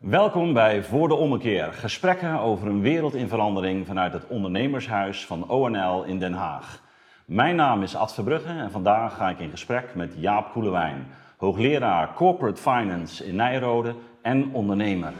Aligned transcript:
Welkom 0.00 0.52
bij 0.52 0.82
Voor 0.82 1.08
de 1.08 1.14
Ommekeer. 1.14 1.72
Gesprekken 1.72 2.38
over 2.38 2.68
een 2.68 2.80
wereld 2.80 3.14
in 3.14 3.28
verandering 3.28 3.86
vanuit 3.86 4.12
het 4.12 4.26
ondernemershuis 4.26 5.26
van 5.26 5.48
ONL 5.48 6.04
in 6.04 6.18
Den 6.18 6.32
Haag. 6.32 6.82
Mijn 7.24 7.56
naam 7.56 7.82
is 7.82 7.96
Ad 7.96 8.14
Verbrugge 8.14 8.48
en 8.48 8.70
vandaag 8.70 9.16
ga 9.16 9.30
ik 9.30 9.38
in 9.38 9.50
gesprek 9.50 9.94
met 9.94 10.14
Jaap 10.16 10.52
Koelewijn, 10.52 11.06
hoogleraar 11.36 12.14
Corporate 12.14 12.60
Finance 12.60 13.26
in 13.26 13.36
Nijrode 13.36 13.94
en 14.22 14.50
ondernemer. 14.52 15.12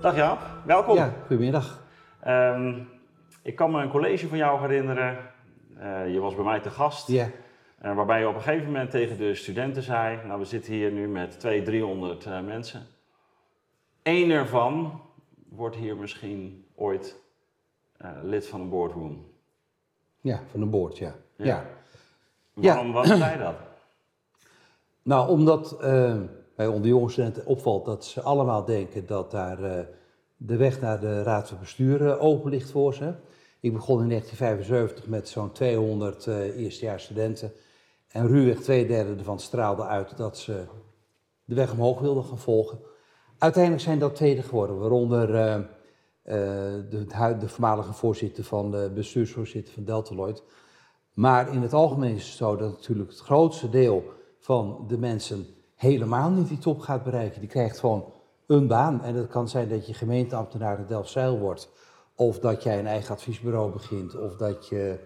Dag 0.00 0.16
Jaap, 0.16 0.40
welkom. 0.64 0.96
Ja, 0.96 1.12
goedemiddag. 1.26 1.82
Ehm, 2.20 2.74
ik 3.42 3.56
kan 3.56 3.70
me 3.70 3.82
een 3.82 3.90
college 3.90 4.28
van 4.28 4.38
jou 4.38 4.60
herinneren. 4.60 5.18
Eh, 5.78 6.12
je 6.12 6.20
was 6.20 6.34
bij 6.34 6.44
mij 6.44 6.60
te 6.60 6.70
gast. 6.70 7.08
Ja, 7.08 7.26
Eh, 7.80 7.94
waarbij 7.94 8.20
je 8.20 8.28
op 8.28 8.34
een 8.34 8.40
gegeven 8.40 8.66
moment 8.66 8.90
tegen 8.90 9.18
de 9.18 9.34
studenten 9.34 9.82
zei: 9.82 10.26
Nou, 10.26 10.38
we 10.38 10.44
zitten 10.44 10.72
hier 10.72 10.92
nu 10.92 11.08
met 11.08 11.40
200, 11.40 11.64
300 11.64 12.26
eh, 12.26 12.40
mensen. 12.40 12.86
Eén 14.02 14.30
ervan 14.30 15.00
wordt 15.48 15.76
hier 15.76 15.96
misschien 15.96 16.66
ooit 16.74 17.16
eh, 17.96 18.10
lid 18.22 18.46
van 18.46 18.60
een 18.60 18.68
boardroom. 18.68 19.26
ja 20.20 20.42
van 20.50 20.60
een 20.60 20.70
boord, 20.70 20.98
ja. 20.98 21.14
Ja. 21.36 21.44
ja. 22.54 22.74
Waarom, 22.74 22.92
waarom 22.92 23.16
zei 23.16 23.32
je 23.32 23.44
dat? 23.44 23.54
Nou, 25.02 25.28
omdat 25.28 25.80
eh, 25.80 26.16
bij 26.56 26.66
onder 26.66 26.88
jonge 26.88 27.10
studenten 27.10 27.46
opvalt 27.46 27.84
dat 27.84 28.04
ze 28.04 28.20
allemaal 28.20 28.64
denken 28.64 29.06
dat 29.06 29.30
daar 29.30 29.86
de 30.36 30.56
weg 30.56 30.80
naar 30.80 31.00
de 31.00 31.22
Raad 31.22 31.48
van 31.48 31.58
Bestuur 31.58 32.18
open 32.18 32.50
ligt 32.50 32.70
voor 32.70 32.94
ze. 32.94 33.14
Ik 33.60 33.72
begon 33.72 34.02
in 34.02 34.08
1975 34.08 35.06
met 35.06 35.28
zo'n 35.28 35.52
200 35.52 36.26
eh 36.26 36.56
eerstejaars 36.56 37.04
studenten. 37.04 37.52
En 38.10 38.26
ruwweg 38.26 38.58
twee 38.58 38.86
derde 38.86 39.14
ervan 39.16 39.38
straalde 39.38 39.82
uit 39.82 40.16
dat 40.16 40.38
ze 40.38 40.64
de 41.44 41.54
weg 41.54 41.72
omhoog 41.72 42.00
wilden 42.00 42.24
gaan 42.24 42.38
volgen. 42.38 42.78
Uiteindelijk 43.38 43.82
zijn 43.82 43.98
dat 43.98 44.14
tweede 44.14 44.42
geworden, 44.42 44.78
waaronder 44.78 45.34
eh, 45.34 45.54
eh, 45.54 45.64
de, 46.90 47.36
de 47.38 47.48
voormalige 47.48 47.92
voorzitter 47.92 48.44
van 48.44 48.70
de 48.70 48.90
bestuursvoorzitter 48.94 49.74
van 49.74 49.84
Deltaloid. 49.84 50.42
Maar 51.12 51.52
in 51.52 51.62
het 51.62 51.72
algemeen 51.72 52.14
is 52.14 52.26
het 52.26 52.36
zo 52.36 52.56
dat 52.56 52.70
natuurlijk 52.70 53.10
het 53.10 53.18
grootste 53.18 53.68
deel 53.68 54.04
van 54.38 54.84
de 54.88 54.98
mensen 54.98 55.46
helemaal 55.74 56.30
niet 56.30 56.48
die 56.48 56.58
top 56.58 56.80
gaat 56.80 57.02
bereiken. 57.04 57.40
Die 57.40 57.48
krijgt 57.48 57.78
gewoon 57.78 58.12
een 58.46 58.66
baan. 58.66 59.02
En 59.02 59.14
dat 59.14 59.28
kan 59.28 59.48
zijn 59.48 59.68
dat 59.68 59.86
je 59.86 59.94
gemeenteambtenaar 59.94 60.78
in 60.78 60.86
Delfzijl 60.86 61.38
wordt. 61.38 61.70
Of 62.14 62.38
dat 62.38 62.62
jij 62.62 62.78
een 62.78 62.86
eigen 62.86 63.14
adviesbureau 63.14 63.72
begint. 63.72 64.16
Of 64.16 64.36
dat 64.36 64.68
je 64.68 64.98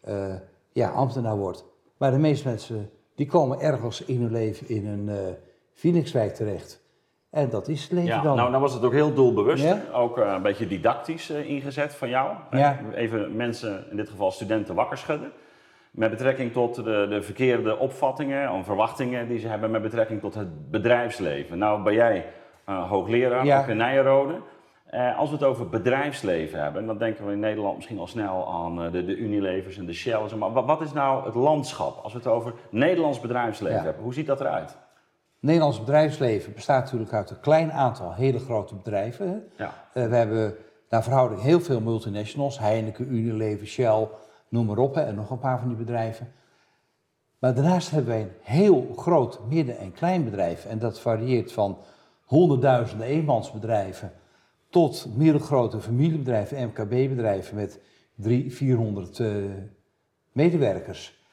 eh, 0.00 0.34
ja, 0.72 0.90
ambtenaar 0.90 1.36
wordt. 1.36 1.64
Maar 2.00 2.10
de 2.10 2.18
meeste 2.18 2.48
mensen 2.48 2.90
die 3.14 3.26
komen 3.26 3.60
ergens 3.60 4.04
in 4.04 4.20
hun 4.20 4.32
leven 4.32 4.68
in 4.68 4.86
een 4.86 5.08
eh 5.08 5.32
Phoenixwijk 5.74 6.34
terecht. 6.34 6.82
En 7.30 7.50
dat 7.50 7.68
is 7.68 7.82
het 7.82 7.92
leven 7.92 8.08
Ja, 8.08 8.22
dan. 8.22 8.36
nou, 8.36 8.50
nou 8.50 8.62
was 8.62 8.72
het 8.74 8.82
ook 8.84 8.92
heel 8.92 9.14
doelbewust, 9.14 9.62
Ja. 9.64 9.82
ook 9.92 10.18
eh, 10.18 10.32
een 10.36 10.42
beetje 10.42 10.66
didactisch 10.66 11.30
eh, 11.30 11.48
ingezet 11.48 11.94
van 11.94 12.08
jou. 12.08 12.34
Ja. 12.50 12.78
Even 12.94 13.36
mensen, 13.36 13.84
in 13.90 13.96
dit 13.96 14.08
geval 14.08 14.30
studenten, 14.30 14.74
wakker 14.74 14.98
schudden. 14.98 15.32
Met 15.90 16.10
betrekking 16.10 16.52
tot 16.52 16.74
de, 16.74 17.06
de 17.10 17.22
verkeerde 17.22 17.78
opvattingen 17.78 18.50
of 18.52 18.64
verwachtingen 18.64 19.28
die 19.28 19.38
ze 19.38 19.48
hebben 19.48 19.70
met 19.70 19.82
betrekking 19.82 20.20
tot 20.20 20.34
het 20.34 20.70
bedrijfsleven. 20.70 21.58
Nou 21.58 21.82
ben 21.82 21.94
jij 21.94 22.26
hoogleraar, 22.64 23.44
Ja. 23.44 23.60
ook 23.60 23.68
in 23.68 23.76
Nijrode. 23.76 24.34
Eh, 24.90 25.18
als 25.18 25.28
we 25.30 25.34
het 25.34 25.44
over 25.44 25.68
bedrijfsleven 25.68 26.62
hebben, 26.62 26.86
dan 26.86 26.98
denken 26.98 27.26
we 27.26 27.32
in 27.32 27.38
Nederland 27.40 27.76
misschien 27.76 27.98
al 27.98 28.06
snel 28.06 28.52
aan 28.52 28.82
eh, 28.84 28.92
de, 28.92 29.04
de 29.04 29.16
Unilevers 29.16 29.78
en 29.78 29.86
de 29.86 29.92
Shells. 29.92 30.34
Maar 30.34 30.52
wat, 30.52 30.64
wat 30.64 30.80
is 30.80 30.92
nou 30.92 31.24
het 31.24 31.34
landschap 31.34 32.00
als 32.02 32.12
we 32.12 32.18
het 32.18 32.26
over 32.28 32.54
Nederlands 32.70 33.20
bedrijfsleven 33.20 33.76
Ja. 33.78 33.84
hebben? 33.84 34.02
Hoe 34.02 34.14
ziet 34.14 34.26
dat 34.26 34.40
eruit? 34.40 34.68
Het 34.70 34.78
Nederlands 35.40 35.78
bedrijfsleven 35.80 36.52
bestaat 36.52 36.84
natuurlijk 36.84 37.12
uit 37.12 37.30
een 37.30 37.40
klein 37.40 37.72
aantal 37.72 38.12
hele 38.14 38.38
grote 38.38 38.74
bedrijven. 38.74 39.48
Ja. 39.56 39.72
Eh, 39.92 40.06
we 40.06 40.16
hebben 40.16 40.54
naar 40.88 41.02
verhouding 41.02 41.40
heel 41.42 41.60
veel 41.60 41.80
multinationals, 41.80 42.58
Heineken, 42.58 43.14
Unilever, 43.14 43.66
Shell, 43.66 44.08
noem 44.48 44.66
maar 44.66 44.78
op, 44.78 44.94
hè, 44.94 45.02
en 45.02 45.14
nog 45.14 45.30
een 45.30 45.38
paar 45.38 45.58
van 45.58 45.68
die 45.68 45.76
bedrijven. 45.76 46.32
Maar 47.38 47.54
daarnaast 47.54 47.90
hebben 47.90 48.10
wij 48.10 48.20
een 48.22 48.32
heel 48.42 48.92
groot 48.96 49.40
midden- 49.48 49.78
en 49.78 49.92
kleinbedrijf. 49.92 50.64
En 50.64 50.78
dat 50.78 51.00
varieert 51.00 51.52
van 51.52 51.78
honderdduizenden 52.24 53.06
eenmansbedrijven 53.06 54.12
tot 54.70 55.06
middelgrote 55.16 55.80
familiebedrijven, 55.80 56.66
MKB-bedrijven 56.66 57.56
met 57.56 57.80
300, 58.14 58.56
400 58.56 59.18
eh, 59.18 59.26
medewerkers. 60.32 61.24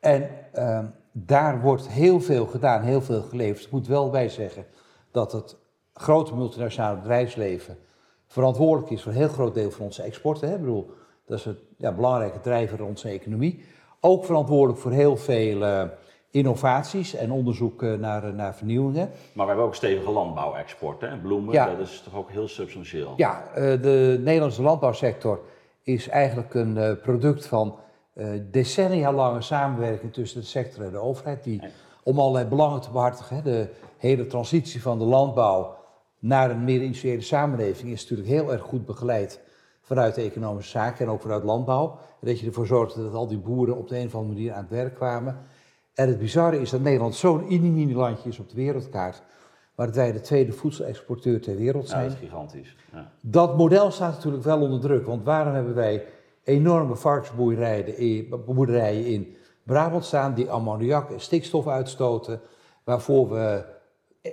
En 0.00 0.30
ehm, 0.52 0.86
daar 1.12 1.60
wordt 1.60 1.88
heel 1.88 2.20
veel 2.20 2.46
gedaan, 2.46 2.82
heel 2.82 3.02
veel 3.02 3.22
geleverd. 3.22 3.64
Ik 3.64 3.70
moet 3.70 3.86
wel 3.86 4.10
bij 4.10 4.28
zeggen 4.28 4.66
dat 5.10 5.32
het 5.32 5.56
grote 5.92 6.34
multinationale 6.34 6.98
bedrijfsleven 6.98 7.76
verantwoordelijk 8.26 8.90
is 8.90 9.02
voor 9.02 9.12
een 9.12 9.18
heel 9.18 9.28
groot 9.28 9.54
deel 9.54 9.70
van 9.70 9.84
onze 9.84 10.02
exporten. 10.02 10.48
Hè? 10.48 10.54
Ik 10.54 10.60
bedoel, 10.60 10.90
dat 11.26 11.38
is 11.38 11.44
een 11.44 11.58
ja, 11.78 11.92
belangrijke 11.92 12.40
drijver 12.40 12.78
in 12.78 12.84
onze 12.84 13.08
economie. 13.08 13.64
Ook 14.00 14.24
verantwoordelijk 14.24 14.78
voor 14.78 14.92
heel 14.92 15.16
veel 15.16 15.64
eh, 15.64 15.88
innovaties 16.34 17.14
en 17.14 17.30
onderzoek 17.32 17.82
eh, 17.82 17.92
naar, 17.92 18.34
naar 18.34 18.54
vernieuwingen. 18.54 19.10
Maar 19.32 19.44
we 19.44 19.50
hebben 19.50 19.64
ook 19.64 19.74
stevige 19.74 20.10
landbouwexport, 20.10 21.00
hè? 21.00 21.16
Bloemen, 21.16 21.52
Ja. 21.52 21.66
dat 21.66 21.78
is 21.88 22.00
toch 22.04 22.14
ook 22.14 22.30
heel 22.30 22.48
substantieel. 22.48 23.14
Ja, 23.16 23.44
eh, 23.54 23.62
de 23.82 24.20
Nederlandse 24.20 24.62
landbouwsector 24.62 25.40
is 25.82 26.08
eigenlijk 26.08 26.54
een 26.54 26.76
eh, 26.76 26.92
product 27.02 27.46
van 27.46 27.78
eh, 28.14 28.26
decennia 28.50 29.12
lange 29.12 29.40
samenwerking 29.42 30.12
tussen 30.12 30.40
de 30.40 30.46
sector 30.46 30.84
en 30.84 30.90
de 30.90 30.98
overheid. 30.98 31.44
Die, 31.44 31.62
om 32.02 32.18
allerlei 32.18 32.44
belangen 32.46 32.80
te 32.80 32.90
behartigen. 32.90 33.44
De 33.44 33.68
hele 33.98 34.26
transitie 34.26 34.82
van 34.82 34.98
de 34.98 35.04
landbouw 35.04 35.76
naar 36.18 36.50
een 36.50 36.64
meer 36.64 36.82
industriële 36.82 37.20
samenleving 37.20 37.90
is 37.92 38.00
natuurlijk 38.02 38.28
heel 38.28 38.52
erg 38.52 38.62
goed 38.62 38.86
begeleid 38.86 39.40
vanuit 39.82 40.14
de 40.14 40.22
economische 40.22 40.70
zaken 40.70 41.06
en 41.06 41.12
ook 41.12 41.20
vanuit 41.20 41.44
landbouw. 41.44 41.90
En 42.20 42.26
dat 42.28 42.40
je 42.40 42.46
ervoor 42.46 42.66
zorgde 42.66 43.02
dat 43.02 43.14
al 43.14 43.26
die 43.28 43.38
boeren 43.38 43.76
op 43.76 43.88
de 43.88 43.98
een 43.98 44.06
of 44.06 44.14
andere 44.14 44.34
manier 44.34 44.52
aan 44.52 44.60
het 44.60 44.70
werk 44.70 44.94
kwamen. 44.94 45.38
En 45.94 46.08
het 46.08 46.18
bizarre 46.18 46.60
is 46.60 46.70
dat 46.70 46.80
Nederland 46.80 47.14
zo'n 47.14 47.44
mini 47.48 47.94
landje 47.94 48.28
is 48.28 48.38
op 48.38 48.48
de 48.48 48.56
wereldkaart. 48.56 49.22
Maar 49.74 49.86
dat 49.86 49.96
wij 49.96 50.12
de 50.12 50.20
tweede 50.20 50.52
voedselexporteur 50.52 51.40
ter 51.40 51.56
wereld 51.56 51.84
Ja, 51.84 51.88
zijn. 51.88 52.08
dat 52.08 52.12
is 52.12 52.18
gigantisch. 52.18 52.76
Ja. 52.92 53.12
Dat 53.20 53.56
model 53.56 53.90
staat 53.90 54.14
natuurlijk 54.14 54.44
wel 54.44 54.60
onder 54.60 54.80
druk. 54.80 55.06
Want 55.06 55.24
waarom 55.24 55.54
hebben 55.54 55.74
wij 55.74 56.04
enorme 56.44 56.96
varkensboerderijen 56.96 59.06
in, 59.06 59.36
Brabant 59.62 60.04
staan 60.04 60.34
die 60.34 60.50
ammoniak 60.50 61.10
en 61.10 61.20
stikstof 61.20 61.68
uitstoten, 61.68 62.40
waarvoor 62.84 63.30
we 63.30 63.64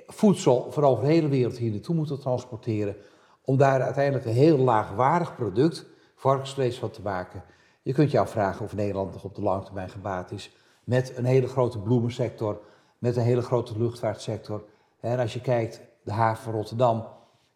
voedsel 0.07 0.71
van 0.71 0.83
over 0.83 1.03
de 1.03 1.11
hele 1.11 1.27
wereld 1.27 1.57
hier 1.57 1.71
naartoe 1.71 1.95
moeten 1.95 2.19
transporteren, 2.19 2.95
om 3.41 3.57
daar 3.57 3.81
uiteindelijk 3.81 4.25
een 4.25 4.31
heel 4.31 4.57
laagwaardig 4.57 5.35
product, 5.35 5.85
varkensvlees, 6.15 6.79
van 6.79 6.89
te 6.89 7.01
maken. 7.01 7.43
Je 7.81 7.93
kunt 7.93 8.11
je 8.11 8.19
afvragen 8.19 8.65
of 8.65 8.75
Nederland 8.75 9.13
nog 9.13 9.23
op 9.23 9.35
de 9.35 9.41
lange 9.41 9.63
termijn 9.63 9.89
gebaat 9.89 10.31
is 10.31 10.51
met 10.91 11.13
een 11.17 11.25
hele 11.25 11.47
grote 11.47 11.79
bloemensector, 11.79 12.59
met 12.97 13.15
een 13.15 13.23
hele 13.23 13.41
grote 13.41 13.73
luchtvaartsector. 13.77 14.63
En 14.99 15.19
als 15.19 15.33
je 15.33 15.41
kijkt, 15.41 15.81
de 16.03 16.11
haven 16.11 16.43
van 16.43 16.53
Rotterdam, 16.53 17.05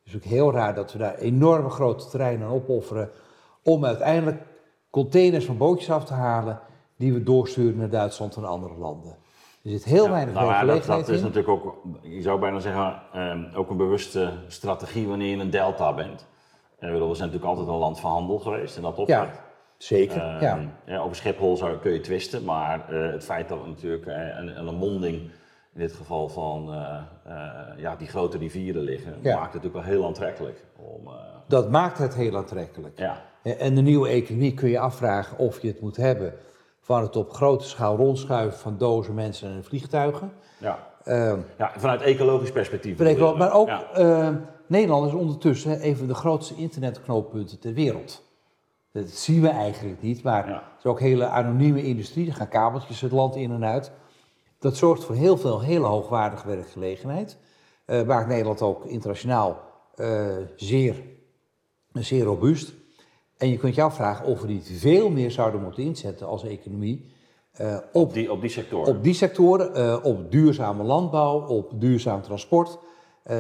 is 0.04 0.16
ook 0.16 0.24
heel 0.24 0.52
raar 0.52 0.76
dat 0.76 0.92
we 0.92 0.98
daar 0.98 1.16
enorme 1.16 1.70
grote 1.70 2.08
terreinen 2.10 2.48
aan 2.48 2.54
opofferen 2.54 3.10
om 3.64 3.86
uiteindelijk 3.86 4.42
containers 4.90 5.46
van 5.46 5.58
bootjes 5.58 5.92
af 5.92 6.06
te 6.06 6.14
halen 6.14 6.60
die 6.98 7.14
we 7.14 7.24
doorsturen 7.24 7.78
naar 7.78 7.90
Duitsland 7.90 8.36
en 8.36 8.46
andere 8.46 8.76
landen. 8.78 9.16
Er 9.64 9.70
zit 9.70 9.84
heel 9.84 10.04
Ja, 10.04 10.12
weinig 10.12 10.34
nou 10.34 10.48
ja, 10.48 10.66
dat, 10.66 10.86
dat 10.86 11.10
is 11.10 11.22
natuurlijk 11.22 11.50
ook, 11.50 11.76
je 12.02 12.22
zou 12.22 12.40
bijna 12.40 12.60
zeggen, 12.60 13.02
ehm, 13.14 13.44
ook 13.56 13.70
een 13.70 13.78
bewuste 13.78 14.34
strategie 14.48 15.08
wanneer 15.08 15.28
je 15.28 15.34
in 15.34 15.40
een 15.40 15.50
delta 15.50 15.94
bent. 15.94 16.28
Eh, 16.80 16.90
we 16.90 16.98
zijn 16.98 17.08
natuurlijk 17.08 17.44
altijd 17.46 17.68
een 17.68 17.74
land 17.74 18.00
van 18.00 18.12
handel 18.12 18.40
geweest 18.40 18.76
in 18.76 18.82
dat 18.82 18.98
opzicht. 18.98 19.20
Ja, 19.20 19.45
zeker. 19.78 20.22
Ehm, 20.22 20.42
ja. 20.44 20.60
ja, 20.86 21.00
over 21.00 21.16
Schiphol 21.16 21.58
zou, 21.58 21.78
kun 21.78 21.92
je 21.92 22.00
twisten, 22.02 22.44
maar 22.44 22.90
eh, 22.90 23.12
het 23.12 23.24
feit 23.24 23.50
dat 23.50 23.62
we 23.62 23.68
natuurlijk 23.68 24.06
eh, 24.06 24.16
een, 24.38 24.68
een 24.68 24.76
monding, 24.76 25.16
in 25.74 25.82
dit 25.82 25.94
geval 25.94 26.30
van 26.30 26.74
eh, 26.74 26.98
eh, 27.26 27.78
ja, 27.78 27.96
die 27.96 28.08
grote 28.08 28.38
rivieren 28.38 28.82
liggen, 28.82 29.16
Ja. 29.22 29.36
maakt 29.36 29.54
het 29.54 29.64
natuurlijk 29.64 29.86
wel 29.88 29.96
heel 29.96 30.06
aantrekkelijk. 30.06 30.64
Om, 30.76 31.08
eh, 31.08 31.14
Dat 31.48 31.70
maakt 31.70 31.98
het 31.98 32.16
heel 32.16 32.38
aantrekkelijk. 32.38 33.00
ja. 33.00 33.22
En 33.44 33.76
de 33.76 33.82
nieuwe 33.82 34.10
economie 34.10 34.54
kun 34.54 34.70
je 34.70 34.80
afvragen 34.80 35.38
of 35.38 35.62
je 35.62 35.68
het 35.68 35.82
moet 35.82 35.98
hebben 35.98 36.34
van 36.82 37.02
het 37.02 37.16
op 37.16 37.32
grote 37.32 37.66
schaal 37.68 37.96
rondschuiven 37.96 38.60
van 38.60 38.78
dozen, 38.78 39.14
mensen 39.14 39.50
en 39.52 39.64
vliegtuigen. 39.64 40.32
Ja. 40.58 40.80
Ehm, 41.04 41.40
ja, 41.58 41.72
vanuit 41.78 42.02
ecologisch 42.02 42.52
perspectief. 42.52 42.98
Maar 43.38 43.54
ook 43.54 43.68
Ja. 43.68 43.84
eh, 43.94 44.30
Nederland 44.68 45.08
is 45.08 45.14
ondertussen 45.14 45.86
een 45.88 45.98
van 45.98 46.08
de 46.08 46.14
grootste 46.14 46.56
internetknooppunten 46.56 47.60
ter 47.60 47.74
wereld. 47.74 48.24
Dat 48.96 49.10
zien 49.10 49.42
we 49.42 49.48
eigenlijk 49.48 50.02
niet, 50.02 50.24
maar 50.24 50.48
Ja. 50.48 50.54
het 50.54 50.78
is 50.78 50.86
ook 50.86 51.00
hele 51.00 51.26
anonieme 51.26 51.84
industrie. 51.84 52.28
Er 52.28 52.34
gaan 52.34 52.48
kabeltjes 52.48 53.02
het 53.02 53.12
land 53.12 53.36
in 53.36 53.52
en 53.52 53.66
uit. 53.66 53.92
Dat 54.60 54.78
zorgt 54.78 55.04
voor 55.04 55.16
heel 55.16 55.38
veel 55.38 55.62
hele 55.62 55.86
hoogwaardige 55.86 56.48
werkgelegenheid. 56.48 57.38
Eh 57.86 58.04
maakt 58.04 58.28
Nederland 58.28 58.62
ook 58.62 58.86
internationaal 58.86 59.60
eh, 59.96 60.28
zeer, 60.56 61.04
zeer 61.94 62.24
robuust. 62.24 62.74
En 63.38 63.50
je 63.50 63.58
kunt 63.58 63.76
je 63.76 63.82
afvragen 63.82 64.26
of 64.26 64.42
we 64.42 64.48
niet 64.48 64.72
veel 64.76 65.10
meer 65.10 65.32
zouden 65.32 65.62
moeten 65.62 65.84
inzetten 65.84 66.28
als 66.28 66.44
economie 66.44 67.12
eh, 67.52 67.78
op, 67.94 68.14
die, 68.14 68.32
op 68.32 68.42
die 68.42 68.50
sectoren? 68.50 68.96
Op 68.96 69.04
die 69.04 69.14
sectoren, 69.14 70.04
op 70.04 70.32
duurzame 70.32 70.84
landbouw, 70.84 71.48
op 71.48 71.82
duurzaam 71.82 72.22
transport. 72.22 72.80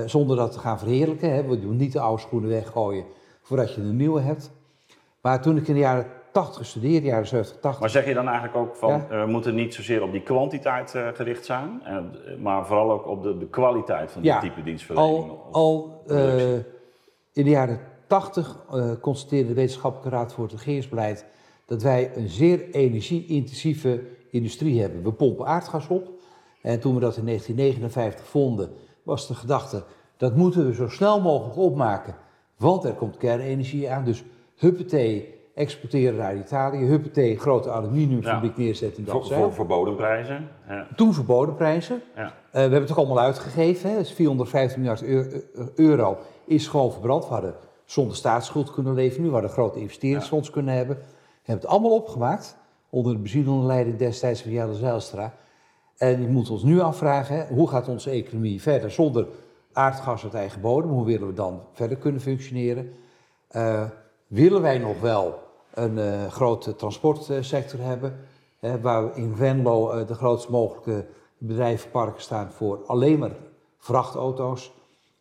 zonder 0.06 0.38
dat 0.38 0.52
te 0.52 0.60
gaan 0.60 0.80
verheerlijken. 0.80 1.34
Hè. 1.34 1.44
We 1.44 1.60
doen 1.60 1.75
niet 1.75 1.94
de 1.94 2.00
oude 2.00 2.22
schoenen 2.22 2.50
weggooien 2.50 3.06
voordat 3.42 3.74
je 3.74 3.81
een 3.81 3.96
nieuwe 3.96 4.22
hebt. 4.22 4.52
Maar 5.25 5.42
toen 5.42 5.57
ik 5.57 5.68
in 5.68 5.74
de 5.74 5.80
jaren 5.80 6.06
80 6.31 6.66
studeerde, 6.66 7.06
jaren 7.07 7.27
70, 7.27 7.57
80. 7.60 7.80
Maar 7.80 7.89
zeg 7.89 8.06
je 8.06 8.13
dan 8.13 8.27
eigenlijk 8.27 8.57
ook 8.57 8.75
van, 8.75 8.89
Ja. 8.89 9.07
eh, 9.10 9.24
we 9.24 9.31
moeten 9.31 9.56
niet 9.56 9.74
zozeer 9.74 10.04
op 10.04 10.12
die 10.12 10.22
kwantiteit 10.22 10.95
eh, 10.95 11.07
gericht 11.13 11.45
zijn, 11.45 11.81
eh, 11.83 11.98
maar 12.39 12.66
vooral 12.66 12.92
ook 12.92 13.07
op 13.07 13.24
de, 13.24 13.38
de 13.38 13.48
kwaliteit 13.48 14.12
van 14.12 14.22
die 14.22 14.31
Ja, 14.31 14.39
type 14.39 14.63
dienstverlening? 14.63 15.31
Al, 15.51 16.04
in 17.33 17.44
de 17.44 17.50
jaren 17.50 17.80
80 18.07 18.57
eh 18.72 18.92
constateerde 19.01 19.48
de 19.48 19.54
Wetenschappelijke 19.54 20.16
Raad 20.18 20.33
voor 20.33 20.44
het 20.44 20.54
Regeringsbeleid 20.54 21.25
dat 21.66 21.81
wij 21.81 22.12
een 22.16 22.30
zeer 22.30 22.69
energie-intensieve 22.71 24.01
industrie 24.31 24.81
hebben. 24.81 25.04
We 25.04 25.12
pompen 25.12 25.45
aardgas 25.45 25.88
op. 25.88 26.10
En 26.62 26.80
toen 26.80 26.94
we 26.94 27.00
dat 27.00 27.18
in 27.18 27.25
1959 27.25 28.28
vonden, 28.28 28.69
was 29.04 29.28
de 29.28 29.33
gedachte 29.36 29.83
dat 30.18 30.36
moeten 30.36 30.66
we 30.68 30.74
zo 30.74 30.89
snel 30.89 31.21
mogelijk 31.21 31.57
opmaken, 31.57 32.16
want 32.57 32.83
er 32.83 32.94
komt 32.94 33.18
kernenergie 33.18 33.89
aan. 33.89 34.06
Dus 34.06 34.24
huppatee, 34.56 35.34
exporteren 35.56 36.18
naar 36.18 36.36
Italië, 36.38 36.86
huppatee, 36.86 37.40
grote 37.40 37.69
aluminiumfabriek 37.72 38.57
neerzetten 38.57 38.98
in 39.00 39.06
voor, 39.10 39.13
Delfzijl. 39.13 39.42
voor, 39.42 39.54
voor 39.54 39.66
bodemprijzen? 39.66 40.48
Ja. 40.68 40.88
Toen 40.96 41.13
verboden 41.13 41.56
prijzen. 41.56 42.02
Ja. 42.16 42.24
Eh, 42.25 42.31
we 42.52 42.60
hebben 42.60 42.81
het 42.81 42.92
ook 42.92 42.98
allemaal 42.98 43.19
uitgegeven. 43.19 43.90
Hè. 43.90 43.98
Dus 43.98 44.12
450 44.12 44.78
miljard 44.78 45.02
eu- 45.02 45.44
eu- 45.56 45.69
euro 45.75 46.18
is 46.46 46.68
gewoon 46.68 46.92
verbrand. 46.92 47.28
We 47.28 47.34
hadden 47.34 47.56
zonder 47.86 48.16
staatsschuld 48.16 48.72
kunnen 48.72 48.94
leven. 48.94 49.22
Nu 49.22 49.25
we 49.28 49.31
hadden 49.34 49.50
een 49.50 49.56
grote 49.56 49.80
investeringsfonds 49.80 50.50
kunnen 50.50 50.75
hebben. 50.75 50.96
We 50.96 51.04
hebben 51.52 51.63
het 51.66 51.74
allemaal 51.74 51.96
opgemaakt. 51.96 52.57
Onder 52.90 53.13
de 53.13 53.19
bezielende 53.19 53.66
leiding 53.66 53.98
destijds 53.98 54.42
van 54.42 54.52
Jelle 54.52 54.74
Zijlstra. 54.74 55.34
En 55.98 56.22
je 56.22 56.28
moet 56.28 56.50
ons 56.50 56.63
nu 56.63 56.80
afvragen, 56.80 57.36
hè, 57.36 57.54
hoe 57.54 57.69
gaat 57.69 57.88
onze 57.88 58.10
economie 58.10 58.62
verder 58.62 58.92
zonder 58.92 59.28
aardgas 59.74 60.24
uit 60.24 60.34
eigen 60.34 60.62
bodem? 60.62 60.90
Hoe 60.90 61.06
willen 61.06 61.28
we 61.28 61.34
dan 61.34 61.62
verder 61.74 61.98
kunnen 61.98 62.22
functioneren? 62.22 62.92
Eh, 63.48 63.84
willen 64.27 64.62
wij 64.62 64.77
nog 64.77 65.00
wel 65.00 65.39
een 65.74 65.98
eh, 65.98 66.27
grote 66.27 66.75
transportsector 66.75 67.80
hebben? 67.80 68.19
Hè, 68.60 68.81
waar 68.81 69.18
in 69.18 69.36
Venlo 69.36 69.89
eh, 69.89 70.07
de 70.07 70.13
grootst 70.13 70.50
mogelijke 70.50 71.06
bedrijvenparken 71.38 72.22
staan 72.22 72.51
voor 72.51 72.83
alleen 72.86 73.19
maar 73.19 73.36
vrachtauto's. 73.77 74.74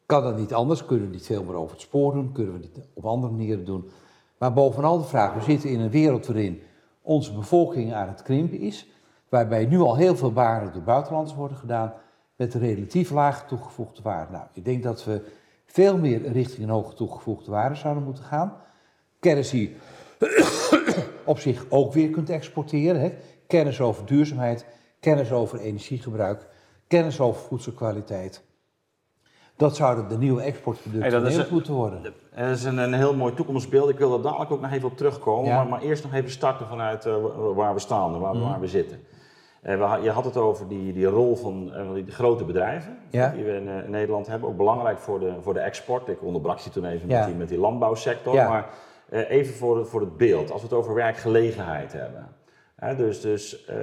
Kan 0.06 0.22
dat 0.22 0.38
niet 0.38 0.54
anders? 0.54 0.84
Kunnen 0.84 1.06
we 1.06 1.12
niet 1.12 1.26
veel 1.26 1.44
meer 1.44 1.54
over 1.54 1.72
het 1.72 1.80
spoor 1.80 2.12
doen? 2.12 2.32
Kunnen 2.32 2.60
we 2.60 2.60
het 2.60 2.86
op 2.94 3.04
andere 3.04 3.32
manieren 3.32 3.64
doen? 3.64 3.90
Maar 4.38 4.52
bovenal 4.52 4.98
de 4.98 5.04
vraag, 5.04 5.34
we 5.34 5.42
zitten 5.42 5.70
in 5.70 5.80
een 5.80 5.90
wereld 5.90 6.26
waarin 6.26 6.62
onze 7.02 7.32
bevolking 7.32 7.94
aan 7.94 8.08
het 8.08 8.22
krimpen 8.22 8.58
is. 8.58 8.88
Waarbij 9.28 9.66
nu 9.66 9.80
al 9.80 9.96
heel 9.96 10.16
veel 10.16 10.32
banen 10.32 10.72
door 10.72 10.82
buitenlanders 10.82 11.34
worden 11.36 11.56
gedaan 11.56 11.92
met 12.36 12.54
een 12.54 12.60
relatief 12.60 13.10
lage 13.10 13.46
toegevoegde 13.46 14.02
waarde. 14.02 14.32
Nou, 14.32 14.44
ik 14.52 14.64
denk 14.64 14.82
dat 14.82 15.04
we 15.04 15.22
veel 15.66 15.98
meer 15.98 16.32
richting 16.32 16.62
een 16.62 16.74
hoge 16.74 16.94
toegevoegde 16.94 17.50
waarde 17.50 17.74
zouden 17.74 18.02
moeten 18.02 18.24
gaan. 18.24 18.56
Kennis 19.24 19.50
die 19.50 19.76
op 21.24 21.38
zich 21.38 21.64
ook 21.68 21.92
weer 21.92 22.10
kunt 22.10 22.30
exporteren. 22.30 23.00
Hè. 23.00 23.12
Kennis 23.46 23.80
over 23.80 24.06
duurzaamheid, 24.06 24.66
kennis 25.00 25.32
over 25.32 25.58
energiegebruik, 25.60 26.46
kennis 26.86 27.20
over 27.20 27.40
voedselkwaliteit. 27.42 28.44
Dat 29.56 29.76
zouden 29.76 30.08
de 30.08 30.18
nieuwe 30.18 30.42
exportproducten 30.42 31.10
Hey, 31.10 31.20
dat 31.20 31.30
is 31.32 31.48
moeten 31.48 31.74
worden. 31.74 32.02
Dat 32.02 32.48
is 32.50 32.64
een, 32.64 32.78
een 32.78 32.92
heel 32.94 33.14
mooi 33.14 33.34
toekomstbeeld. 33.34 33.88
Ik 33.88 33.98
wil 33.98 34.10
daar 34.10 34.22
dadelijk 34.22 34.50
ook 34.50 34.60
nog 34.60 34.72
even 34.72 34.88
op 34.88 34.96
terugkomen. 34.96 35.48
Ja. 35.50 35.56
Maar, 35.56 35.66
maar 35.66 35.80
eerst 35.80 36.02
nog 36.04 36.14
even 36.14 36.30
starten 36.30 36.66
vanuit 36.66 37.06
eh, 37.06 37.14
waar 37.54 37.74
we 37.74 37.80
staan 37.80 38.14
en 38.14 38.20
waar, 38.20 38.34
Mhm. 38.34 38.48
waar 38.48 38.60
we 38.60 38.66
zitten. 38.68 39.00
Eh, 39.62 39.94
je 40.02 40.10
had 40.10 40.24
het 40.24 40.36
over 40.36 40.68
die, 40.68 40.92
die 40.92 41.06
rol 41.06 41.36
van 41.36 41.70
van 41.74 41.94
die 41.94 42.10
grote 42.10 42.44
bedrijven 42.44 42.98
Ja. 43.10 43.28
die 43.30 43.44
we 43.44 43.52
in, 43.52 43.68
in 43.68 43.90
Nederland 43.90 44.26
hebben. 44.26 44.48
Ook 44.48 44.56
belangrijk 44.56 44.98
voor 44.98 45.20
de, 45.20 45.32
voor 45.40 45.54
de 45.54 45.60
export. 45.60 46.08
Ik 46.08 46.22
onderbrak 46.22 46.58
je 46.58 46.70
toen 46.70 46.84
even 46.84 47.08
Ja. 47.08 47.18
met, 47.18 47.26
die, 47.26 47.36
met 47.36 47.48
die 47.48 47.58
landbouwsector. 47.58 48.34
Ja. 48.34 48.48
Maar 48.48 48.68
even 49.10 49.54
voor, 49.54 49.78
het- 49.78 49.88
voor 49.88 50.00
het 50.00 50.16
beeld. 50.16 50.50
Als 50.50 50.60
we 50.62 50.66
het 50.68 50.76
over 50.76 50.94
werkgelegenheid 50.94 51.92
hebben. 51.92 52.28
Dus 52.96 53.20
dus 53.20 53.64
eh, 53.64 53.76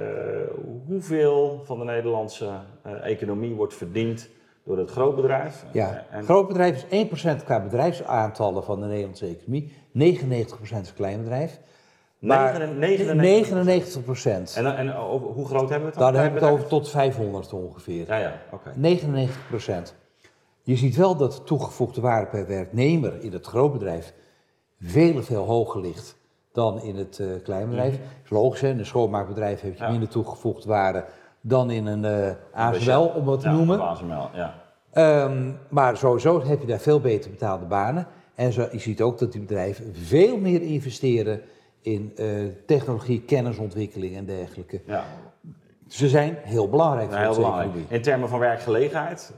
hoeveel 0.86 1.60
van 1.64 1.78
de 1.78 1.84
Nederlandse 1.84 2.50
eh, 2.82 2.92
economie 3.10 3.54
wordt 3.54 3.74
verdiend 3.74 4.28
door 4.64 4.78
het 4.78 4.90
grootbedrijf? 4.90 5.64
Ja, 5.72 6.04
En- 6.10 6.24
groot 6.24 6.48
bedrijf 6.48 6.84
is 6.90 7.06
1% 7.40 7.44
qua 7.44 7.60
bedrijfsaantallen 7.60 8.64
van 8.64 8.80
de 8.80 8.86
Nederlandse 8.86 9.26
economie. 9.26 9.72
99% 9.92 10.80
is 10.80 10.92
kleinbedrijf. 10.94 11.58
Maar 12.18 12.68
99 12.78 14.54
99%. 14.54 14.56
En, 14.56 14.76
en 14.76 14.94
over, 14.94 15.26
hoe 15.28 15.46
groot 15.46 15.68
hebben 15.68 15.78
we 15.78 15.94
het 15.94 15.94
Dan 15.98 16.12
dan? 16.12 16.22
hebben 16.22 16.40
we 16.40 16.46
het 16.46 16.54
over 16.54 16.66
tot 16.68 16.88
500 16.90 17.52
ongeveer. 17.52 18.06
Ja, 18.06 18.16
ja, 18.18 18.40
oké. 18.50 18.72
99%. 18.76 19.94
Je 20.62 20.76
ziet 20.76 20.96
wel 20.96 21.16
dat 21.16 21.32
de 21.32 21.42
toegevoegde 21.42 22.00
waarde 22.00 22.26
per 22.26 22.46
werknemer 22.46 23.20
in 23.22 23.32
het 23.32 23.46
grootbedrijf 23.46 24.12
veel, 24.82 25.22
veel 25.22 25.44
hoger 25.44 25.80
ligt 25.80 26.16
dan 26.52 26.82
in 26.82 26.96
het 26.96 27.18
eh 27.18 27.26
kleinbedrijf. 27.42 27.90
Dat 27.92 28.00
is 28.24 28.30
logisch, 28.30 28.60
hè? 28.60 28.68
in 28.68 28.78
een 28.78 28.86
schoonmaakbedrijf 28.86 29.60
heb 29.60 29.76
je. 29.76 29.82
Ja. 29.82 29.90
minder 29.90 30.08
toegevoegde 30.08 30.68
waarde 30.68 31.04
dan 31.40 31.70
in 31.70 31.86
een 31.86 32.04
eh 32.04 32.10
Bij 32.10 32.36
ASML, 32.52 33.06
om 33.06 33.24
wat 33.24 33.40
te 33.40 33.48
ja, 33.48 33.54
noemen. 33.54 33.80
ASML, 33.80 34.28
ja. 34.34 34.54
Ehm, 34.92 35.50
maar 35.68 35.96
sowieso 35.96 36.42
heb 36.44 36.60
je 36.60 36.66
daar 36.66 36.78
veel 36.80 37.00
beter 37.00 37.30
betaalde 37.30 37.64
banen. 37.64 38.06
En 38.34 38.52
zo, 38.52 38.68
je 38.72 38.78
ziet 38.78 39.00
ook 39.02 39.18
dat 39.18 39.32
die 39.32 39.40
bedrijven 39.40 39.94
veel 39.94 40.36
meer 40.38 40.62
investeren 40.62 41.40
in 41.80 42.12
eh, 42.16 42.26
technologie, 42.66 43.22
kennisontwikkeling 43.22 44.16
en 44.16 44.24
dergelijke. 44.24 44.80
ja. 44.86 45.04
Ze 45.88 46.08
zijn 46.08 46.36
heel 46.42 46.68
belangrijk 46.68 47.10
Ja, 47.10 47.16
voor 47.16 47.24
heel 47.24 47.34
belangrijk. 47.34 47.68
economie. 47.68 47.94
In 47.96 48.02
termen 48.02 48.28
van 48.28 48.38
werkgelegenheid, 48.38 49.32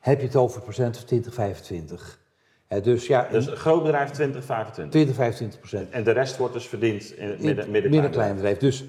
Heb 0.00 0.20
je 0.20 0.26
het 0.26 0.36
over 0.36 0.60
procent 0.60 0.96
of 0.96 1.04
20, 1.04 1.34
25. 1.34 2.20
Dus 2.68 3.06
ja, 3.06 3.28
dus 3.30 3.46
een 3.46 3.56
groot 3.56 3.82
bedrijf 3.82 4.10
20, 4.10 4.44
25. 4.44 4.92
20, 4.92 5.14
25 5.14 5.58
procent. 5.58 5.90
En 5.90 6.04
de 6.04 6.10
rest 6.10 6.36
wordt 6.36 6.52
dus 6.54 6.66
verdiend 6.66 7.16
in 7.16 7.28
het 7.28 7.38
In 7.38 7.44
midden, 7.44 7.64
het 7.64 7.72
midden, 7.72 7.90
middenklein 7.90 8.34
bedrijf. 8.34 8.58
Dus 8.58 8.84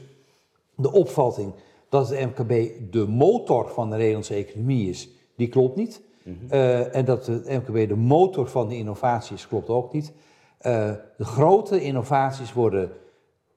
de 0.75 0.91
opvatting 0.91 1.53
dat 1.89 2.09
het 2.09 2.19
MKB 2.19 2.71
de 2.91 3.07
motor 3.07 3.69
van 3.69 3.89
de 3.89 3.95
Nederlandse 3.95 4.33
economie 4.33 4.89
is, 4.89 5.09
die 5.35 5.47
klopt 5.47 5.75
niet. 5.75 6.01
Mhm. 6.23 6.35
Eh, 6.49 6.95
en 6.95 7.05
dat 7.05 7.25
het 7.25 7.49
MKB 7.49 7.87
de 7.87 7.95
motor 7.95 8.47
van 8.47 8.67
de 8.67 8.77
innovatie 8.77 9.35
is, 9.35 9.47
klopt 9.47 9.69
ook 9.69 9.93
niet. 9.93 10.13
Eh, 10.57 10.91
de 11.17 11.25
grote 11.25 11.81
innovaties 11.81 12.53
worden 12.53 12.91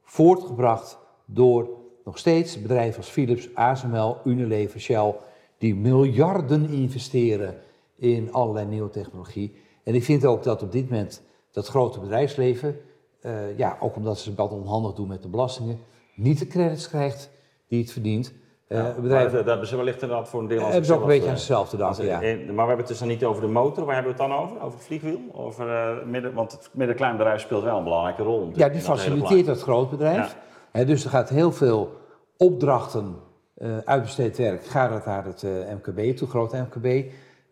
voortgebracht 0.02 0.98
door 1.24 1.68
nog 2.04 2.18
steeds 2.18 2.62
bedrijven 2.62 2.96
als 2.96 3.08
Philips, 3.08 3.54
ASML, 3.54 4.16
Unilever, 4.24 4.80
Shell, 4.80 5.14
die 5.58 5.74
miljarden 5.74 6.68
investeren 6.68 7.54
in 7.96 8.32
allerlei 8.32 8.66
nieuwe 8.66 8.90
technologie. 8.90 9.56
En 9.84 9.94
ik 9.94 10.04
vind 10.04 10.24
ook 10.24 10.42
dat 10.42 10.62
op 10.62 10.72
dit 10.72 10.90
moment 10.90 11.22
dat 11.50 11.66
grote 11.66 12.00
bedrijfsleven, 12.00 12.80
eh, 13.20 13.58
ja, 13.58 13.76
ook 13.80 13.96
omdat 13.96 14.18
ze 14.18 14.34
wat 14.34 14.50
onhandig 14.50 14.92
doen 14.92 15.08
met 15.08 15.22
de 15.22 15.28
belastingen, 15.28 15.78
niet 16.14 16.38
de 16.38 16.46
credits 16.46 16.88
krijgt 16.88 17.30
die 17.68 17.80
het 17.80 17.92
verdient. 17.92 18.32
Eh, 18.68 18.78
Ja, 18.78 18.84
bedrijven 18.84 19.10
maar 19.10 19.22
dat, 19.24 19.32
dat 19.32 19.46
hebben 19.46 19.66
ze 19.66 19.76
wellicht 19.76 20.02
inderdaad 20.02 20.28
voor 20.28 20.40
een 20.40 20.46
deel 20.46 20.58
als 20.58 20.68
hebben 20.68 20.86
ze 20.86 20.94
ook 20.94 21.00
een 21.00 21.06
beetje 21.06 21.54
aan 21.54 21.66
danken, 21.78 22.04
eh, 22.04 22.06
ja. 22.06 22.18
Maar 22.18 22.54
we 22.54 22.60
hebben 22.60 22.76
het 22.76 22.86
dus 22.86 22.98
dan 22.98 23.08
niet 23.08 23.24
over 23.24 23.42
de 23.42 23.48
motor, 23.48 23.84
waar 23.84 23.94
hebben 23.94 24.16
we 24.16 24.22
het 24.22 24.30
dan 24.30 24.40
over? 24.40 24.56
Over 24.56 24.78
het 24.78 24.86
vliegwiel? 24.86 25.20
Over, 25.32 25.68
eh, 25.68 26.06
midden, 26.06 26.34
want 26.34 26.52
het 26.52 26.70
middenklein 26.72 27.16
bedrijf 27.16 27.40
speelt 27.40 27.62
wel 27.62 27.76
een 27.76 27.84
belangrijke 27.84 28.22
rol. 28.22 28.50
Ja, 28.54 28.68
die 28.68 28.76
dat 28.76 28.86
faciliteert 28.86 29.46
dat 29.46 29.62
grootbedrijf. 29.62 30.36
Hè, 30.72 30.84
dus 30.84 31.04
er 31.04 31.10
gaat 31.10 31.28
heel 31.28 31.52
veel 31.52 31.90
opdrachten, 32.36 33.16
eh 33.54 33.78
uitbesteed 33.84 34.36
werk, 34.36 34.64
gaat 34.64 34.90
het 34.90 35.04
naar 35.04 35.24
het 35.24 35.42
eh, 35.42 35.50
MKB 35.50 36.16
toe, 36.16 36.28
groot 36.28 36.52
MKB. 36.52 36.86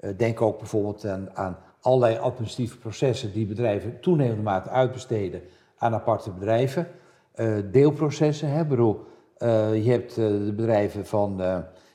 Eh, 0.00 0.10
denk 0.16 0.40
ook 0.40 0.58
bijvoorbeeld 0.58 1.06
aan, 1.06 1.28
aan 1.34 1.58
allerlei 1.80 2.16
administratieve 2.16 2.78
processen 2.78 3.32
die 3.32 3.46
bedrijven 3.46 4.00
toenemende 4.00 4.42
mate 4.42 4.70
uitbesteden 4.70 5.42
aan 5.78 5.94
aparte 5.94 6.30
bedrijven. 6.30 6.88
Eh, 7.32 7.54
deelprocessen, 7.70 8.48
hè, 8.48 8.64
bedoel, 8.64 9.04
eh, 9.36 9.84
je 9.84 9.90
hebt 9.90 10.10
eh, 10.10 10.26
de 10.26 10.52
bedrijven 10.56 11.06
van 11.06 11.40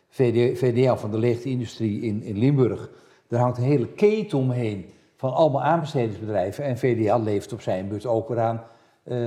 VD, 0.09 0.59
VDL, 0.59 0.95
van 0.95 1.11
de 1.11 1.17
lichtindustrie 1.17 2.01
in, 2.01 2.23
in 2.23 2.37
Limburg. 2.37 2.89
Daar 3.27 3.39
hangt 3.39 3.57
een 3.57 3.63
hele 3.63 3.87
keten 3.87 4.37
omheen 4.37 4.85
van 5.15 5.33
allemaal 5.33 5.63
aanbestedingsbedrijven. 5.63 6.63
En 6.63 6.77
VDL 6.77 7.19
levert 7.19 7.53
op 7.53 7.61
zijn 7.61 7.87
beurt 7.87 8.05
ook 8.05 8.27
weer 8.27 8.39
aan 8.39 8.63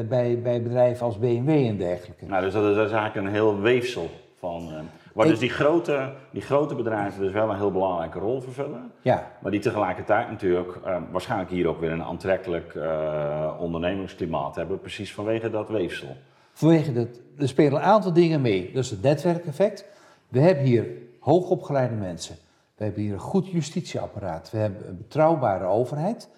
bij, 0.08 0.40
bij 0.42 0.62
bedrijven 0.62 1.06
als 1.06 1.18
BMW 1.18 1.48
en 1.48 1.76
dergelijke. 1.76 2.26
Nou, 2.26 2.44
dus 2.44 2.52
dat 2.52 2.64
is, 2.64 2.76
dat 2.76 2.86
is 2.86 2.92
eigenlijk 2.92 3.26
een 3.26 3.32
heel 3.32 3.60
weefsel 3.60 4.10
van. 4.38 4.68
eh, 4.72 4.78
waar 5.14 5.24
Ik- 5.26 5.30
dus 5.32 5.40
die 5.40 5.50
grote, 5.50 6.12
die 6.32 6.42
grote 6.42 6.74
bedrijven 6.74 7.20
dus 7.22 7.32
wel 7.32 7.50
een 7.50 7.56
heel 7.56 7.72
belangrijke 7.72 8.18
rol 8.18 8.40
vervullen. 8.40 8.92
Ja, 9.02 9.32
Maar 9.42 9.50
die 9.50 9.60
tegelijkertijd 9.60 10.30
natuurlijk 10.30 10.76
eh, 10.84 10.96
waarschijnlijk 11.10 11.50
hier 11.50 11.68
ook 11.68 11.80
weer 11.80 11.90
een 11.90 12.02
aantrekkelijk 12.02 12.74
eh, 12.74 13.54
ondernemingsklimaat 13.58 14.56
hebben, 14.56 14.80
precies 14.80 15.14
vanwege 15.14 15.50
dat 15.50 15.68
weefsel. 15.68 16.16
vanwege 16.52 16.92
dat, 16.92 17.08
er 17.38 17.48
spelen 17.48 17.72
een 17.72 17.86
aantal 17.86 18.12
dingen 18.12 18.40
mee. 18.40 18.70
Is 18.72 18.90
het 18.90 19.02
netwerkeffect. 19.02 19.84
We 20.28 20.40
hebben 20.40 20.64
hier 20.64 20.86
hoogopgeleide 21.20 21.94
mensen. 21.94 22.36
We 22.76 22.84
hebben 22.84 23.02
hier 23.02 23.12
een 23.12 23.18
goed 23.18 23.48
justitieapparaat. 23.50 24.50
We 24.50 24.58
hebben 24.58 24.88
een 24.88 24.96
betrouwbare 24.96 25.64
overheid. 25.64 26.28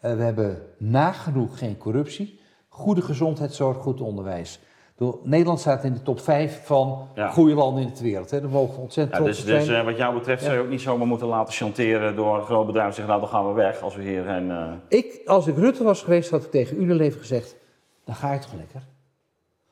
We 0.00 0.08
hebben 0.08 0.62
nagenoeg 0.78 1.58
geen 1.58 1.76
corruptie. 1.78 2.40
Goede 2.68 3.02
gezondheidszorg, 3.02 3.76
goed 3.76 4.00
onderwijs. 4.00 4.60
Door, 4.98 5.18
Nederland 5.22 5.60
staat 5.60 5.84
in 5.84 5.92
de 5.92 6.02
top 6.02 6.20
5 6.20 6.60
van 6.64 7.08
Ja. 7.14 7.28
goede 7.30 7.54
landen 7.54 7.82
in 7.82 7.92
de 7.94 8.02
wereld. 8.02 8.30
Hè. 8.30 8.40
Daar 8.40 8.50
mogen 8.50 8.74
we 8.74 8.80
ontzettend 8.80 9.16
Ja, 9.16 9.22
trots 9.22 9.44
dus 9.44 9.66
dus 9.66 9.76
eh, 9.76 9.84
wat 9.84 9.96
jou 9.96 10.14
betreft 10.14 10.42
zou 10.42 10.54
je 10.56 10.60
ook 10.62 10.68
niet 10.68 10.80
zomaar 10.80 11.06
moeten 11.06 11.26
laten 11.26 11.54
chanteren 11.54 12.16
door 12.16 12.36
een 12.36 12.44
groot 12.44 12.66
bedrijf 12.66 12.94
zeggen, 12.94 13.06
nou 13.06 13.20
dan 13.20 13.28
gaan 13.30 13.48
we 13.48 13.52
weg 13.52 13.82
als 13.82 13.94
we 13.96 14.02
hierheen... 14.02 14.50
eh 14.50 14.72
Ik, 14.88 15.20
als 15.26 15.46
ik 15.46 15.56
Rutte 15.56 15.84
was 15.84 16.02
geweest, 16.02 16.30
had 16.30 16.44
ik 16.44 16.50
tegen 16.50 16.82
Unilever 16.82 17.20
gezegd, 17.20 17.56
dan 18.04 18.14
ga 18.14 18.32
je 18.32 18.38
toch 18.38 18.54
lekker. 18.54 18.82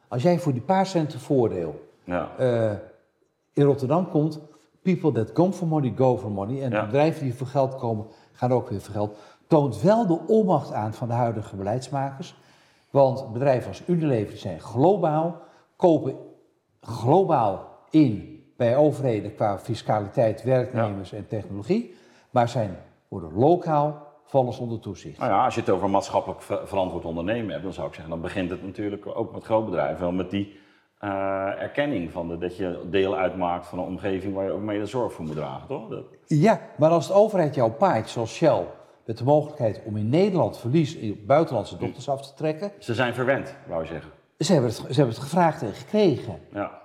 Als 0.08 0.22
jij 0.22 0.38
voor 0.38 0.52
die 0.52 0.62
paar 0.62 0.86
centen 0.86 1.20
voordeel 1.20 1.88
ja. 2.04 2.30
eh, 2.38 2.72
in 3.52 3.64
Rotterdam 3.64 4.10
komt, 4.10 4.40
people 4.82 5.12
that 5.12 5.32
come 5.32 5.52
for 5.52 5.66
money, 5.66 5.92
go 5.96 6.18
for 6.18 6.30
money. 6.30 6.62
En 6.62 6.70
de 6.70 6.80
bedrijven 6.84 7.22
die 7.22 7.34
voor 7.34 7.46
geld 7.46 7.76
komen, 7.76 8.06
gaan 8.32 8.52
ook 8.52 8.68
weer 8.68 8.80
voor 8.80 8.94
geld. 8.94 9.16
Toont 9.46 9.82
wel 9.82 10.06
de 10.06 10.18
onmacht 10.26 10.72
aan 10.72 10.94
van 10.94 11.08
de 11.08 11.14
huidige 11.14 11.56
beleidsmakers. 11.56 12.36
Want 12.90 13.32
bedrijven 13.32 13.68
als 13.68 13.82
Unilever 13.86 14.38
zijn 14.38 14.60
globaal, 14.60 15.40
kopen 15.76 16.16
globaal 16.80 17.68
in 17.90 18.44
bij 18.56 18.76
overheden 18.76 19.34
qua 19.34 19.58
fiscaliteit, 19.58 20.42
werknemers 20.42 21.12
en 21.12 21.26
technologie. 21.26 21.94
Maar 22.30 22.48
zijn, 22.48 22.76
worden 23.08 23.34
lokaal, 23.34 24.06
vallen 24.24 24.58
onder 24.58 24.80
toezicht. 24.80 25.18
Nou 25.18 25.30
ja, 25.30 25.44
als 25.44 25.54
je 25.54 25.60
het 25.60 25.70
over 25.70 25.90
maatschappelijk 25.90 26.42
ver- 26.42 26.68
verantwoord 26.68 27.04
ondernemen 27.04 27.50
hebt, 27.50 27.62
dan 27.62 27.72
zou 27.72 27.86
ik 27.88 27.94
zeggen, 27.94 28.12
dan 28.12 28.22
begint 28.22 28.50
het 28.50 28.62
natuurlijk 28.62 29.06
ook 29.14 29.32
met 29.32 29.44
grootbedrijven, 29.44 30.00
wel 30.00 30.12
met 30.12 30.30
die 30.30 30.58
eh, 30.98 31.62
erkenning 31.62 32.12
van 32.12 32.28
de, 32.28 32.38
dat 32.38 32.56
je 32.56 32.86
deel 32.90 33.16
uitmaakt 33.16 33.66
van 33.66 33.78
een 33.78 33.84
omgeving 33.84 34.34
waar 34.34 34.44
je 34.44 34.50
ook 34.50 34.60
mee 34.60 34.78
de 34.78 34.86
zorg 34.86 35.12
voor 35.12 35.24
moet 35.24 35.34
dragen, 35.34 35.66
toch? 35.68 35.88
Dat, 35.88 36.04
Ja, 36.26 36.60
maar 36.76 36.90
als 36.90 37.06
de 37.06 37.12
overheid 37.12 37.54
jou 37.54 37.70
paait, 37.70 38.08
zoals 38.08 38.34
Shell, 38.34 38.64
met 39.06 39.18
de 39.18 39.24
mogelijkheid 39.24 39.80
om 39.84 39.96
in 39.96 40.08
Nederland 40.08 40.58
verlies 40.58 40.94
in 40.94 41.24
buitenlandse 41.26 41.76
dokters 41.76 42.08
af 42.08 42.26
te 42.26 42.34
trekken, 42.34 42.72
ze 42.78 42.94
zijn 42.94 43.14
verwend, 43.14 43.54
wou 43.68 43.82
je 43.82 43.88
zeggen. 43.88 44.10
ze 44.38 44.52
hebben 44.52 44.70
het, 44.70 44.78
ze 44.78 44.86
hebben 44.86 45.14
het 45.14 45.22
gevraagd 45.22 45.62
en 45.62 45.72
gekregen. 45.72 46.38
Ja. 46.52 46.82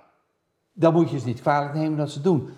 Dan 0.72 0.92
moet 0.92 1.10
je 1.10 1.18
ze 1.18 1.26
niet 1.26 1.40
kwalijk 1.40 1.74
nemen 1.74 1.98
dat 1.98 2.08
ze 2.08 2.14
het 2.14 2.24
doen. 2.24 2.48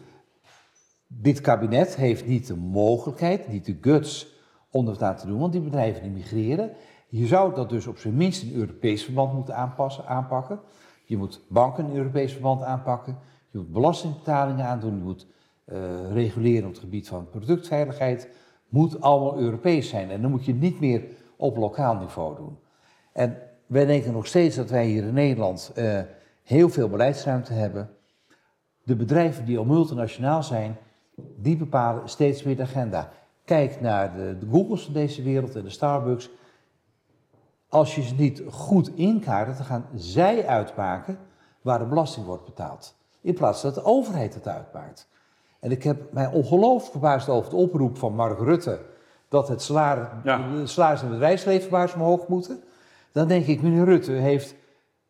Dit 1.07 1.41
kabinet 1.41 1.97
heeft 1.97 2.27
niet 2.27 2.47
de 2.47 2.57
mogelijkheid, 2.57 3.49
niet 3.49 3.65
de 3.65 3.79
guts 3.81 4.27
om 4.71 4.85
dat 4.85 5.03
aan 5.03 5.17
te 5.17 5.27
doen, 5.27 5.39
want 5.39 5.53
die 5.53 5.61
bedrijven 5.61 6.03
die 6.03 6.11
migreren. 6.11 6.71
Je 7.09 7.27
zou 7.27 7.55
dat 7.55 7.69
dus 7.69 7.87
op 7.87 7.99
zijn 7.99 8.17
minst 8.17 8.43
in 8.43 8.55
Europees 8.55 9.05
verband 9.05 9.33
moeten 9.33 9.57
aanpassen, 9.57 10.07
aanpakken. 10.07 10.61
Je 11.05 11.17
moet 11.17 11.41
banken 11.49 11.87
in 11.87 11.97
Europees 11.97 12.33
verband 12.33 12.63
aanpakken. 12.63 13.19
Je 13.51 13.59
moet 13.59 13.73
belastingbetalingen 13.73 14.65
aandoen. 14.65 14.97
Je 14.97 15.03
moet 15.03 15.27
eh, 15.65 16.13
reguleren 16.13 16.65
op 16.65 16.73
het 16.73 16.81
gebied 16.81 17.09
van 17.09 17.31
productveiligheid. 17.31 18.29
Moet 18.69 19.01
allemaal 19.01 19.39
Europees 19.39 19.89
zijn. 19.89 20.11
En 20.11 20.23
dan 20.23 20.31
moet 20.31 20.45
je 20.45 20.55
niet 20.55 20.81
meer 20.81 21.05
op 21.37 21.57
lokaal 21.57 21.97
niveau 21.97 22.37
doen. 22.37 22.59
En 23.13 23.39
wij 23.67 23.87
denken 23.87 24.13
nog 24.13 24.27
steeds 24.27 24.57
dat 24.57 24.71
wij 24.71 24.87
hier 24.87 25.05
in 25.05 25.15
Nederland 25.15 25.73
eh, 25.75 26.01
heel 26.43 26.69
veel 26.69 26.89
beleidsruimte 26.89 27.53
hebben. 27.53 27.91
De 28.83 28.97
bedrijven 28.97 29.45
die 29.45 29.59
al 29.59 29.65
multinationaal 29.65 30.43
zijn, 30.43 30.77
die 31.37 31.57
bepalen 31.57 32.09
steeds 32.09 32.43
meer 32.43 32.57
de 32.57 32.63
agenda. 32.63 33.11
Kijk 33.45 33.81
naar 33.81 34.17
de, 34.17 34.37
de 34.39 34.47
Googles 34.51 34.85
van 34.85 34.93
deze 34.93 35.23
wereld 35.23 35.57
en 35.57 35.63
de 35.63 35.71
Starbucks. 35.71 36.31
Als 37.69 37.95
je 37.95 38.03
ze 38.03 38.15
niet 38.15 38.43
goed 38.51 38.97
inkaart, 38.97 39.57
dan 39.57 39.67
gaan 39.67 39.87
zij 39.95 40.47
uitmaken 40.47 41.19
waar 41.63 41.79
de 41.79 41.85
belasting 41.85 42.27
wordt 42.27 42.45
betaald. 42.45 42.97
In 43.21 43.35
plaats 43.35 43.63
dat 43.63 43.75
de 43.75 43.85
overheid 43.85 44.35
het 44.35 44.49
uitmaakt. 44.49 45.09
En 45.65 45.71
ik 45.71 45.83
heb 45.83 46.13
mij 46.13 46.27
ongelooflijk 46.27 46.91
verbaasd 46.91 47.29
over 47.29 47.51
de 47.51 47.57
oproep 47.57 47.99
van 47.99 48.15
Mark 48.15 48.39
Rutte 48.39 48.79
dat 49.29 49.49
het 49.49 49.63
salaris, 49.63 50.07
Ja. 50.25 50.49
de 50.55 50.67
salaris 50.67 51.01
in 51.01 51.07
het 51.07 51.15
bedrijfsleven 51.19 51.71
waar 51.71 51.89
ze 51.89 51.95
omhoog 51.95 52.29
moeten. 52.29 52.63
Dan 53.13 53.29
denk 53.29 53.47
ik, 53.47 53.63
meneer 53.63 53.85
Rutte 53.85 54.13
heeft 54.13 54.55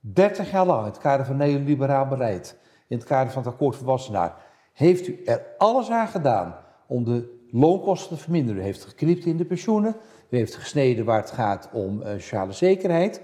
30 0.00 0.50
jaar 0.50 0.66
lang 0.66 0.80
in 0.80 0.86
het 0.86 0.98
kader 0.98 1.26
van 1.26 1.36
neoliberaal 1.36 2.06
beleid, 2.06 2.56
in 2.88 2.96
het 2.96 3.06
kader 3.06 3.32
van 3.32 3.42
het 3.42 3.52
akkoord 3.52 3.76
van 3.76 3.86
Wassenaar, 3.86 4.34
heeft 4.72 5.08
u 5.08 5.22
er 5.24 5.42
alles 5.58 5.90
aan 5.90 6.08
gedaan 6.08 6.54
om 6.86 7.04
de 7.04 7.46
loonkosten 7.50 8.16
te 8.16 8.22
verminderen. 8.22 8.60
U 8.60 8.64
heeft 8.64 8.84
geknipt 8.84 9.24
in 9.24 9.36
de 9.36 9.44
pensioenen, 9.44 9.96
u 10.28 10.36
heeft 10.36 10.54
gesneden 10.54 11.04
waar 11.04 11.20
het 11.20 11.30
gaat 11.30 11.68
om 11.72 12.02
eh, 12.02 12.12
sociale 12.12 12.52
zekerheid. 12.52 13.20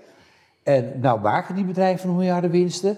En 0.63 1.01
nou 1.01 1.21
maken 1.21 1.55
die 1.55 1.65
bedrijven 1.65 2.15
miljarden 2.17 2.51
winsten. 2.51 2.97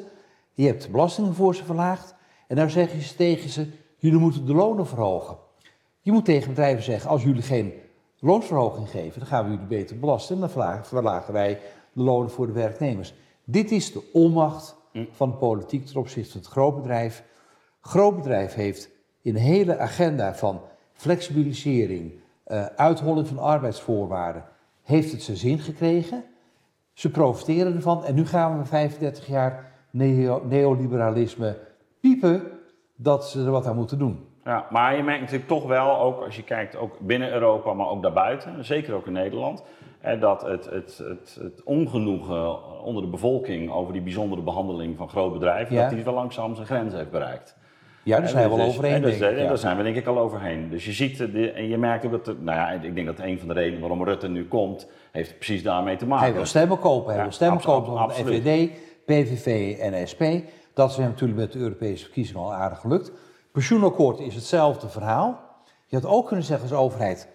Je 0.53 0.67
hebt 0.67 0.83
de 0.83 0.91
belastingen 0.91 1.35
voor 1.35 1.55
ze 1.55 1.65
verlaagd. 1.65 2.15
En 2.47 2.57
nou 2.57 2.71
zeggen 2.71 3.01
ze 3.03 3.15
tegen 3.15 3.51
ze, 3.51 3.67
jullie 4.03 4.19
moeten 4.19 4.47
de 4.47 4.55
lonen 4.55 4.87
verhogen. 4.87 5.37
Je 6.01 6.13
moet 6.13 6.25
tegen 6.25 6.49
bedrijven 6.49 6.83
zeggen, 6.83 7.11
als 7.11 7.23
jullie 7.23 7.43
geen 7.43 7.73
loonsverhoging 8.19 8.91
geven, 8.91 9.19
dan 9.19 9.29
gaan 9.29 9.45
we 9.45 9.51
jullie 9.51 9.67
beter 9.67 9.99
belasten. 9.99 10.35
En 10.35 10.41
dan 10.41 10.85
verlagen, 10.85 11.33
wij 11.33 11.61
de 11.93 12.03
lonen 12.03 12.31
voor 12.31 12.47
de 12.47 12.53
werknemers. 12.53 13.15
Dit 13.45 13.71
is 13.71 13.93
de 13.93 14.11
onmacht 14.13 14.77
van 15.11 15.31
de 15.31 15.37
politiek 15.37 15.87
ten 15.87 15.97
opzichte 15.97 16.31
van 16.31 16.41
het 16.41 16.51
grootbedrijf. 16.51 17.25
Grootbedrijf 17.81 18.55
heeft 18.55 18.91
in 19.21 19.33
de 19.33 19.41
hele 19.41 19.79
agenda 19.79 20.35
van 20.35 20.61
flexibilisering, 20.93 22.13
eh 22.45 22.67
uitholling 22.67 23.27
van 23.27 23.39
arbeidsvoorwaarden, 23.39 24.45
heeft 24.83 25.13
het 25.13 25.23
zijn 25.23 25.37
zin 25.37 25.59
gekregen. 25.59 26.25
Ze 26.93 27.11
profiteren 27.11 27.75
ervan 27.75 28.05
en 28.05 28.15
nu 28.15 28.27
gaan 28.27 28.59
we 28.59 28.65
35 28.65 29.27
jaar 29.27 29.73
neo- 29.91 30.43
neoliberalisme 30.49 31.59
piepen 32.01 32.61
dat 33.03 33.29
ze 33.29 33.45
er 33.45 33.51
wat 33.51 33.67
aan 33.67 33.77
moeten 33.77 33.99
doen. 33.99 34.27
Ja, 34.45 34.67
maar 34.71 34.97
je 34.97 35.03
merkt 35.03 35.21
natuurlijk 35.21 35.49
toch 35.49 35.67
wel, 35.67 36.01
ook 36.01 36.25
als 36.25 36.37
je 36.37 36.43
kijkt 36.45 36.77
ook 36.77 36.99
binnen 37.01 37.33
Europa, 37.33 37.73
maar 37.73 37.89
ook 37.89 38.03
daarbuiten, 38.03 38.65
zeker 38.65 38.95
ook 38.95 39.07
in 39.07 39.13
Nederland, 39.13 39.65
hè, 40.01 40.19
dat 40.19 40.43
het, 40.43 40.65
het, 40.71 40.99
het, 41.09 41.39
het 41.41 41.63
ongenoegen 41.65 42.59
onder 42.85 43.03
de 43.03 43.09
bevolking 43.09 43.73
over 43.73 43.93
die 43.93 44.03
bijzondere 44.03 44.43
behandeling 44.43 44.97
van 44.97 45.09
grootbedrijven, 45.09 45.75
Ja. 45.75 45.81
dat 45.83 45.91
die 45.91 46.05
wel 46.05 46.15
langzaam 46.15 46.55
zijn 46.55 46.67
grens 46.67 46.95
heeft 46.95 47.11
bereikt. 47.11 47.57
Ja, 48.05 48.19
daar 48.19 48.29
zijn 48.29 48.43
we 48.43 48.49
Dus- 48.49 48.57
wel 48.59 48.67
dus- 48.67 48.77
overheen, 48.77 49.03
dus, 49.03 49.19
denk 49.19 49.31
ik, 49.31 49.37
hè, 49.37 49.43
ja. 49.43 49.49
Daar 49.49 49.59
zijn 49.59 49.77
we 49.77 49.83
denk 49.83 49.97
ik 49.97 50.07
al 50.07 50.19
overheen. 50.19 50.69
Dus 50.71 50.85
je 50.85 50.93
ziet, 50.93 51.21
eh, 51.21 51.33
de- 51.33 51.51
en 51.51 51.69
je 51.69 51.79
merkt 51.79 52.05
ook 52.05 52.11
dat, 52.11 52.27
er- 52.27 52.37
nou 52.41 52.59
ja, 52.59 52.71
ik 52.71 52.95
denk 52.95 53.07
dat 53.07 53.19
een 53.21 53.39
van 53.39 53.49
de 53.49 53.55
redenen 53.55 53.81
waarom 53.81 54.05
Rutte 54.05 54.29
nu 54.29 54.49
komt, 54.49 54.91
heeft 55.13 55.35
precies 55.37 55.63
daarmee 55.63 55.97
te 55.97 56.07
maken. 56.07 56.25
Hij 56.25 56.35
wil 56.35 56.47
stemmen 56.47 56.79
kopen. 56.79 57.07
Hij 57.09 57.17
Ja, 57.17 57.23
wil 57.23 57.33
stemmen 57.33 57.61
kopen 57.63 57.97
van 57.99 58.09
de. 58.09 58.15
FVD, 58.15 58.71
PVV 59.07 59.79
en 59.79 60.09
SP. 60.13 60.23
Dat 60.75 60.91
is 60.91 60.97
natuurlijk 60.97 61.39
met 61.39 61.53
de 61.53 61.59
Europese 61.59 62.05
verkiezingen 62.05 62.43
al 62.43 62.53
aardig 62.53 62.79
gelukt. 62.79 63.13
Pensioenakkoord 63.53 64.21
is 64.21 64.35
hetzelfde 64.35 64.89
verhaal. 64.89 65.41
Je 65.87 65.97
had 65.97 66.07
ook 66.07 66.27
kunnen 66.27 66.45
zeggen 66.45 66.71
als 66.71 66.79
overheid, 66.79 67.29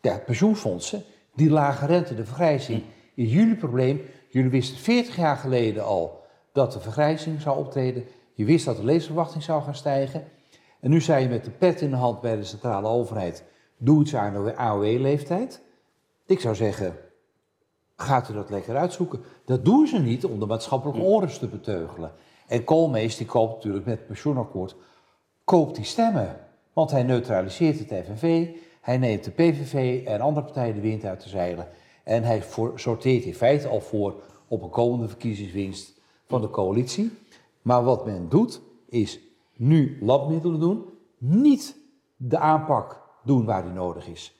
ja, 0.00 0.18
pensioenfondsen, 0.18 1.02
die 1.34 1.50
lage 1.50 1.86
rente, 1.86 2.14
de 2.14 2.24
vergrijzing, 2.24 2.82
is 3.14 3.32
jullie 3.32 3.56
probleem. 3.56 4.00
Jullie 4.28 4.50
wisten 4.50 4.76
40 4.76 5.16
jaar 5.16 5.36
geleden 5.36 5.84
al 5.84 6.24
dat 6.52 6.72
de 6.72 6.80
vergrijzing 6.80 7.40
zou 7.40 7.58
optreden. 7.58 8.04
Je 8.32 8.44
wist 8.44 8.64
dat 8.64 8.76
de 8.76 8.84
levensverwachting 8.84 9.42
zou 9.42 9.62
gaan 9.62 9.74
stijgen. 9.74 10.24
En 10.80 10.90
nu 10.90 11.00
zei 11.00 11.22
je 11.22 11.28
met 11.28 11.44
de 11.44 11.50
pet 11.50 11.80
in 11.80 11.90
de 11.90 11.96
hand 11.96 12.20
bij 12.20 12.36
de 12.36 12.44
centrale 12.44 12.88
overheid, 12.88 13.44
doe 13.76 14.00
iets 14.00 14.14
aan 14.14 14.44
de 14.44 14.56
AOW-leeftijd. 14.56 15.62
Ik 16.26 16.40
zou 16.40 16.54
zeggen, 16.54 16.96
gaat 17.96 18.28
u 18.28 18.32
dat 18.32 18.50
lekker 18.50 18.76
uitzoeken. 18.76 19.20
Dat 19.44 19.64
doen 19.64 19.86
ze 19.86 19.98
niet 19.98 20.24
om 20.24 20.40
de 20.40 20.46
maatschappelijke 20.46 21.00
onrust 21.00 21.38
te 21.38 21.46
beteugelen. 21.46 22.12
En 22.46 22.64
Koolmees, 22.64 23.16
die 23.16 23.26
koopt 23.26 23.54
natuurlijk 23.54 23.86
met 23.86 23.98
het 23.98 24.06
pensioenakkoord, 24.06 24.76
koopt 25.44 25.74
die 25.74 25.84
stemmen. 25.84 26.40
Want 26.72 26.90
hij 26.90 27.02
neutraliseert 27.02 27.78
het 27.78 28.04
FNV, 28.06 28.48
hij 28.80 28.98
neemt 28.98 29.24
de 29.24 29.30
PVV 29.30 30.06
en 30.06 30.20
andere 30.20 30.44
partijen 30.44 30.74
de 30.74 30.80
wind 30.80 31.04
uit 31.04 31.22
de 31.22 31.28
zeilen. 31.28 31.68
En 32.04 32.22
hij 32.22 32.42
sorteert 32.74 33.24
in 33.24 33.34
feite 33.34 33.68
al 33.68 33.80
voor 33.80 34.14
op 34.48 34.62
een 34.62 34.70
komende 34.70 35.08
verkiezingswinst 35.08 36.00
van 36.26 36.40
de 36.40 36.50
coalitie. 36.50 37.12
Maar 37.62 37.84
wat 37.84 38.04
men 38.04 38.28
doet, 38.28 38.60
is 38.88 39.20
nu 39.56 39.98
labmiddelen 40.00 40.60
doen, 40.60 40.84
niet 41.18 41.76
de 42.16 42.38
aanpak 42.38 43.02
doen 43.24 43.44
waar 43.44 43.62
die 43.62 43.72
nodig 43.72 44.06
is. 44.08 44.34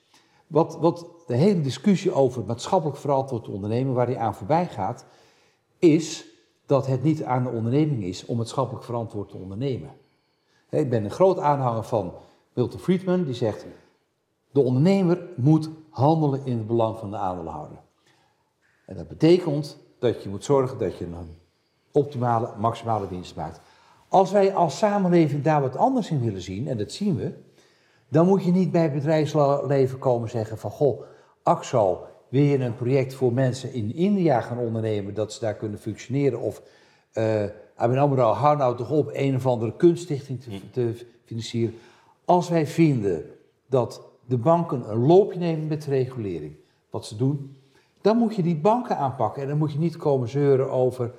Wat, 0.47 0.79
wat 0.81 1.07
de 1.27 1.37
hele 1.37 1.61
discussie 1.61 2.13
over 2.13 2.45
maatschappelijk 2.45 2.99
verantwoord 2.99 3.49
ondernemen, 3.49 3.95
waar 3.95 4.07
die 4.07 4.19
aan 4.19 4.35
voorbij 4.35 4.67
gaat, 4.67 5.05
is 5.79 6.25
dat 6.67 6.87
het 6.87 7.03
niet 7.03 7.25
aan 7.25 7.43
de 7.43 7.51
onderneming 7.51 8.05
is 8.05 8.25
om 8.25 8.37
maatschappelijk 8.37 8.85
verantwoord 8.85 9.29
te 9.29 9.37
ondernemen. 9.37 9.91
Ik 10.71 10.91
ben 10.91 11.05
een 11.05 11.11
groot 11.11 11.39
aanhanger 11.39 11.85
van 11.85 12.15
Milton 12.53 12.81
Friedman, 12.81 13.25
die 13.25 13.35
zegt: 13.35 13.67
de 14.51 14.61
ondernemer 14.61 15.29
moet 15.37 15.71
handelen 15.91 16.45
in 16.45 16.57
het 16.57 16.67
belang 16.67 16.99
van 16.99 17.11
de 17.11 17.17
aandeelhouder. 17.17 17.79
En 18.87 18.97
dat 18.97 19.09
betekent 19.09 19.79
dat 19.99 20.23
je 20.23 20.29
moet 20.29 20.45
zorgen 20.45 20.79
dat 20.79 20.99
je 20.99 21.05
een 21.05 21.37
optimale, 21.93 22.51
maximale 22.59 23.09
winst 23.09 23.37
maakt. 23.37 23.61
Als 24.09 24.33
wij 24.33 24.55
als 24.55 24.79
samenleving 24.79 25.43
daar 25.43 25.61
wat 25.61 25.77
anders 25.77 26.11
in 26.11 26.21
willen 26.21 26.43
zien, 26.43 26.69
en 26.69 26.79
dat 26.79 26.93
zien 26.93 27.17
we, 27.17 27.33
dan 28.09 28.27
moet 28.27 28.45
je 28.45 28.51
niet 28.51 28.71
bij 28.71 28.83
het 28.83 28.93
bedrijfsleven 28.93 29.99
komen 29.99 30.31
zeggen 30.31 30.59
van, 30.59 30.71
goh, 30.71 31.03
Axo, 31.43 32.07
wil 32.37 32.61
een 32.61 32.77
project 32.77 33.15
voor 33.15 33.33
mensen 33.33 33.73
in 33.73 33.95
India 33.95 34.41
gaan 34.41 34.59
ondernemen, 34.59 35.15
dat 35.15 35.33
ze 35.33 35.41
daar 35.41 35.55
kunnen 35.55 35.79
functioneren? 35.79 36.41
Of 36.41 36.63
eh 37.13 37.45
ABN 37.77 37.99
AMRO, 37.99 38.33
hou 38.33 38.57
nou 38.57 38.77
toch 38.77 38.91
op 38.91 39.11
een 39.13 39.35
of 39.35 39.47
andere 39.47 39.77
kunststichting 39.77 40.41
te, 40.73 41.07
financieren. 41.25 41.75
Als 42.25 42.49
wij 42.49 42.67
vinden 42.67 43.25
dat 43.67 44.03
de 44.27 44.37
banken 44.37 44.91
een 44.91 45.07
loopje 45.07 45.39
nemen 45.39 45.67
met 45.67 45.85
regulering, 45.85 46.55
wat 46.91 47.07
ze 47.07 47.17
doen, 47.17 47.57
dan 48.01 48.17
moet 48.17 48.35
je 48.35 48.43
die 48.43 48.57
banken 48.57 48.97
aanpakken. 48.97 49.43
En 49.43 49.49
dan 49.49 49.59
moet 49.59 49.73
je 49.73 49.79
niet 49.79 49.97
komen 49.97 50.29
zeuren 50.29 50.71
over 50.71 51.13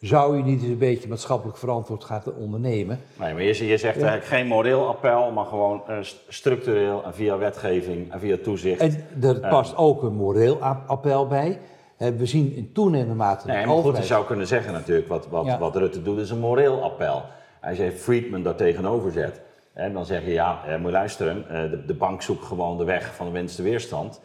zou 0.00 0.36
je 0.36 0.42
niet 0.42 0.60
eens 0.60 0.70
een 0.70 0.78
beetje 0.78 1.08
maatschappelijk 1.08 1.58
verantwoord 1.58 2.04
gaan 2.04 2.22
ondernemen? 2.38 3.00
Nee, 3.18 3.32
maar 3.32 3.42
je, 3.42 3.66
je 3.66 3.76
zegt 3.76 3.96
eigenlijk 3.96 4.24
geen 4.24 4.46
moreel 4.46 4.88
appel, 4.88 5.30
maar 5.30 5.44
gewoon 5.44 5.82
uh, 5.88 5.96
structureel 6.28 7.04
en 7.04 7.14
via 7.14 7.38
wetgeving 7.38 8.12
en 8.12 8.20
via 8.20 8.36
toezicht. 8.42 8.80
En 8.80 9.06
er 9.22 9.40
past 9.40 9.76
ook 9.76 10.02
een 10.02 10.14
moreel 10.14 10.62
appel 10.86 11.26
bij. 11.26 11.58
We 11.96 12.26
zien 12.26 12.54
in 12.56 12.72
toenemende 12.72 13.14
mate. 13.14 13.46
Nee, 13.46 13.66
maar 13.66 13.76
goed, 13.76 13.96
je 13.96 14.02
zou 14.02 14.26
kunnen 14.26 14.46
zeggen 14.46 14.72
natuurlijk, 14.72 15.08
wat, 15.08 15.28
wat, 15.28 15.58
wat 15.58 15.76
Rutte 15.76 16.02
doet, 16.02 16.18
is 16.18 16.30
een 16.30 16.38
moreel 16.38 16.82
appel. 16.82 17.22
Als 17.62 17.76
je 17.76 17.92
Friedman 17.92 18.42
daar 18.42 18.54
tegenover 18.54 19.12
zet, 19.12 19.40
dan 19.92 20.06
zeg 20.06 20.24
je 20.24 20.32
ja, 20.32 20.60
moet 20.76 20.86
je 20.86 20.90
luisteren, 20.90 21.44
de, 21.70 21.84
de 21.86 21.94
bank 21.94 22.22
zoekt 22.22 22.44
gewoon 22.44 22.78
de 22.78 22.84
weg 22.84 23.14
van 23.14 23.26
de 23.26 23.32
minste 23.32 23.62
weerstand. 23.62 24.20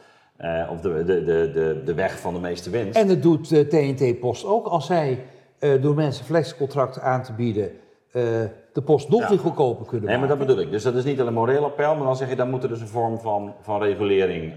Of 0.70 0.82
de, 0.82 1.04
de, 1.06 1.24
de, 1.24 1.82
de, 1.86 1.94
weg 1.94 2.20
van 2.20 2.34
de 2.34 2.40
meeste 2.40 2.70
winst. 2.70 2.98
En 2.98 3.08
dat 3.08 3.22
doet 3.22 3.48
TNT 3.48 4.20
Post 4.20 4.46
ook 4.46 4.68
als 4.68 4.86
zij 4.86 5.20
uh, 5.60 5.82
door 5.82 5.96
mensen 5.96 6.26
flexcontracten 6.26 7.02
aan 7.02 7.24
te 7.24 7.34
bieden. 7.34 7.72
de 8.74 8.82
post 8.86 9.10
nog 9.10 9.28
weer 9.28 9.40
goedkoper 9.40 9.86
kunnen 9.86 10.08
nee, 10.08 10.18
maken. 10.18 10.20
Nee, 10.20 10.28
maar 10.28 10.38
dat 10.38 10.48
bedoel 10.48 10.62
ik. 10.62 10.72
Dus 10.72 10.84
dat 10.84 10.96
is 10.96 11.04
niet 11.04 11.20
alleen 11.20 11.28
een 11.28 11.34
moreel 11.34 11.64
appel, 11.64 11.96
maar 11.96 12.06
dan 12.06 12.16
zeg 12.16 12.30
je 12.30 12.36
dan 12.36 12.50
moet 12.50 12.64
er 12.64 12.70
dus 12.70 12.82
een 12.82 12.88
vorm 12.88 13.20
van, 13.20 13.54
van 13.62 13.82
regulering 13.82 14.54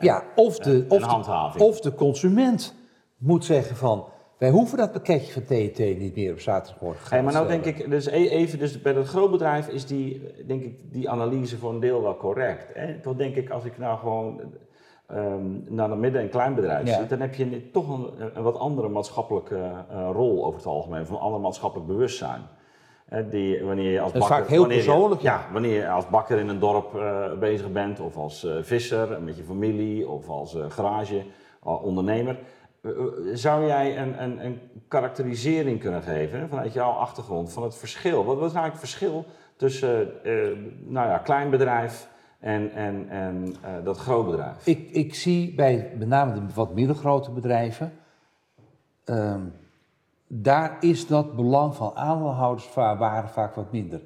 ja, 0.00 0.24
of 0.34 0.58
de, 0.58 0.84
of 0.88 1.02
handhaving. 1.02 1.62
De, 1.62 1.68
of 1.68 1.80
de 1.80 1.94
consument 1.94 2.74
moet 3.18 3.44
zeggen 3.44 3.76
van. 3.76 4.04
Wij 4.38 4.50
hoeven 4.50 4.78
dat 4.78 4.92
pakketje 4.92 5.32
van 5.32 5.44
TNT 5.44 5.78
niet 5.78 6.16
meer 6.16 6.32
op 6.32 6.40
zaterdagmorgen 6.40 7.08
te 7.08 7.14
hey, 7.14 7.22
maar 7.22 7.32
nou 7.32 7.48
denk 7.48 7.64
ik, 7.64 7.90
dus 7.90 8.06
e- 8.06 8.28
even, 8.28 8.58
dus 8.58 8.82
bij 8.82 8.92
dat 8.92 9.06
grootbedrijf 9.06 9.68
is 9.68 9.86
die, 9.86 10.22
denk 10.46 10.62
ik, 10.62 10.92
die 10.92 11.10
analyse 11.10 11.58
voor 11.58 11.70
een 11.70 11.80
deel 11.80 12.02
wel 12.02 12.16
correct. 12.16 12.74
Hè? 12.74 13.00
Toch 13.00 13.16
denk 13.16 13.34
ik, 13.34 13.50
als 13.50 13.64
ik 13.64 13.78
nou 13.78 13.98
gewoon 13.98 14.40
um, 15.14 15.64
naar 15.68 15.90
een 15.90 16.00
midden- 16.00 16.20
en 16.20 16.28
kleinbedrijf 16.28 16.86
ja. 16.86 16.98
zit, 16.98 17.08
dan 17.08 17.20
heb 17.20 17.34
je 17.34 17.70
toch 17.70 17.88
een, 17.88 18.30
een 18.34 18.42
wat 18.42 18.58
andere 18.58 18.88
maatschappelijke 18.88 19.56
uh, 19.56 20.08
rol 20.12 20.44
over 20.44 20.58
het 20.58 20.68
algemeen, 20.68 21.06
van 21.06 21.18
alle 21.18 21.38
maatschappelijk 21.38 21.88
bewustzijn. 21.88 22.42
Uh, 23.12 23.18
die, 23.30 23.64
wanneer 23.64 23.90
je 23.90 24.00
als 24.00 24.12
dat 24.12 24.22
is 24.22 24.28
bakker, 24.28 24.44
vaak 24.44 24.52
heel 24.52 24.60
wanneer 24.60 24.84
persoonlijk. 24.84 25.20
Je, 25.20 25.26
ja, 25.26 25.46
wanneer 25.52 25.80
je 25.80 25.88
als 25.88 26.08
bakker 26.08 26.38
in 26.38 26.48
een 26.48 26.58
dorp 26.58 26.94
uh, 26.94 27.32
bezig 27.32 27.72
bent, 27.72 28.00
of 28.00 28.16
als 28.16 28.46
visser 28.60 29.22
met 29.22 29.36
je 29.36 29.42
familie, 29.42 30.08
of 30.08 30.28
als 30.28 30.56
garageondernemer. 30.68 32.38
Zou 33.32 33.66
jij 33.66 33.98
een, 33.98 34.22
een, 34.22 34.44
een, 34.44 34.60
karakterisering 34.88 35.80
kunnen 35.80 36.02
geven 36.02 36.48
vanuit 36.48 36.72
jouw 36.72 36.90
achtergrond 36.90 37.52
van 37.52 37.62
het 37.62 37.76
verschil? 37.76 38.24
Wat, 38.24 38.38
wat 38.38 38.48
is 38.48 38.54
nou 38.54 38.68
het 38.68 38.78
verschil 38.78 39.24
tussen 39.56 40.12
nou 40.86 41.08
ja, 41.08 41.18
klein 41.18 41.50
bedrijf 41.50 42.08
en, 42.44 42.72
en, 42.72 43.08
en 43.08 43.46
uh, 43.46 43.84
dat 43.84 43.98
grootbedrijf? 43.98 44.66
Ik, 44.66 44.90
ik 44.90 45.14
zie 45.14 45.54
bij 45.54 45.92
met 45.98 46.08
name 46.08 46.34
de 46.34 46.40
wat 46.54 46.74
middelgrote 46.74 47.30
bedrijven, 47.30 47.92
um, 49.04 49.52
daar 50.26 50.76
is 50.80 51.06
dat 51.06 51.36
belang 51.36 51.74
van 51.74 51.96
aandeelhouderswaarde 51.96 53.28
vaak 53.28 53.54
wat 53.54 53.72
minder. 53.72 54.00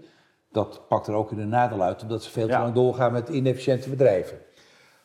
Dat 0.52 0.80
pakt 0.88 1.06
er 1.06 1.14
ook 1.14 1.30
in 1.30 1.36
de 1.36 1.44
nadeel 1.44 1.82
uit, 1.82 2.02
omdat 2.02 2.22
ze 2.22 2.30
veel 2.30 2.46
te 2.46 2.52
ja. 2.52 2.62
lang 2.62 2.74
doorgaan 2.74 3.12
met 3.12 3.28
inefficiënte 3.28 3.90
bedrijven. 3.90 4.38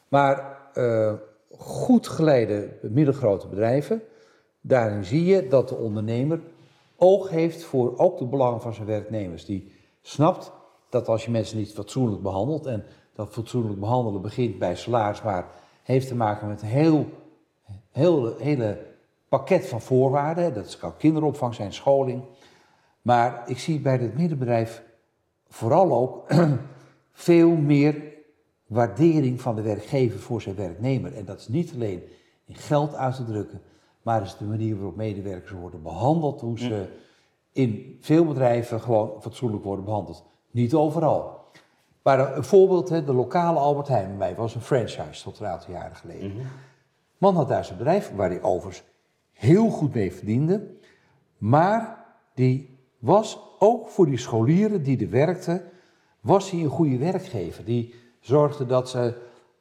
Maar 0.07 0.57
uh, 0.73 1.13
goed 1.57 2.07
geleide 2.07 2.77
middelgrote 2.81 3.47
bedrijven, 3.47 4.01
daarin 4.61 5.03
zie 5.03 5.25
je 5.25 5.47
dat 5.47 5.69
de 5.69 5.75
ondernemer 5.75 6.41
oog 6.95 7.29
heeft 7.29 7.63
voor 7.63 7.97
ook 7.97 8.17
de 8.17 8.25
belangen 8.25 8.61
van 8.61 8.73
zijn 8.73 8.87
werknemers. 8.87 9.45
Die 9.45 9.71
snapt 10.01 10.51
dat 10.89 11.07
als 11.07 11.25
je 11.25 11.31
mensen 11.31 11.57
niet 11.57 11.73
fatsoenlijk 11.73 12.21
behandelt 12.21 12.65
en 12.65 12.83
dat 13.15 13.34
fatsoenlijk 13.34 13.79
behandelen 13.79 14.22
begint 14.22 14.60
bij 14.60 14.75
salaris, 14.75 15.22
maar 15.22 15.46
heeft 15.84 16.08
te 16.08 16.15
maken 16.15 16.48
met 16.48 16.62
een 16.62 16.67
heel, 16.67 17.10
heel 17.91 18.38
hele 18.38 18.86
pakket 19.29 19.67
van 19.67 19.82
voorwaarden. 19.82 20.53
Dat 20.53 20.77
kan 20.77 20.98
kinderopvang 20.98 21.53
zijn, 21.53 21.74
scholing. 21.74 22.24
Maar 23.01 23.43
ik 23.46 23.60
zie 23.60 23.79
bij 23.79 23.98
het 23.98 24.17
middenbedrijf 24.17 24.84
vooral 25.48 25.91
ook 25.91 26.25
veel 27.12 27.50
meer 27.50 28.12
waardering 28.67 29.41
van 29.41 29.55
de 29.55 29.62
werkgever 29.62 30.20
voor 30.20 30.41
zijn 30.41 30.55
werknemer. 30.55 31.15
En 31.15 31.25
dat 31.25 31.39
is 31.39 31.48
niet 31.48 31.74
alleen 31.74 32.03
in 32.46 32.55
geld 32.55 32.96
uit 32.96 33.16
te 33.16 33.25
drukken, 33.25 33.61
maar 34.01 34.22
is 34.22 34.37
de 34.37 34.46
manier 34.46 34.75
waarop 34.75 34.96
medewerkers 34.96 35.51
worden 35.51 35.83
behandeld, 35.83 36.42
hoe 36.42 36.59
ze 36.59 36.87
in 37.51 37.98
veel 38.00 38.25
bedrijven 38.25 38.81
gewoon 38.81 39.22
fatsoenlijk 39.22 39.64
worden 39.64 39.85
behandeld. 39.85 40.24
Niet 40.51 40.74
overal. 40.74 41.43
Maar 42.03 42.37
een 42.37 42.44
voorbeeld, 42.44 42.87
de 42.87 43.13
lokale 43.13 43.59
Albert 43.59 43.87
Heijn 43.87 44.18
bij 44.18 44.35
was 44.35 44.55
een 44.55 44.61
franchise 44.61 45.24
tot 45.24 45.39
een 45.39 45.46
aantal 45.46 45.74
jaren 45.74 45.96
geleden. 45.96 46.31
Mm 46.31 46.37
-hmm. 46.37 46.48
Man 47.18 47.35
had 47.35 47.48
daar 47.48 47.66
zijn 47.66 47.77
bedrijf, 47.77 48.11
waar 48.16 48.29
hij 48.29 48.42
overigens 48.42 48.83
heel 49.31 49.70
goed 49.70 49.94
mee 49.94 50.13
verdiende. 50.13 50.68
Maar 51.37 52.05
die 52.33 52.79
was 53.00 53.39
ook 53.59 53.87
voor 53.87 54.05
die 54.05 54.18
scholieren 54.18 54.83
die 54.83 55.01
er 55.01 55.09
werkten, 55.09 55.61
was 56.22 56.51
hij 56.51 56.59
een 56.59 56.70
goede 56.70 56.98
werkgever. 56.98 57.66
Die 57.66 57.96
zorgde 58.20 58.66
dat 58.66 58.89
ze, 58.89 59.13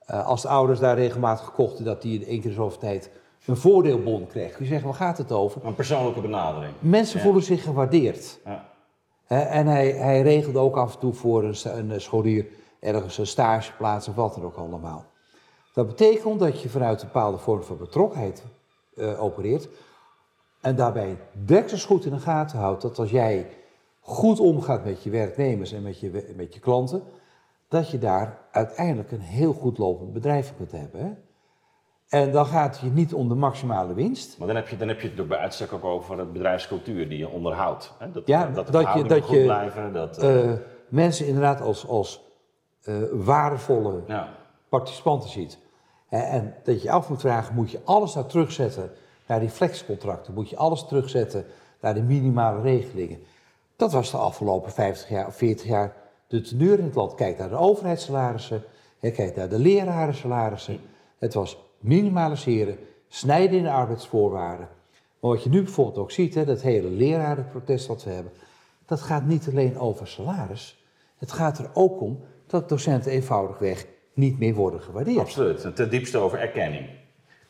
als 0.07 0.43
de 0.43 0.49
ouders 0.49 0.79
daar 0.79 0.97
regelmatig 0.97 1.53
kochten, 1.53 1.85
dat 1.85 2.03
die 2.03 2.21
in 2.21 2.27
één 2.27 2.41
keer 2.41 2.53
zoveel 2.53 2.79
tijd 2.79 3.11
een 3.47 3.57
voordeelbon 3.57 4.27
kreeg. 4.27 4.59
Je 4.59 4.65
zegt, 4.65 4.85
waar 4.85 4.95
gaat 4.95 5.19
het 5.19 5.33
over? 5.33 5.65
Een 5.65 5.75
persoonlijke 5.75 6.21
benadering. 6.21 6.73
Mensen 6.79 7.19
ja. 7.19 7.25
voelen 7.25 7.43
zich 7.43 7.63
gewaardeerd. 7.63 8.41
Ja. 8.45 8.71
En 9.27 9.67
hij, 9.67 9.91
hij, 9.91 10.23
regelde 10.23 10.59
ook 10.59 10.77
af 10.77 10.95
en 10.95 11.01
toe 11.01 11.13
voor 11.13 11.45
een, 11.45 11.91
een 11.91 12.01
scholier 12.01 12.47
ergens 12.81 13.19
een 13.19 13.27
stageplaats 13.27 14.09
of 14.09 14.15
wat 14.15 14.35
dan 14.35 14.45
ook 14.45 14.57
allemaal. 14.57 15.05
Dat 15.75 15.87
betekent 15.87 16.39
dat 16.41 16.61
je 16.63 16.69
vanuit 16.69 17.01
een 17.01 17.07
bepaalde 17.07 17.39
vorm 17.39 17.63
van 17.63 17.77
betrokkenheid 17.77 18.45
uh, 18.95 19.23
opereert. 19.23 19.69
En 20.61 20.77
daarbij 20.77 21.17
deksels 21.33 21.85
goed 21.85 22.05
in 22.05 22.13
de 22.13 22.19
gaten 22.19 22.59
houdt 22.59 22.83
dat 22.83 22.99
als 22.99 23.11
jij 23.11 23.47
goed 24.01 24.41
omgaat 24.41 24.85
met 24.85 25.03
je 25.03 25.11
werknemers 25.11 25.73
en 25.73 25.83
met 25.83 26.01
je, 26.01 26.33
met 26.37 26.55
je 26.55 26.61
klanten, 26.61 27.03
dat 27.69 27.91
je 27.91 27.99
daar 27.99 28.39
uiteindelijk 28.51 29.13
een 29.13 29.21
heel 29.21 29.53
goed 29.53 29.79
lopend 29.79 30.13
bedrijf 30.13 30.55
kunt 30.57 30.73
hebben. 30.73 31.01
Hè? 31.01 31.13
En 32.13 32.33
dan 32.33 32.47
gaat 32.47 32.75
het 32.75 32.85
je 32.85 32.91
niet 32.91 33.15
om 33.15 33.29
de 33.29 33.35
maximale 33.35 33.95
winst. 33.95 34.39
Maar 34.39 34.47
dan 34.47 34.57
heb 34.57 34.69
je, 34.69 34.77
dan 34.77 34.89
heb 34.89 35.01
je 35.01 35.09
het 35.09 35.21
ook 35.21 35.29
bij 35.29 35.39
uitstek 35.39 35.73
ook 35.73 35.85
over 35.85 36.19
het 36.19 36.33
bedrijfscultuur 36.33 37.09
die 37.09 37.19
je 37.19 37.29
onderhoudt. 37.29 37.93
Hè? 37.99 38.11
Dat, 38.11 38.27
ja, 38.27 38.47
dat, 38.47 38.67
de 38.67 38.73
dat 38.73 38.93
je, 38.95 39.05
dat 39.05 39.23
goed 39.23 39.37
je 39.37 39.43
blijven. 39.43 39.93
Dat, 39.93 40.23
uh, 40.23 40.53
mensen 40.89 41.27
inderdaad 41.27 41.61
als, 41.61 41.87
als 41.87 42.21
uh, 42.85 42.97
waardevolle 43.13 44.03
ja. 44.07 44.29
participanten 44.69 45.31
ziet. 45.31 45.59
En 46.09 46.55
dat 46.65 46.83
je 46.83 46.91
af 46.91 47.09
moet 47.09 47.21
vragen, 47.21 47.55
moet 47.55 47.71
je 47.71 47.81
alles 47.85 48.13
daar 48.13 48.27
terugzetten 48.27 48.91
naar 49.27 49.41
die 49.41 49.51
flexcontracten? 49.51 50.35
Moet 50.35 50.51
je 50.51 50.57
alles 50.57 50.87
terugzetten 50.87 51.45
naar 51.81 51.95
de 51.95 52.03
minimale 52.03 52.61
regelingen? 52.61 53.19
Dat 53.77 53.93
was 53.93 54.11
de 54.11 54.17
afgelopen 54.17 54.73
50 54.73 55.09
jaar 55.09 55.27
of 55.27 55.37
40 55.37 55.67
jaar 55.67 55.97
de 56.27 56.41
teneur 56.41 56.79
in 56.79 56.85
het 56.85 56.95
land. 56.95 57.15
Kijk 57.15 57.39
naar 57.39 57.49
de 57.49 57.57
overheidssalarissen, 57.57 58.65
kijk 59.01 59.37
naar 59.37 59.49
de 59.49 59.59
lerarensalarissen. 59.59 60.81
Het 61.19 61.35
was 61.35 61.57
minimaliseren, 61.83 62.79
snijden 63.09 63.59
in 63.59 63.63
de 63.63 63.71
arbeidsvoorwaarden. 63.71 64.69
Maar 65.21 65.31
wat 65.31 65.43
je 65.43 65.51
nu 65.51 65.63
bijvoorbeeld 65.63 65.99
ook 65.99 66.11
ziet, 66.11 66.35
hè, 66.35 66.45
dat 66.45 66.63
hele 66.63 66.89
lerarenprotest 66.89 67.87
wat 67.87 68.05
we 68.05 68.11
hebben, 68.11 68.33
dat 68.87 69.01
gaat 69.01 69.25
niet 69.25 69.49
alleen 69.49 69.79
over 69.79 70.07
salaris. 70.07 70.85
Het 71.17 71.33
gaat 71.33 71.59
er 71.59 71.71
ook 71.73 72.01
om 72.01 72.21
dat 72.47 72.69
docenten 72.69 73.13
eenvoudigweg 73.13 73.87
niet 74.15 74.39
meer 74.39 74.55
worden 74.55 74.81
gewaardeerd. 74.81 75.19
Absoluut, 75.19 75.77
ten 75.77 75.91
diepste 75.91 76.19
over 76.19 76.39
erkenning. 76.39 76.91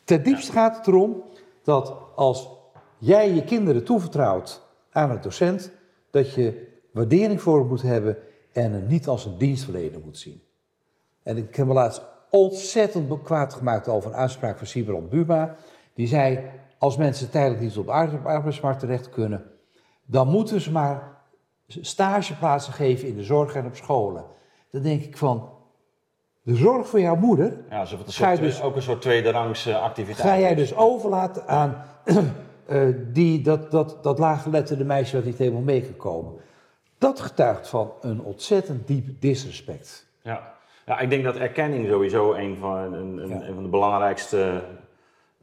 Ten 0.03 0.23
diepste 0.23 0.53
ja. 0.53 0.59
gaat 0.59 0.77
het 0.77 0.87
erom 0.87 1.23
dat 1.63 1.93
als 2.15 2.49
jij 2.97 3.33
je 3.33 3.43
kinderen 3.43 3.83
toevertrouwt 3.83 4.61
aan 4.89 5.09
een 5.09 5.21
docent, 5.21 5.71
dat 6.09 6.33
je 6.33 6.67
waardering 6.91 7.41
voor 7.41 7.59
hem 7.59 7.67
moet 7.67 7.81
hebben 7.81 8.17
en 8.51 8.71
hem 8.71 8.87
niet 8.87 9.07
als 9.07 9.25
een 9.25 9.37
dienstverlener 9.37 9.99
moet 10.03 10.17
zien. 10.17 10.41
En 11.23 11.37
ik 11.37 11.55
heb 11.55 11.67
me 11.67 11.73
laatst 11.73 12.01
ontzettend 12.35 13.21
kwaad 13.23 13.53
gemaakt 13.53 13.87
over 13.87 14.09
een 14.09 14.17
uitspraak 14.17 14.57
van 14.57 14.67
Sibrand 14.67 15.09
Buma. 15.09 15.55
Die 15.93 16.07
zei, 16.07 16.39
als 16.77 16.97
mensen 16.97 17.29
tijdelijk 17.29 17.61
niet 17.61 17.77
op 17.77 17.85
de 17.85 17.91
arbeidsmarkt 18.23 18.79
terecht 18.79 19.09
kunnen, 19.09 19.43
dan 20.05 20.27
moeten 20.27 20.61
ze 20.61 20.71
maar 20.71 21.17
stageplaatsen 21.67 22.73
geven 22.73 23.07
in 23.07 23.15
de 23.15 23.23
zorg 23.23 23.55
en 23.55 23.65
op 23.65 23.75
scholen. 23.75 24.25
Dan 24.71 24.81
denk 24.81 25.01
ik 25.01 25.17
van, 25.17 25.49
de 26.43 26.55
zorg 26.55 26.87
voor 26.87 26.99
jouw 26.99 27.15
moeder. 27.15 27.57
Ja, 27.69 27.79
het 27.79 27.91
een 27.91 28.11
soort, 28.11 28.39
dus, 28.39 28.61
ook 28.61 28.75
een 28.75 28.81
soort 28.81 29.01
tweederangs 29.01 29.67
activiteit 29.67 30.27
Ga 30.27 30.39
jij 30.39 30.55
dus 30.55 30.75
overlaten 30.75 31.47
aan 31.47 31.83
uh, 32.05 32.87
die, 33.13 33.41
dat, 33.41 33.71
dat, 33.71 34.03
dat 34.03 34.19
laaggeletterde 34.19 34.83
meisje 34.83 35.15
dat 35.15 35.25
niet 35.25 35.37
helemaal 35.37 35.61
mee 35.61 35.81
kan 35.81 35.97
komen. 35.97 36.33
Dat 36.97 37.19
getuigt 37.19 37.67
van 37.67 37.91
een 38.01 38.21
ontzettend 38.21 38.87
diep 38.87 39.21
disrespect. 39.21 40.07
Ja. 40.21 40.52
Ja, 40.85 40.99
ik 40.99 41.09
denk 41.09 41.23
dat 41.23 41.35
erkenning 41.35 41.87
sowieso 41.87 42.33
een 42.33 42.57
van, 42.59 42.77
een, 42.77 43.17
een, 43.17 43.29
ja. 43.29 43.47
een 43.47 43.53
van 43.53 43.63
de 43.63 43.69
belangrijkste 43.69 44.61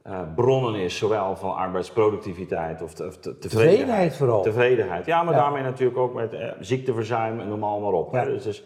uh, 0.06 0.20
bronnen 0.34 0.74
is, 0.74 0.96
zowel 0.96 1.36
van 1.36 1.54
arbeidsproductiviteit 1.54 2.82
of, 2.82 2.94
te, 2.94 3.06
of 3.06 3.16
te, 3.16 3.38
tevredenheid. 3.38 3.76
Tevredenheid 3.78 4.16
vooral. 4.16 4.42
Tevredenheid, 4.42 5.06
ja, 5.06 5.22
maar 5.22 5.34
ja. 5.34 5.40
daarmee 5.40 5.62
natuurlijk 5.62 5.98
ook 5.98 6.14
met 6.14 6.32
uh, 6.32 6.46
ziekteverzuim 6.60 7.40
en 7.40 7.48
noem 7.48 7.58
maar, 7.58 7.80
maar 7.80 7.92
op. 7.92 8.12
Ja. 8.12 8.24
Dus, 8.24 8.42
dus 8.42 8.64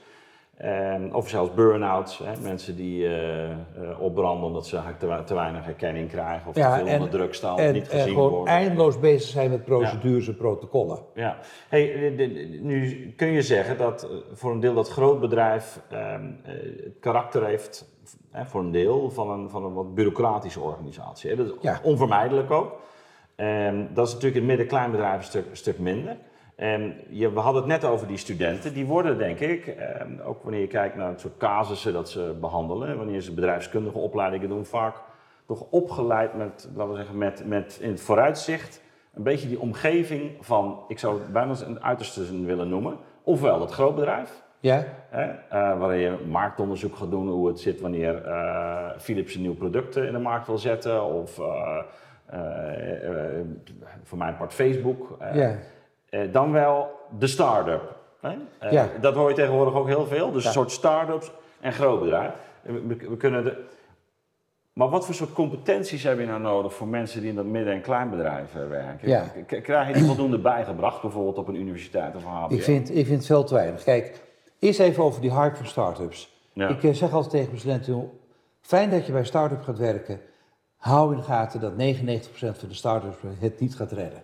Ehm, 0.56 1.08
of 1.12 1.28
zelfs 1.28 1.54
burn-outs, 1.54 2.18
hè, 2.18 2.40
mensen 2.42 2.76
die 2.76 3.06
eh, 3.06 3.50
eh, 3.50 3.56
opbranden 3.98 4.46
omdat 4.46 4.66
ze 4.66 4.80
te, 4.98 5.22
te 5.24 5.34
weinig 5.34 5.64
herkenning 5.64 6.08
krijgen 6.08 6.48
of 6.48 6.56
Ja, 6.56 6.70
te 6.72 6.78
veel 6.78 6.86
en- 6.86 6.94
onder 6.94 7.10
druk 7.10 7.34
staan 7.34 7.54
of 7.54 7.60
En, 7.60 7.72
niet 7.72 7.88
en 7.88 7.98
gezien 7.98 8.14
gewoon 8.14 8.30
worden. 8.30 8.54
eindeloos 8.54 8.98
bezig 9.00 9.30
zijn 9.30 9.50
met 9.50 9.64
procedures 9.64 10.28
en 10.28 10.36
protocollen. 10.36 10.98
Ja, 11.14 11.36
hey, 11.68 11.86
de- 11.86 12.14
de- 12.16 12.58
nu 12.62 13.12
kun 13.16 13.28
je 13.28 13.42
zeggen 13.42 13.78
dat 13.78 14.02
eh, 14.02 14.10
voor 14.32 14.52
een 14.52 14.60
deel 14.60 14.74
dat 14.74 14.88
groot 14.88 15.20
bedrijf 15.20 15.80
ehm, 15.90 16.24
eh, 16.42 16.52
het 16.84 16.96
karakter 17.00 17.44
heeft, 17.44 17.86
eh, 18.32 18.44
voor 18.46 18.60
een 18.60 18.70
deel, 18.72 19.10
van 19.10 19.30
een, 19.30 19.50
van 19.50 19.64
een 19.64 19.72
wat 19.74 19.94
bureaucratische 19.94 20.60
organisatie. 20.60 21.30
Hè. 21.30 21.36
Dat 21.36 21.46
is 21.46 21.52
Ja. 21.60 21.80
onvermijdelijk 21.82 22.50
ook. 22.50 22.72
Ehm, 23.36 23.84
dat 23.94 24.06
is 24.06 24.12
natuurlijk 24.12 24.40
in 24.42 24.48
het 24.48 24.56
midden-kleinbedrijf 24.58 25.16
een 25.16 25.22
stuk, 25.24 25.44
een 25.50 25.56
stuk 25.56 25.78
minder. 25.78 26.16
Ehm, 26.56 26.90
je, 27.08 27.32
we 27.32 27.40
hadden 27.40 27.62
het 27.62 27.70
net 27.70 27.90
over 27.90 28.06
die 28.06 28.16
studenten. 28.16 28.74
Die 28.74 28.86
worden, 28.86 29.18
denk 29.18 29.40
ik, 29.40 29.66
ehm, 29.66 30.20
ook 30.24 30.42
wanneer 30.42 30.60
je 30.60 30.66
kijkt 30.66 30.96
naar 30.96 31.08
het 31.08 31.20
soort 31.20 31.36
casussen 31.36 31.92
dat 31.92 32.10
ze 32.10 32.36
behandelen, 32.40 32.96
wanneer 32.96 33.20
ze 33.20 33.34
bedrijfskundige 33.34 33.98
opleidingen 33.98 34.48
doen, 34.48 34.64
vaak 34.64 34.96
toch 35.46 35.66
opgeleid 35.70 36.34
met, 36.34 36.68
laten 36.74 36.92
we 36.92 36.96
zeggen, 36.98 37.18
met, 37.18 37.46
met 37.46 37.78
in 37.80 37.90
het 37.90 38.00
vooruitzicht 38.00 38.82
een 39.14 39.22
beetje 39.22 39.48
die 39.48 39.60
omgeving 39.60 40.36
van, 40.40 40.84
ik 40.88 40.98
zou 40.98 41.20
het 41.20 41.32
bijna 41.32 41.54
een 41.66 41.82
uiterste 41.82 42.44
willen 42.44 42.68
noemen, 42.68 42.96
ofwel 43.22 43.60
het 43.60 43.70
grootbedrijf, 43.70 44.42
Ja? 44.64 44.84
Hè, 45.08 45.22
eh, 45.22 45.78
waarin 45.78 46.00
je 46.00 46.18
marktonderzoek 46.28 46.96
gaat 46.96 47.10
doen 47.10 47.28
hoe 47.28 47.48
het 47.48 47.60
zit 47.60 47.80
wanneer 47.80 48.24
eh, 48.24 48.90
Philips 48.98 49.34
een 49.34 49.40
nieuw 49.40 49.54
product 49.54 49.96
eh, 49.96 50.04
in 50.04 50.12
de 50.12 50.18
markt 50.18 50.46
wil 50.46 50.58
zetten. 50.58 51.04
Of 51.04 51.40
voor 54.02 54.18
mijn 54.18 54.36
part 54.36 54.54
Facebook. 54.54 55.16
Ja. 55.32 55.56
Dan 56.32 56.52
wel 56.52 56.90
de 57.18 57.26
start-up. 57.26 57.94
Eh, 58.20 58.72
Ja. 58.72 58.88
Dat 59.00 59.14
hoor 59.14 59.28
je 59.28 59.34
tegenwoordig 59.34 59.74
ook 59.74 59.86
heel 59.86 60.06
veel. 60.06 60.32
Dus 60.32 60.42
Ja. 60.42 60.48
een 60.48 60.54
soort 60.54 60.70
start-ups 60.70 61.30
en 61.60 61.72
grootbedrijf. 61.72 62.30
We, 62.62 63.16
kunnen 63.18 63.44
de, 63.44 63.64
maar 64.72 64.88
wat 64.88 65.04
voor 65.06 65.14
soort 65.14 65.32
competenties 65.32 66.02
heb 66.02 66.18
je 66.18 66.26
nou 66.26 66.40
nodig 66.40 66.74
voor 66.74 66.86
mensen 66.86 67.20
die 67.20 67.28
in 67.30 67.36
dat 67.36 67.44
midden- 67.44 67.72
en 67.74 67.80
kleinbedrijf 67.80 68.54
eh, 68.54 68.68
werken? 68.68 69.08
Ja. 69.08 69.24
Krijg 69.46 69.88
je 69.88 69.94
die 69.94 70.04
voldoende 70.04 70.38
bijgebracht, 70.38 71.00
bijvoorbeeld 71.02 71.38
op 71.38 71.48
een 71.48 71.54
universiteit 71.54 72.16
of 72.16 72.22
een 72.24 72.28
HBO? 72.30 72.54
Ik 72.54 72.62
vind, 72.62 72.90
ik 72.90 73.06
vind 73.06 73.16
het 73.18 73.26
veel 73.26 73.44
te 73.44 73.54
weinig. 73.54 73.82
Kijk, 73.82 74.20
eerst 74.58 74.80
even 74.80 75.04
over 75.04 75.20
die 75.20 75.32
hype 75.34 75.56
van 75.56 75.66
start-ups. 75.66 76.32
Ja. 76.52 76.68
Ik 76.68 76.82
eh, 76.84 76.92
zeg 76.92 77.12
altijd 77.12 77.30
tegen 77.30 77.46
mijn 77.48 77.60
studenten, 77.60 78.10
fijn 78.60 78.90
dat 78.90 79.06
je 79.06 79.12
bij 79.12 79.24
start-up 79.24 79.62
gaat 79.62 79.78
werken. 79.78 80.20
Hou 80.76 81.10
in 81.12 81.16
de 81.18 81.24
gaten 81.24 81.60
dat 81.60 81.72
99% 81.76 82.58
van 82.58 82.68
de 82.68 82.74
start-ups 82.74 83.16
het 83.38 83.60
niet 83.60 83.76
gaat 83.76 83.92
redden. 83.92 84.22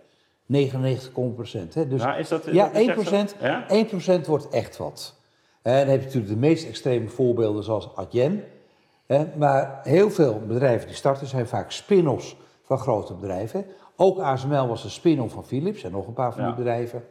99,% 0.51 1.73
hè. 1.73 1.87
Dus 1.87 2.01
Nou, 2.01 2.19
is 2.19 2.27
dat, 2.27 2.45
ja, 2.51 2.65
dat 2.69 2.75
is 2.81 2.87
echt 2.87 3.33
1%, 3.35 3.39
zo? 3.39 3.45
Ja? 3.45 3.65
1% 4.21 4.25
wordt 4.25 4.49
echt 4.49 4.77
wat. 4.77 5.15
En 5.61 5.79
dan 5.79 5.87
heb 5.87 5.99
je 5.99 6.05
natuurlijk 6.05 6.33
de 6.33 6.39
meest 6.39 6.67
extreme 6.67 7.07
voorbeelden 7.07 7.63
zoals 7.63 7.95
Adyen. 7.95 8.43
Maar 9.37 9.79
heel 9.83 10.09
veel 10.09 10.41
bedrijven 10.47 10.87
die 10.87 10.95
starten 10.95 11.27
zijn 11.27 11.47
vaak 11.47 11.71
spin-offs 11.71 12.35
van 12.63 12.77
grote 12.77 13.13
bedrijven. 13.13 13.65
Ook 13.95 14.19
ASML 14.19 14.67
was 14.67 14.83
een 14.83 14.89
spin-off 14.89 15.33
van 15.33 15.45
Philips 15.45 15.83
en 15.83 15.91
nog 15.91 16.07
een 16.07 16.13
paar 16.13 16.31
van 16.33 16.41
die 16.41 16.49
Ja. 16.51 16.57
bedrijven. 16.57 17.03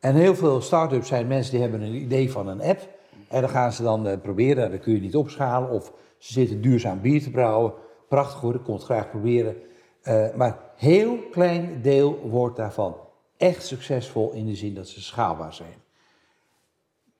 En 0.00 0.14
heel 0.14 0.34
veel 0.34 0.60
start-ups 0.60 1.08
zijn 1.08 1.26
mensen 1.26 1.52
die 1.52 1.60
hebben 1.60 1.80
een 1.80 1.94
idee 1.94 2.32
van 2.32 2.48
een 2.48 2.62
app. 2.62 2.80
En 3.28 3.40
dan 3.40 3.50
gaan 3.50 3.72
ze 3.72 3.82
dan 3.82 4.06
eh, 4.06 4.18
proberen, 4.22 4.70
dan 4.70 4.78
kun 4.78 4.92
je 4.94 5.00
niet 5.00 5.16
opschalen. 5.16 5.70
Of 5.70 5.92
ze 6.18 6.32
zitten 6.32 6.60
duurzaam 6.60 7.00
bier 7.00 7.22
te 7.22 7.30
brouwen. 7.30 7.72
Prachtig 8.08 8.40
hoor, 8.40 8.54
ik 8.54 8.62
kon 8.62 8.74
het 8.74 8.84
graag 8.84 9.10
proberen. 9.10 9.56
Eh, 10.06 10.26
maar 10.34 10.58
heel 10.76 11.18
klein 11.30 11.82
deel 11.82 12.18
wordt 12.28 12.56
daarvan 12.56 12.96
echt 13.36 13.66
succesvol 13.66 14.32
in 14.32 14.46
de 14.46 14.54
zin 14.54 14.74
dat 14.74 14.88
ze 14.88 15.02
schaalbaar 15.02 15.54
zijn. 15.54 15.74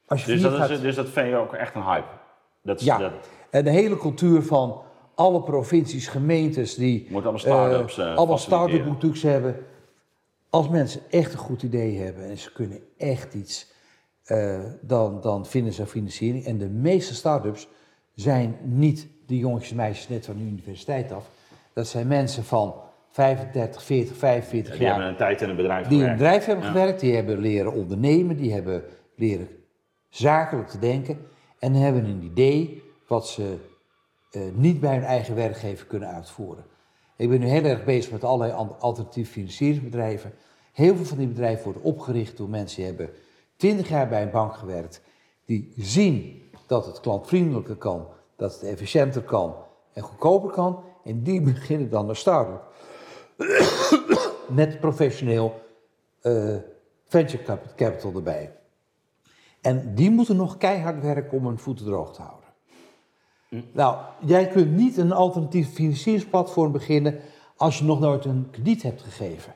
Als 0.07 0.25
je 0.25 0.33
Dus 0.33 0.43
dat, 0.43 0.71
is, 0.71 0.81
dus 0.81 0.95
dat 0.95 1.09
vind 1.09 1.29
je 1.29 1.37
ook 1.37 1.53
echt 1.55 1.75
een 1.75 1.83
hype? 1.85 2.07
Dat, 2.63 2.81
is- 2.81 2.87
ja, 2.87 2.99
dat 2.99 3.13
en 3.51 3.65
de 3.65 3.71
hele 3.71 3.97
cultuur 3.97 4.43
van 4.43 4.83
alle 5.15 5.43
provincies, 5.43 6.09
gemeentes 6.09 6.75
die 6.75 7.07
moet 7.11 7.23
allemaal 7.23 7.39
start-ups 7.41 7.99
eh, 7.99 8.17
allemaal 8.17 8.39
start-up 8.39 8.85
boutiques 8.85 9.23
hebben. 9.23 9.57
Als 10.51 10.69
mensen 10.69 11.01
echt 11.11 11.33
een 11.33 11.39
goed 11.39 11.63
idee 11.63 11.99
hebben 11.99 12.25
en 12.25 12.39
ze 12.39 12.53
kunnen 12.53 12.81
echt 12.97 13.35
iets, 13.35 13.73
dan, 14.81 15.21
dan 15.21 15.47
vinden 15.47 15.73
ze 15.73 15.87
financiering. 15.87 16.45
En 16.45 16.59
de 16.59 16.69
meeste 16.69 17.15
start-ups 17.15 17.69
zijn 18.15 18.57
niet 18.63 19.07
de 19.27 19.39
jongetjes 19.39 19.71
en 19.71 19.77
meisjes 19.77 20.09
net 20.09 20.25
van 20.27 20.37
de 20.37 20.43
universiteit 20.43 21.13
af. 21.13 21.29
Dat 21.77 21.87
zijn 21.87 22.07
mensen 22.07 22.45
van 22.45 22.75
35, 23.11 23.83
40, 23.83 24.17
45 24.17 24.73
Die 24.73 24.83
jaar 24.83 24.91
hebben 24.93 25.11
een 25.11 25.17
tijd 25.17 25.43
in 25.43 25.49
een 25.49 25.57
bedrijf 25.57 25.87
die 25.87 25.99
in 25.99 26.05
een 26.05 26.13
bedrijf 26.13 26.45
hebben 26.45 26.65
Ja. 26.65 26.71
gewerkt, 26.71 27.01
die 27.01 27.15
hebben 27.15 27.39
leren 27.39 27.73
ondernemen, 27.73 28.37
die 28.37 28.53
hebben 28.53 28.85
leren 29.17 29.49
zakelijk 30.09 30.69
te 30.69 30.79
denken 30.79 31.19
en 31.59 31.73
hebben 31.75 32.05
een 32.05 32.23
idee 32.23 32.83
wat 33.07 33.29
ze 33.29 33.57
eh, 34.31 34.43
niet 34.55 34.81
bij 34.81 34.95
hun 34.95 35.05
eigen 35.05 35.35
werkgever 35.35 35.87
kunnen 35.87 36.09
uitvoeren. 36.09 36.65
Ik 37.17 37.29
ben 37.29 37.41
nu 37.41 37.47
heel 37.47 37.65
erg 37.65 37.85
bezig 37.85 38.13
met 38.13 38.25
allerlei 38.25 38.67
alternatieve 38.79 39.33
financieringsbedrijven. 39.33 40.33
Heel 40.73 40.97
veel 40.97 41.05
van 41.05 41.19
die 41.19 41.29
bedrijven 41.29 41.65
worden 41.65 41.83
opgericht 41.83 42.37
door 42.37 42.49
mensen 42.49 42.77
die 42.77 42.87
hebben 42.87 43.11
20 43.57 43.89
jaar 43.89 44.09
bij 44.09 44.23
een 44.23 44.31
bank 44.31 44.55
gewerkt, 44.55 45.03
die 45.45 45.73
zien 45.77 46.43
dat 46.67 46.87
het 46.87 47.01
klantvriendelijker 47.01 47.77
kan, 47.77 48.07
dat 48.37 48.53
het 48.53 48.63
efficiënter 48.63 49.23
kan 49.23 49.55
en 49.93 50.03
goedkoper 50.03 50.51
kan. 50.51 50.85
En 51.07 51.23
die 51.23 51.41
beginnen 51.41 51.91
dan 51.91 52.09
een 52.09 52.17
start-up 52.17 52.63
met 54.49 54.81
professioneel 54.81 55.61
eh, 56.21 56.57
venture 57.05 57.43
cap- 57.43 57.73
capital 57.77 58.13
erbij. 58.15 58.53
En 59.61 59.95
die 59.95 60.11
moeten 60.11 60.37
nog 60.37 60.57
keihard 60.57 61.03
werken 61.03 61.39
om 61.39 61.47
hun 61.47 61.59
voeten 61.59 61.85
droog 61.85 62.15
te 62.15 62.23
houden. 62.23 62.45
Nou, 63.73 63.97
jij 64.21 64.49
kunt 64.49 64.77
niet 64.77 64.97
een 64.97 65.13
alternatief 65.13 65.73
financieringsplatform 65.73 66.73
beginnen 66.73 67.19
als 67.57 67.79
je 67.79 67.85
nog 67.85 68.01
nooit 68.01 68.25
een 68.25 68.49
krediet 68.51 68.83
hebt 68.83 69.03
gegeven. 69.03 69.55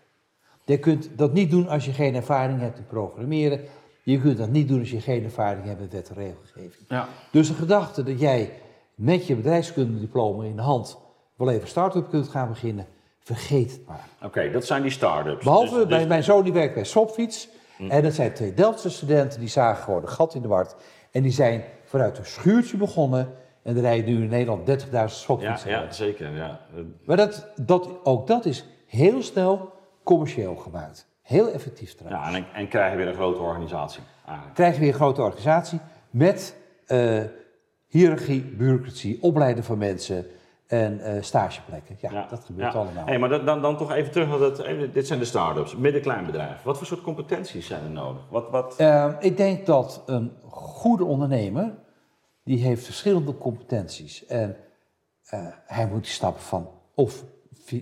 Je 0.64 0.78
kunt 0.78 1.08
dat 1.16 1.32
niet 1.32 1.50
doen 1.50 1.68
als 1.68 1.84
je 1.84 1.92
geen 1.92 2.14
ervaring 2.14 2.60
hebt 2.60 2.78
in 2.78 2.86
programmeren. 2.86 3.60
Je 4.02 4.20
kunt 4.20 4.38
dat 4.38 4.50
niet 4.50 4.68
doen 4.68 4.78
als 4.78 4.90
je 4.90 5.00
geen 5.00 5.24
ervaring 5.24 5.64
hebt 5.64 5.80
met 5.80 5.92
wet 5.92 6.08
en 6.08 6.14
regelgeving. 6.14 6.84
Ja. 6.88 7.08
Dus 7.32 7.48
de 7.48 7.54
gedachte 7.54 8.02
dat 8.02 8.20
jij 8.20 8.52
met 8.94 9.26
je 9.26 9.36
bedrijfskundediploma 9.36 10.44
in 10.44 10.56
de 10.56 10.62
hand 10.62 10.98
wel 11.40 11.50
even 11.50 11.68
start-up 11.68 12.09
kunt 12.11 12.29
gaan 12.29 12.48
beginnen, 12.48 12.87
vergeet 13.18 13.70
het 13.70 13.87
maar. 13.87 14.09
Oké, 14.22 14.50
dat 14.50 14.64
zijn 14.64 14.83
die 14.83 14.90
start-ups. 14.90 15.44
Behalve 15.44 15.74
Dus- 15.79 15.87
bij 15.87 15.98
dus- 15.98 16.07
mijn 16.09 16.22
zoon 16.22 16.44
die 16.44 16.53
werkt 16.53 16.74
bij 16.74 16.85
Swapfiets. 16.85 17.48
En 17.88 18.03
dat 18.03 18.12
zijn 18.12 18.33
twee 18.33 18.55
Delftse 18.55 18.90
studenten 18.90 19.40
die 19.40 19.48
zagen 19.48 19.85
gewoon 19.85 20.03
een 20.03 20.09
gat 20.09 20.35
in 20.35 20.42
de 20.42 20.48
wart. 20.48 20.74
En 21.11 21.22
die 21.22 21.33
zijn 21.33 21.64
vanuit 21.85 22.18
een 22.18 22.26
schuurtje 22.26 22.76
begonnen. 22.76 23.33
En 23.62 23.76
er 23.76 23.83
rijden 23.83 24.14
nu 24.14 24.22
in 24.22 24.29
Nederland 24.29 24.66
30.000 24.66 24.90
ja, 24.92 25.07
Swapfietsen. 25.07 25.70
ja, 25.70 25.81
rond. 25.81 25.94
zeker. 25.94 26.35
Ja. 26.37 26.61
Maar 27.05 27.16
dat, 27.16 27.46
dat, 27.57 27.88
ook 28.05 28.26
dat 28.26 28.44
is 28.44 28.64
heel 28.87 29.22
snel 29.22 29.72
commercieel 30.03 30.57
gemaakt. 30.57 31.07
Heel 31.22 31.50
effectief 31.50 31.94
trouwens. 31.94 32.31
Ja, 32.31 32.37
en, 32.37 32.44
en 32.55 32.68
krijg 32.68 32.90
je 32.90 32.96
weer 32.96 33.09
een 33.09 33.14
grote 33.14 33.40
organisatie. 33.40 34.03
eigenlijk. 34.26 34.55
krijg 34.55 34.74
je 34.74 34.81
weer 34.81 34.88
een 34.88 34.94
grote 34.94 35.22
organisatie 35.22 35.81
met 36.11 36.57
eh 36.87 37.20
hiërarchie, 37.87 38.42
bureaucratie, 38.42 39.22
opleiden 39.22 39.64
van 39.64 39.79
mensen 39.79 40.26
en 40.70 41.00
eh, 41.00 41.22
stageplekken. 41.22 41.96
Ja, 42.00 42.26
dat 42.30 42.44
gebeurt 42.44 42.72
ja. 42.72 42.78
allemaal. 42.78 43.04
Hey, 43.06 43.18
maar 43.18 43.28
dan, 43.28 43.44
dan, 43.44 43.62
dan 43.62 43.76
toch 43.76 43.92
even 43.92 44.11
terug 44.12 44.28
naar 44.28 44.38
dat. 44.38 44.59
even- 44.62 44.92
Dit 44.92 45.06
zijn 45.06 45.18
de 45.18 45.24
start-ups, 45.24 45.76
midden-klein 45.76 46.26
bedrijf. 46.26 46.62
Wat 46.62 46.78
voor 46.78 46.87
soort 46.87 47.00
competenties 47.02 47.66
zijn 47.66 47.83
er 47.85 47.90
nodig? 47.90 48.22
Wat, 48.28 48.50
wat, 48.50 48.74
Eh, 48.76 49.12
ik 49.20 49.37
denk 49.37 49.66
dat 49.66 50.02
een 50.06 50.33
goede 50.48 51.04
ondernemer, 51.04 51.74
die 52.44 52.62
heeft 52.64 52.85
verschillende 52.85 53.38
competenties. 53.38 54.26
En 54.26 54.56
eh, 55.24 55.46
hij 55.66 55.87
moet 55.87 56.02
die 56.02 56.12
stappen 56.12 56.42
van 56.42 56.68
of 56.94 57.24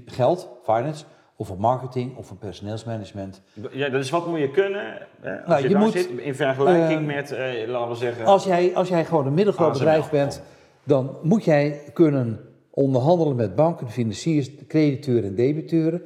geld, 0.07 0.49
finance, 0.63 1.05
of 1.37 1.47
van 1.47 1.59
marketing, 1.59 2.17
of 2.17 2.27
van 2.27 2.39
personeelsmanagement. 2.39 3.43
ja, 3.71 3.89
dus 3.89 4.11
wat 4.11 4.27
moet 4.27 4.39
je 4.39 4.51
kunnen 4.51 4.85
hè, 5.21 5.37
als 5.39 5.47
Nou, 5.49 5.63
je, 5.63 5.69
je 5.69 5.77
moet, 5.77 5.93
zit 5.93 6.09
in 6.09 6.35
vergelijking 6.35 7.01
eh, 7.01 7.15
met, 7.17 7.31
eh, 7.33 7.69
laten 7.69 7.89
we 7.89 7.95
zeggen. 7.95 8.25
Als 8.25 8.45
jij, 8.45 8.75
als 8.75 8.89
jij 8.89 9.05
gewoon 9.05 9.27
een 9.27 9.35
middelgroot 9.35 9.73
bedrijf 9.73 10.11
bent, 10.11 10.43
dan 10.85 11.17
moet 11.23 11.45
jij 11.45 11.81
kunnen 11.93 12.48
onderhandelen 12.79 13.37
met 13.37 13.55
banken, 13.55 13.91
financiers, 13.91 14.51
crediteuren 14.67 15.25
en 15.25 15.35
debiteuren 15.35 16.03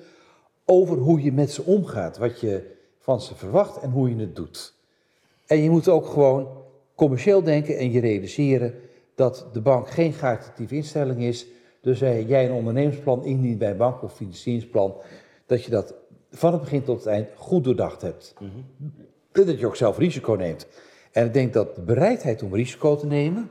over 0.64 0.96
hoe 0.96 1.22
je 1.22 1.32
met 1.32 1.50
ze 1.50 1.62
omgaat, 1.62 2.18
wat 2.18 2.40
je 2.40 2.76
van 2.98 3.20
ze 3.20 3.34
verwacht 3.34 3.80
en 3.80 3.90
hoe 3.90 4.08
je 4.08 4.16
het 4.16 4.36
doet. 4.36 4.74
En 5.46 5.62
je 5.62 5.70
moet 5.70 5.88
ook 5.88 6.06
gewoon 6.06 6.48
commercieel 6.94 7.42
denken 7.42 7.78
en 7.78 7.90
je 7.90 8.00
realiseren 8.00 8.74
dat 9.14 9.46
de 9.52 9.60
bank 9.60 9.90
geen 9.90 10.16
caritatieve 10.16 10.74
instelling 10.74 11.20
is. 11.20 11.46
Dus 11.80 11.98
jij 11.98 12.46
een 12.46 12.52
ondernemersplan 12.52 13.24
indient 13.24 13.58
bij 13.58 13.70
een 13.70 13.76
bank 13.76 14.02
of 14.02 14.14
financieringsplan, 14.14 14.94
dat 15.46 15.64
je 15.64 15.70
dat 15.70 15.94
van 16.30 16.52
het 16.52 16.60
begin 16.60 16.82
tot 16.82 16.98
het 16.98 17.06
eind 17.06 17.28
goed 17.36 17.64
doordacht 17.64 18.02
hebt. 18.02 18.34
En 19.32 19.46
dat 19.46 19.58
je 19.58 19.66
ook 19.66 19.76
zelf 19.76 19.98
risico 19.98 20.32
neemt. 20.32 20.66
En 21.12 21.26
ik 21.26 21.32
denk 21.32 21.52
dat 21.52 21.74
de 21.74 21.82
bereidheid 21.82 22.42
om 22.42 22.54
risico 22.54 22.96
te 22.96 23.06
nemen, 23.06 23.50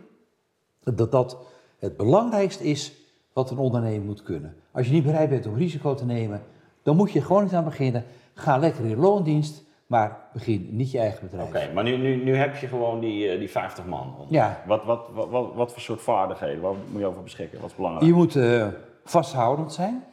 dat 0.83 1.11
dat 1.11 1.37
het 1.79 1.97
belangrijkste 1.97 2.63
is 2.63 3.00
wat 3.33 3.51
een 3.51 3.57
ondernemer 3.57 4.05
moet 4.05 4.23
kunnen. 4.23 4.55
Als 4.71 4.87
je 4.87 4.93
niet 4.93 5.03
bereid 5.03 5.29
bent 5.29 5.47
om 5.47 5.55
risico 5.55 5.93
te 5.93 6.05
nemen, 6.05 6.41
dan 6.83 6.95
moet 6.95 7.11
je 7.11 7.19
er 7.19 7.25
gewoon 7.25 7.43
niet 7.43 7.53
aan 7.53 7.63
beginnen. 7.63 8.03
Ga 8.33 8.57
lekker 8.57 8.85
in 8.85 8.97
loondienst, 8.97 9.63
Maar 9.87 10.17
begin 10.33 10.67
niet 10.71 10.91
je 10.91 10.99
eigen 10.99 11.21
bedrijf. 11.21 11.47
Oké, 11.47 11.73
maar 11.73 11.83
nu, 11.83 11.97
nu, 11.97 12.23
nu 12.23 12.35
heb 12.35 12.55
je 12.55 12.67
gewoon 12.67 12.99
die, 12.99 13.29
eh, 13.29 13.39
die 13.39 13.49
50 13.49 13.85
man. 13.85 14.15
Ja. 14.29 14.63
Wat, 14.67 14.83
wat, 14.83 15.07
wat, 15.13 15.29
wat, 15.29 15.53
wat 15.53 15.71
voor 15.71 15.81
soort 15.81 16.01
vaardigheden? 16.01 16.61
Waar 16.61 16.73
moet 16.91 16.99
je 16.99 17.07
over 17.07 17.23
beschikken? 17.23 17.61
Wat 17.61 17.69
is 17.69 17.75
belangrijk? 17.75 18.05
Je 18.05 18.13
moet 18.13 18.35
eh, 18.35 18.67
vasthoudend 19.03 19.73
zijn. 19.73 20.03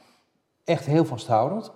Echt 0.64 0.86
heel 0.86 1.04
vasthoudend. 1.04 1.72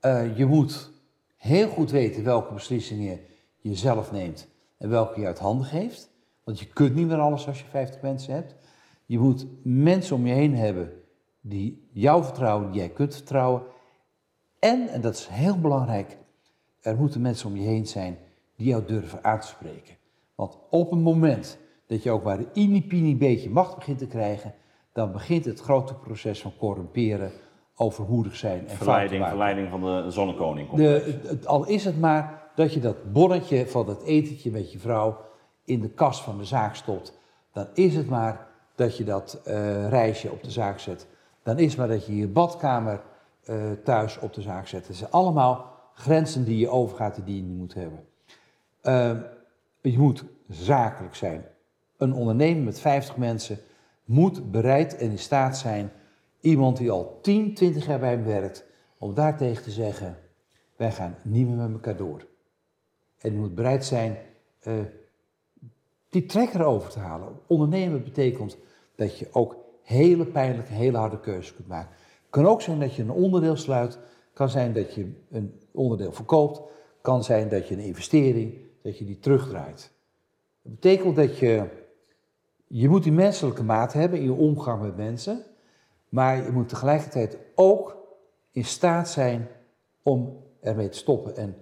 Eh, 0.00 0.36
je 0.36 0.46
moet 0.46 0.90
heel 1.36 1.68
goed 1.68 1.90
weten 1.90 2.24
welke 2.24 2.54
beslissingen 2.54 3.20
je 3.58 3.74
zelf 3.74 4.12
neemt 4.12 4.48
en 4.78 4.88
welke 4.88 5.20
je 5.20 5.26
uit 5.26 5.38
handen 5.38 5.66
geeft. 5.66 6.10
Want 6.44 6.58
je 6.58 6.66
kunt 6.66 6.94
niet 6.94 7.06
meer 7.06 7.18
alles 7.18 7.46
als 7.46 7.58
je 7.58 7.64
50 7.70 8.00
mensen 8.00 8.34
hebt. 8.34 8.54
Je 9.10 9.18
moet 9.18 9.46
mensen 9.62 10.16
om 10.16 10.26
je 10.26 10.32
heen 10.32 10.56
hebben 10.56 10.92
die 11.40 11.88
jou 11.92 12.24
vertrouwen, 12.24 12.70
die 12.70 12.80
jij 12.80 12.88
kunt 12.88 13.14
vertrouwen. 13.14 13.62
En, 14.58 14.88
en 14.88 15.00
dat 15.00 15.14
is 15.14 15.26
heel 15.26 15.58
belangrijk, 15.58 16.18
er 16.80 16.96
moeten 16.96 17.20
mensen 17.20 17.48
om 17.48 17.56
je 17.56 17.66
heen 17.66 17.86
zijn 17.86 18.18
die 18.56 18.68
jou 18.68 18.84
durven 18.86 19.24
aan 19.24 19.40
te 19.40 19.46
spreken. 19.46 19.94
Want 20.34 20.58
op 20.70 20.90
het 20.90 21.00
moment 21.00 21.58
dat 21.86 22.02
je 22.02 22.10
ook 22.10 22.22
maar 22.22 22.38
een 22.38 22.48
ini 22.52 23.16
beetje 23.16 23.50
macht 23.50 23.74
begint 23.74 23.98
te 23.98 24.06
krijgen, 24.06 24.54
dan 24.92 25.12
begint 25.12 25.44
het 25.44 25.60
grote 25.60 25.94
proces 25.94 26.40
van 26.40 26.52
corrumperen, 26.58 27.32
overmoedig 27.74 28.36
zijn 28.36 28.68
en 28.68 28.76
verleiding, 28.76 29.26
verleiding 29.26 29.70
van 29.70 29.80
de 29.80 30.10
zonnekoning. 30.10 30.70
De, 30.70 31.20
het, 31.26 31.46
al 31.46 31.66
is 31.66 31.84
het 31.84 32.00
maar 32.00 32.50
dat 32.54 32.74
je 32.74 32.80
dat 32.80 33.12
bonnetje 33.12 33.66
van 33.66 33.88
het 33.88 34.02
etentje 34.02 34.50
met 34.50 34.72
je 34.72 34.78
vrouw 34.78 35.18
in 35.64 35.80
de 35.80 35.90
kast 35.90 36.20
van 36.20 36.38
de 36.38 36.44
zaak 36.44 36.74
stopt, 36.74 37.18
dan 37.52 37.66
is 37.74 37.96
het 37.96 38.08
maar 38.08 38.48
dat 38.80 38.96
je 38.96 39.04
dat 39.04 39.40
uh, 39.46 39.88
reisje 39.88 40.30
op 40.30 40.42
de 40.42 40.50
zaak 40.50 40.78
zet. 40.78 41.06
Dan 41.42 41.58
is 41.58 41.76
maar 41.76 41.88
dat 41.88 42.06
je 42.06 42.16
je 42.16 42.28
badkamer 42.28 43.02
uh, 43.50 43.70
thuis 43.84 44.18
op 44.18 44.34
de 44.34 44.42
zaak 44.42 44.66
zet. 44.66 44.86
Het 44.86 44.96
zijn 44.96 45.10
allemaal 45.10 45.72
grenzen 45.94 46.44
die 46.44 46.58
je 46.58 46.68
overgaat 46.68 47.16
en 47.16 47.24
die 47.24 47.36
je 47.36 47.42
niet 47.42 47.58
moet 47.58 47.74
hebben. 47.74 48.04
Uh, 48.82 49.22
je 49.80 49.98
moet 49.98 50.24
zakelijk 50.48 51.14
zijn. 51.14 51.44
Een 51.96 52.12
ondernemer 52.12 52.62
met 52.62 52.80
50 52.80 53.16
mensen 53.16 53.58
moet 54.04 54.50
bereid 54.50 54.96
en 54.96 55.10
in 55.10 55.18
staat 55.18 55.58
zijn, 55.58 55.92
iemand 56.40 56.76
die 56.76 56.90
al 56.90 57.18
10, 57.22 57.54
20 57.54 57.86
jaar 57.86 57.98
bij 57.98 58.10
hem 58.10 58.24
werkt, 58.24 58.64
om 58.98 59.14
daartegen 59.14 59.62
te 59.62 59.70
zeggen, 59.70 60.16
wij 60.76 60.92
gaan 60.92 61.16
niet 61.22 61.48
meer 61.48 61.56
met 61.56 61.72
elkaar 61.72 61.96
door. 61.96 62.26
En 63.18 63.32
je 63.32 63.38
moet 63.38 63.54
bereid 63.54 63.84
zijn 63.84 64.18
uh, 64.62 64.74
die 66.08 66.26
trekker 66.26 66.64
over 66.64 66.90
te 66.90 66.98
halen. 66.98 67.38
Ondernemen 67.46 68.04
betekent 68.04 68.56
dat 69.00 69.18
je 69.18 69.28
ook 69.32 69.56
hele 69.82 70.26
pijnlijke, 70.26 70.72
hele 70.72 70.96
harde 70.96 71.20
keuzes 71.20 71.54
kunt 71.54 71.68
maken. 71.68 71.90
Het 71.90 72.30
kan 72.30 72.46
ook 72.46 72.62
zijn 72.62 72.80
dat 72.80 72.94
je 72.94 73.02
een 73.02 73.10
onderdeel 73.10 73.56
sluit, 73.56 73.98
kan 74.32 74.48
zijn 74.48 74.72
dat 74.72 74.94
je 74.94 75.12
een 75.30 75.60
onderdeel 75.72 76.12
verkoopt, 76.12 76.60
kan 77.00 77.24
zijn 77.24 77.48
dat 77.48 77.68
je 77.68 77.74
een 77.74 77.80
investering, 77.80 78.58
dat 78.82 78.98
je 78.98 79.04
die 79.04 79.18
terugdraait. 79.18 79.92
Dat 80.62 80.72
betekent 80.72 81.16
dat 81.16 81.38
je, 81.38 81.68
je 82.66 82.88
moet 82.88 83.02
die 83.02 83.12
menselijke 83.12 83.64
maat 83.64 83.92
hebben 83.92 84.18
in 84.18 84.24
je 84.24 84.32
omgang 84.32 84.82
met 84.82 84.96
mensen, 84.96 85.42
maar 86.08 86.44
je 86.44 86.50
moet 86.50 86.68
tegelijkertijd 86.68 87.38
ook 87.54 87.96
in 88.50 88.64
staat 88.64 89.08
zijn 89.08 89.48
om 90.02 90.44
ermee 90.60 90.88
te 90.88 90.98
stoppen. 90.98 91.36
En 91.36 91.56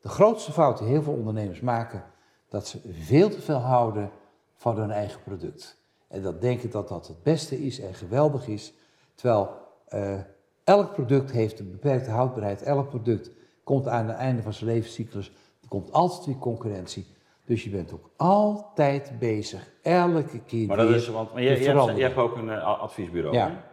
de 0.00 0.08
grootste 0.08 0.52
fout 0.52 0.78
die 0.78 0.88
heel 0.88 1.02
veel 1.02 1.12
ondernemers 1.12 1.60
maken, 1.60 2.04
dat 2.48 2.66
ze 2.66 2.80
veel 2.90 3.28
te 3.28 3.40
veel 3.40 3.58
houden 3.58 4.10
van 4.54 4.78
hun 4.78 4.90
eigen 4.90 5.22
product. 5.22 5.84
En 6.08 6.22
dat 6.22 6.40
denken 6.40 6.70
dat 6.70 6.88
dat 6.88 7.06
het 7.06 7.22
beste 7.22 7.64
is 7.64 7.80
en 7.80 7.94
geweldig 7.94 8.48
is, 8.48 8.72
terwijl 9.14 9.50
uh, 9.94 10.18
elk 10.64 10.92
product 10.92 11.30
heeft 11.30 11.58
een 11.58 11.70
beperkte 11.70 12.10
houdbaarheid. 12.10 12.62
Elk 12.62 12.88
product 12.88 13.30
komt 13.64 13.88
aan 13.88 14.08
het 14.08 14.16
einde 14.16 14.42
van 14.42 14.52
zijn 14.52 14.70
levenscyclus. 14.70 15.26
Er 15.62 15.68
komt 15.68 15.92
altijd 15.92 16.26
weer 16.26 16.38
concurrentie. 16.38 17.06
Dus 17.44 17.64
je 17.64 17.70
bent 17.70 17.92
ook 17.92 18.10
altijd 18.16 19.12
bezig, 19.18 19.72
elke 19.82 20.40
keer. 20.46 20.66
Maar 20.66 20.76
dat 20.76 20.90
is, 20.90 21.08
want 21.08 21.32
maar 21.32 21.42
je, 21.42 21.48
je, 21.48 21.70
hebt, 21.70 21.96
je, 21.96 22.02
hebt, 22.02 22.16
ook 22.16 22.36
een 22.36 22.46
uh, 22.46 22.80
adviesbureau, 22.80 23.36
ja. 23.36 23.64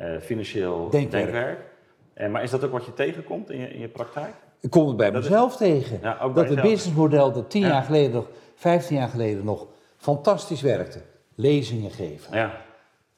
Uh, 0.00 0.20
financieel 0.20 0.90
denkwerk. 0.90 1.24
denkwerk. 1.24 1.58
En, 2.14 2.30
maar 2.30 2.42
is 2.42 2.50
dat 2.50 2.64
ook 2.64 2.72
wat 2.72 2.84
je 2.84 2.94
tegenkomt 2.94 3.50
in 3.50 3.60
je, 3.60 3.68
in 3.68 3.80
je 3.80 3.88
praktijk? 3.88 4.34
Ik 4.60 4.70
kom 4.70 4.86
het 4.86 4.96
bij 4.96 5.10
dat 5.10 5.22
mezelf 5.22 5.50
is, 5.50 5.56
tegen. 5.56 5.98
Ja, 6.02 6.28
dat 6.28 6.48
het 6.48 6.60
businessmodel 6.60 7.32
dat 7.32 7.50
tien 7.50 7.62
ja. 7.62 7.68
jaar 7.68 7.82
geleden 7.82 8.12
nog, 8.12 8.28
15 8.54 8.96
jaar 8.96 9.08
geleden 9.08 9.44
nog 9.44 9.66
fantastisch 9.96 10.62
werkte. 10.62 11.00
Lezingen 11.36 11.90
geven, 11.90 12.36
ja. 12.36 12.60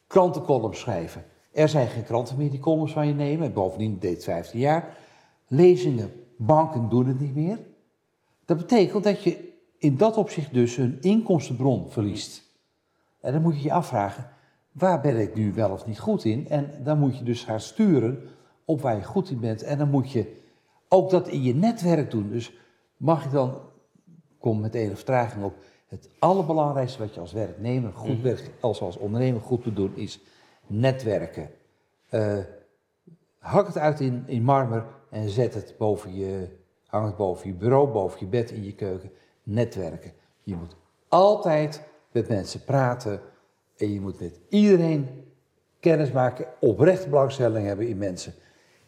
krantencolumns 0.07 0.81
schrijven. 0.81 1.25
Er 1.53 1.69
zijn 1.69 1.89
geen 1.89 2.05
kranten 2.05 2.37
meer 2.37 2.51
die 2.51 2.61
columns 2.61 2.93
van 2.93 3.07
je 3.07 3.15
nemen. 3.15 3.53
Bovendien 3.53 3.99
deed 3.99 4.15
het 4.15 4.25
15 4.25 4.61
jaar. 4.61 4.97
Lezingen, 5.47 6.13
banken 6.37 6.89
doen 6.89 7.07
het 7.07 7.21
niet 7.21 7.35
meer. 7.35 7.59
Dat 8.45 8.57
betekent 8.57 9.05
dat 9.05 9.23
je 9.23 9.53
in 9.79 9.97
dat 9.97 10.17
opzicht 10.17 10.53
dus 10.55 10.77
een 10.77 10.99
inkomstenbron 11.01 11.91
verliest. 11.91 12.43
En 13.21 13.33
dan 13.33 13.43
moet 13.43 13.57
je 13.57 13.63
je 13.63 13.73
afvragen, 13.73 14.31
waar 14.73 15.01
ben 15.01 15.17
ik 15.17 15.35
nu 15.35 15.53
wel 15.53 15.71
of 15.71 15.87
niet 15.87 15.99
goed 15.99 16.25
in? 16.25 16.49
En 16.49 16.71
dan 16.83 16.99
moet 16.99 17.19
je 17.19 17.25
dus 17.25 17.45
gaan 17.45 17.61
sturen 17.61 18.23
op 18.65 18.81
waar 18.81 18.97
je 18.97 19.05
goed 19.05 19.31
in 19.31 19.41
bent. 19.41 19.63
En 19.63 19.79
dan 19.79 19.91
moet 19.91 20.11
je 20.11 20.37
ook 20.89 21.11
dat 21.11 21.29
in 21.29 21.43
je 21.43 21.55
netwerk 21.55 22.11
doen. 22.11 22.31
Dus 22.31 22.53
mag 22.97 23.25
je 23.25 23.31
dan, 23.31 23.61
kom 24.39 24.61
met 24.61 24.75
enige 24.75 24.97
vertraging 24.97 25.45
op, 25.45 25.55
het 25.89 26.09
allerbelangrijkste 26.19 26.99
wat 26.99 27.15
je 27.15 27.21
als 27.21 27.33
werknemer 27.33 27.93
goed 27.93 28.21
werkt, 28.23 28.51
als 28.61 28.81
als 28.81 28.97
ondernemer 28.97 29.41
goed 29.41 29.65
moet 29.65 29.77
doen, 29.77 29.97
is 29.97 30.21
netwerken. 30.67 31.51
Uh, 32.11 32.39
hak 33.39 33.67
het 33.67 33.79
uit 33.79 34.01
in, 34.01 34.25
in 34.27 34.43
marmer 34.43 34.87
en 35.11 35.29
zet 35.29 35.55
het 35.55 35.75
boven 35.79 36.15
je, 36.15 36.49
hang 36.87 37.07
het 37.07 37.17
boven 37.17 37.49
je 37.49 37.55
bureau, 37.55 37.89
boven 37.89 38.21
je 38.21 38.27
bed, 38.27 38.51
in 38.51 38.65
je 38.65 38.75
keuken. 38.75 39.11
Netwerken. 39.43 40.13
Je 40.43 40.57
moet 40.57 40.77
altijd 41.09 41.83
met 42.13 42.29
mensen 42.29 42.65
praten 42.65 43.21
en 43.77 43.93
je 43.93 44.01
moet 44.01 44.21
met 44.21 44.41
iedereen 44.49 45.09
kennis 45.81 46.13
maken, 46.13 46.47
oprecht 46.61 47.09
belangstelling 47.09 47.67
hebben 47.67 47.89
in 47.89 47.99
mensen. 47.99 48.35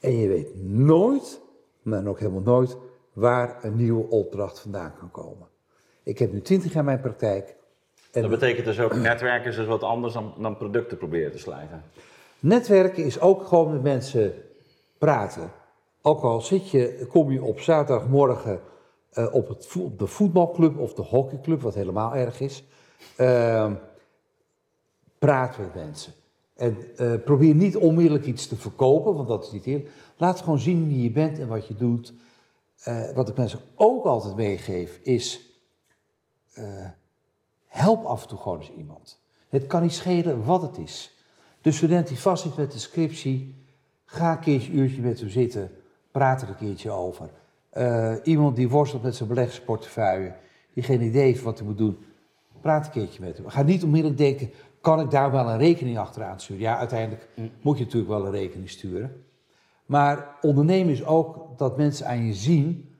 En 0.00 0.16
je 0.16 0.28
weet 0.28 0.62
nooit, 0.62 1.40
maar 1.82 2.06
ook 2.06 2.18
helemaal 2.18 2.40
nooit, 2.40 2.76
waar 3.12 3.64
een 3.64 3.76
nieuwe 3.76 4.08
opdracht 4.08 4.60
vandaan 4.60 4.94
kan 4.98 5.10
komen. 5.10 5.49
Ik 6.02 6.18
heb 6.18 6.32
nu 6.32 6.40
twintig 6.40 6.72
jaar 6.72 6.84
mijn 6.84 7.00
praktijk. 7.00 7.54
En 8.12 8.22
dat 8.22 8.30
betekent 8.30 8.66
dus 8.66 8.80
ook, 8.80 8.94
netwerken 8.94 9.50
is 9.50 9.56
dus 9.56 9.66
wat 9.66 9.82
anders 9.82 10.14
dan, 10.14 10.34
dan 10.38 10.56
producten 10.56 10.98
proberen 10.98 11.32
te 11.32 11.38
slijten. 11.38 11.82
Netwerken 12.38 13.04
is 13.04 13.20
ook 13.20 13.46
gewoon 13.46 13.72
met 13.72 13.82
mensen 13.82 14.34
praten. 14.98 15.52
Ook 16.02 16.22
al 16.22 16.40
zit 16.40 16.70
je, 16.70 17.06
kom 17.08 17.30
je 17.30 17.42
op 17.42 17.60
zaterdagmorgen 17.60 18.60
uh, 19.12 19.34
op, 19.34 19.48
het, 19.48 19.76
op 19.78 19.98
de 19.98 20.06
voetbalclub 20.06 20.78
of 20.78 20.94
de 20.94 21.02
hockeyclub, 21.02 21.60
wat 21.60 21.74
helemaal 21.74 22.14
erg 22.14 22.40
is. 22.40 22.64
Uh, 23.16 23.72
praat 25.18 25.58
met 25.58 25.74
mensen. 25.74 26.12
En 26.56 26.76
uh, 26.96 27.12
probeer 27.24 27.54
niet 27.54 27.76
onmiddellijk 27.76 28.26
iets 28.26 28.46
te 28.46 28.56
verkopen, 28.56 29.14
want 29.14 29.28
dat 29.28 29.44
is 29.44 29.52
niet 29.52 29.64
heel. 29.64 29.82
Laat 30.16 30.40
gewoon 30.40 30.58
zien 30.58 30.88
wie 30.88 31.02
je 31.02 31.10
bent 31.10 31.38
en 31.38 31.48
wat 31.48 31.66
je 31.66 31.76
doet. 31.76 32.12
Uh, 32.88 33.10
wat 33.14 33.28
ik 33.28 33.36
mensen 33.36 33.60
ook 33.74 34.04
altijd 34.04 34.36
meegeef 34.36 35.00
is 35.02 35.49
uh, 36.58 36.64
help 37.66 38.04
af 38.04 38.22
en 38.22 38.28
toe 38.28 38.38
gewoon 38.38 38.58
eens 38.58 38.72
iemand. 38.76 39.20
Het 39.48 39.66
kan 39.66 39.82
niet 39.82 39.92
schelen 39.92 40.44
wat 40.44 40.62
het 40.62 40.78
is. 40.78 41.14
De 41.60 41.72
student 41.72 42.08
die 42.08 42.18
vast 42.18 42.42
zit 42.42 42.56
met 42.56 42.72
de 42.72 42.78
scriptie, 42.78 43.54
ga 44.04 44.32
een 44.32 44.40
keertje 44.40 44.72
een 44.72 44.78
uurtje 44.78 45.00
met 45.00 45.20
hem 45.20 45.28
zitten, 45.28 45.70
praat 46.10 46.42
er 46.42 46.48
een 46.48 46.56
keertje 46.56 46.90
over. 46.90 47.30
Uh, 47.76 48.14
iemand 48.22 48.56
die 48.56 48.68
worstelt 48.68 49.02
met 49.02 49.16
zijn 49.16 49.28
beleggingsportefeuille, 49.28 50.34
die 50.74 50.82
geen 50.82 51.02
idee 51.02 51.22
heeft 51.22 51.42
wat 51.42 51.58
hij 51.58 51.66
moet 51.66 51.78
doen, 51.78 51.98
praat 52.60 52.86
een 52.86 52.92
keertje 52.92 53.22
met 53.22 53.36
hem. 53.36 53.48
Ga 53.48 53.62
niet 53.62 53.84
onmiddellijk 53.84 54.20
denken, 54.20 54.50
kan 54.80 55.00
ik 55.00 55.10
daar 55.10 55.30
wel 55.30 55.48
een 55.48 55.58
rekening 55.58 55.98
achteraan 55.98 56.40
sturen? 56.40 56.62
Ja, 56.62 56.78
uiteindelijk 56.78 57.28
mm. 57.36 57.50
moet 57.60 57.78
je 57.78 57.84
natuurlijk 57.84 58.12
wel 58.12 58.26
een 58.26 58.32
rekening 58.32 58.70
sturen. 58.70 59.24
Maar 59.86 60.36
ondernemen 60.40 60.92
is 60.92 61.04
ook 61.04 61.58
dat 61.58 61.76
mensen 61.76 62.06
aan 62.06 62.26
je 62.26 62.34
zien 62.34 62.94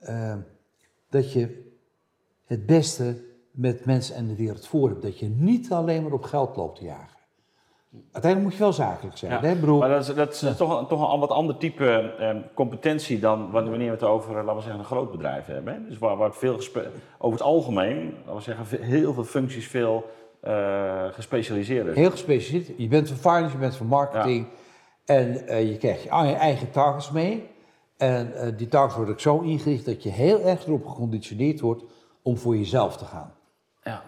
uh, 0.00 0.34
dat 1.08 1.32
je 1.32 1.65
het 2.46 2.66
beste 2.66 3.24
met 3.50 3.84
mensen 3.84 4.14
en 4.14 4.26
de 4.26 4.36
wereld 4.36 4.66
voor 4.66 4.88
hebt. 4.88 5.02
Dat 5.02 5.18
je 5.18 5.28
niet 5.28 5.72
alleen 5.72 6.02
maar 6.02 6.12
op 6.12 6.22
geld 6.22 6.56
loopt 6.56 6.78
te 6.78 6.84
jagen. 6.84 7.16
Uiteindelijk 8.12 8.42
moet 8.42 8.52
je 8.52 8.58
wel 8.58 8.72
zakelijk 8.72 9.16
zijn. 9.16 9.44
hè, 9.44 9.56
broer? 9.56 9.78
Maar 9.78 9.88
dat 9.88 10.08
is, 10.08 10.14
dat 10.14 10.32
is 10.32 10.56
toch, 10.56 10.88
toch 10.88 11.12
een 11.12 11.20
wat 11.20 11.30
ander 11.30 11.56
type 11.56 12.14
eh, 12.18 12.36
competentie 12.54 13.18
dan 13.18 13.50
wanneer 13.50 13.78
we 13.78 13.84
het 13.84 14.02
over, 14.02 14.34
laten 14.34 14.54
we 14.54 14.60
zeggen, 14.60 14.78
een 14.78 14.86
groot 14.86 15.10
bedrijf 15.10 15.46
hebben. 15.46 15.74
Hè? 15.74 15.88
Dus 15.88 15.98
waar, 15.98 16.16
waar 16.16 16.34
veel 16.34 16.58
over 17.18 17.38
het 17.38 17.42
algemeen, 17.42 18.14
laten 18.18 18.34
we 18.34 18.40
zeggen, 18.40 18.82
heel 18.82 19.14
veel 19.14 19.24
functies 19.24 19.68
veel 19.68 20.10
uh, 20.44 21.04
gespecialiseerd 21.10 21.86
is. 21.86 21.94
Heel 21.94 22.10
gespecialiseerd. 22.10 22.78
Je 22.78 22.88
bent 22.88 23.08
van 23.08 23.16
finance, 23.16 23.52
je 23.52 23.60
bent 23.60 23.76
van 23.76 23.86
marketing. 23.86 24.46
En 25.04 25.42
uh, 25.48 25.70
je 25.70 25.76
krijgt 25.76 26.02
je 26.02 26.08
eigen 26.08 26.70
targets 26.70 27.10
mee. 27.10 27.48
En 27.96 28.32
uh, 28.34 28.40
die 28.56 28.68
targets 28.68 28.96
worden 28.96 29.14
ook 29.14 29.20
zo 29.20 29.40
ingericht 29.40 29.84
dat 29.84 30.02
je 30.02 30.08
heel 30.08 30.40
erg 30.40 30.66
erop 30.66 30.86
geconditioneerd 30.86 31.60
wordt 31.60 31.82
om 32.26 32.36
voor 32.36 32.56
jezelf 32.56 32.96
te 32.96 33.04
gaan. 33.04 33.32
Ja. 33.82 34.02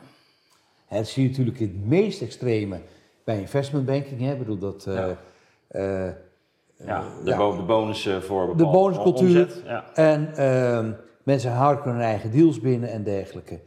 Het 0.87 1.09
zie 1.09 1.22
je 1.22 1.28
natuurlijk 1.28 1.61
in 1.61 1.66
het 1.68 1.87
meest 1.87 2.22
extreme 2.22 2.81
bij 3.24 3.40
investment 3.40 3.87
banking. 3.87 4.20
Hè? 4.20 4.33
Ik 4.33 4.38
bedoel 4.38 4.59
dat 4.59 4.87
uh, 4.88 4.94
uh, 4.94 5.04
Ja, 5.70 7.04
de, 7.24 7.31
ja. 7.31 7.37
bo- 7.37 7.57
de 7.57 7.62
bonussen 7.62 8.22
voor 8.22 8.46
de 8.46 8.54
bepaalde 8.54 8.78
bonuscultuur. 8.78 9.42
omzet. 9.42 9.62
Ja. 9.64 9.92
En 9.94 10.35
ehm, 10.37 10.92
mensen 11.22 11.52
harken 11.52 11.90
hun 11.92 12.00
eigen 12.00 12.31
deals 12.31 12.61
binnen 12.61 12.90
en 12.90 13.02
dergelijke. 13.02 13.61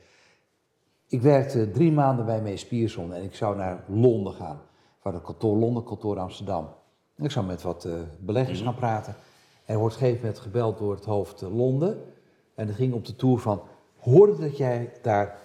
Ik 1.08 1.22
werkte 1.22 1.72
drie 1.72 1.92
maanden 1.92 2.26
bij 2.26 2.42
Mees 2.42 2.68
Pierson 2.68 3.14
en 3.14 3.24
ik 3.24 3.36
zou 3.36 3.56
naar 3.56 3.84
Londen 3.88 4.34
gaan. 4.34 4.62
Waar 5.02 5.14
een 5.14 5.22
kantoor 5.22 5.58
Londen, 5.58 5.84
kantoor 5.84 6.20
Amsterdam. 6.20 6.70
En 7.16 7.24
ik 7.26 7.32
zou 7.32 7.46
met 7.46 7.62
wat 7.62 7.86
eh, 7.86 7.94
beleggers 8.20 8.58
Mhm. 8.60 8.68
gaan 8.68 8.78
praten. 8.80 9.16
En 9.66 9.74
er 9.74 9.80
wordt 9.80 9.96
op 9.96 10.02
een 10.02 10.08
gegeven 10.08 10.26
moment 10.28 10.44
gebeld 10.46 10.78
door 10.78 10.94
het 10.96 11.06
hoofd 11.06 11.42
eh, 11.42 11.56
Londen. 11.56 12.04
En 12.56 12.68
dat 12.68 12.76
ging 12.76 12.94
op 12.94 13.06
de 13.06 13.16
tour 13.16 13.38
van, 13.40 13.62
hoorde 14.02 14.38
dat 14.38 14.58
jij 14.58 14.92
daar 15.02 15.38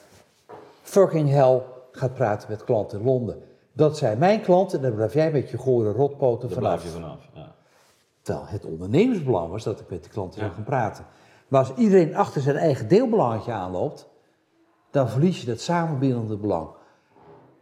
fucking 0.82 1.28
hell 1.28 1.62
gaat 1.90 2.14
praten 2.14 2.50
met 2.50 2.64
klanten 2.64 2.98
in 2.98 3.04
Londen. 3.04 3.42
Dat 3.72 3.96
zijn 3.96 4.18
mijn 4.18 4.40
klanten 4.40 4.78
en 4.78 4.84
daar 4.84 4.92
blijf 4.92 5.14
jij 5.14 5.32
met 5.32 5.50
je 5.50 5.58
gore 5.58 5.92
rotpoten 5.92 6.48
Daar 6.48 6.58
vanaf. 6.58 6.80
blijf 6.80 6.94
je 6.94 7.00
vanaf. 7.00 7.28
Ja. 7.34 7.54
Terwijl 8.22 8.46
het 8.46 8.64
ondernemersbelang 8.64 9.50
was 9.50 9.64
dat 9.64 9.80
ik 9.80 9.90
met 9.90 10.04
de 10.04 10.10
klanten 10.10 10.40
zou 10.40 10.52
gaan 10.52 10.64
praten. 10.64 11.04
Maar 11.48 11.60
als 11.60 11.74
iedereen 11.76 12.16
achter 12.16 12.40
zijn 12.40 12.56
eigen 12.56 12.88
deelbelangetje 12.88 13.52
aanloopt, 13.52 14.08
dan 14.90 15.08
verlies 15.08 15.40
je 15.40 15.46
dat 15.46 15.60
samenbindende 15.60 16.36
belang. 16.36 16.68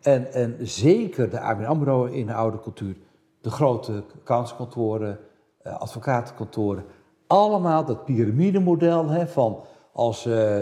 En, 0.01 0.33
en 0.33 0.57
zeker 0.61 1.31
de 1.31 1.41
ABN 1.41 1.65
AMRO 1.65 2.05
in 2.05 2.27
de 2.27 2.35
oude 2.35 2.61
cultuur, 2.61 2.97
de 3.41 3.51
grote 3.51 4.05
accountskantoren, 4.21 5.19
eh, 5.63 5.77
advocatenkantoren, 5.81 6.85
allemaal 7.27 7.85
dat 7.85 8.05
piramidemodel 8.05 9.09
hè, 9.09 9.27
van 9.27 9.65
als, 9.93 10.27
eh, 10.27 10.61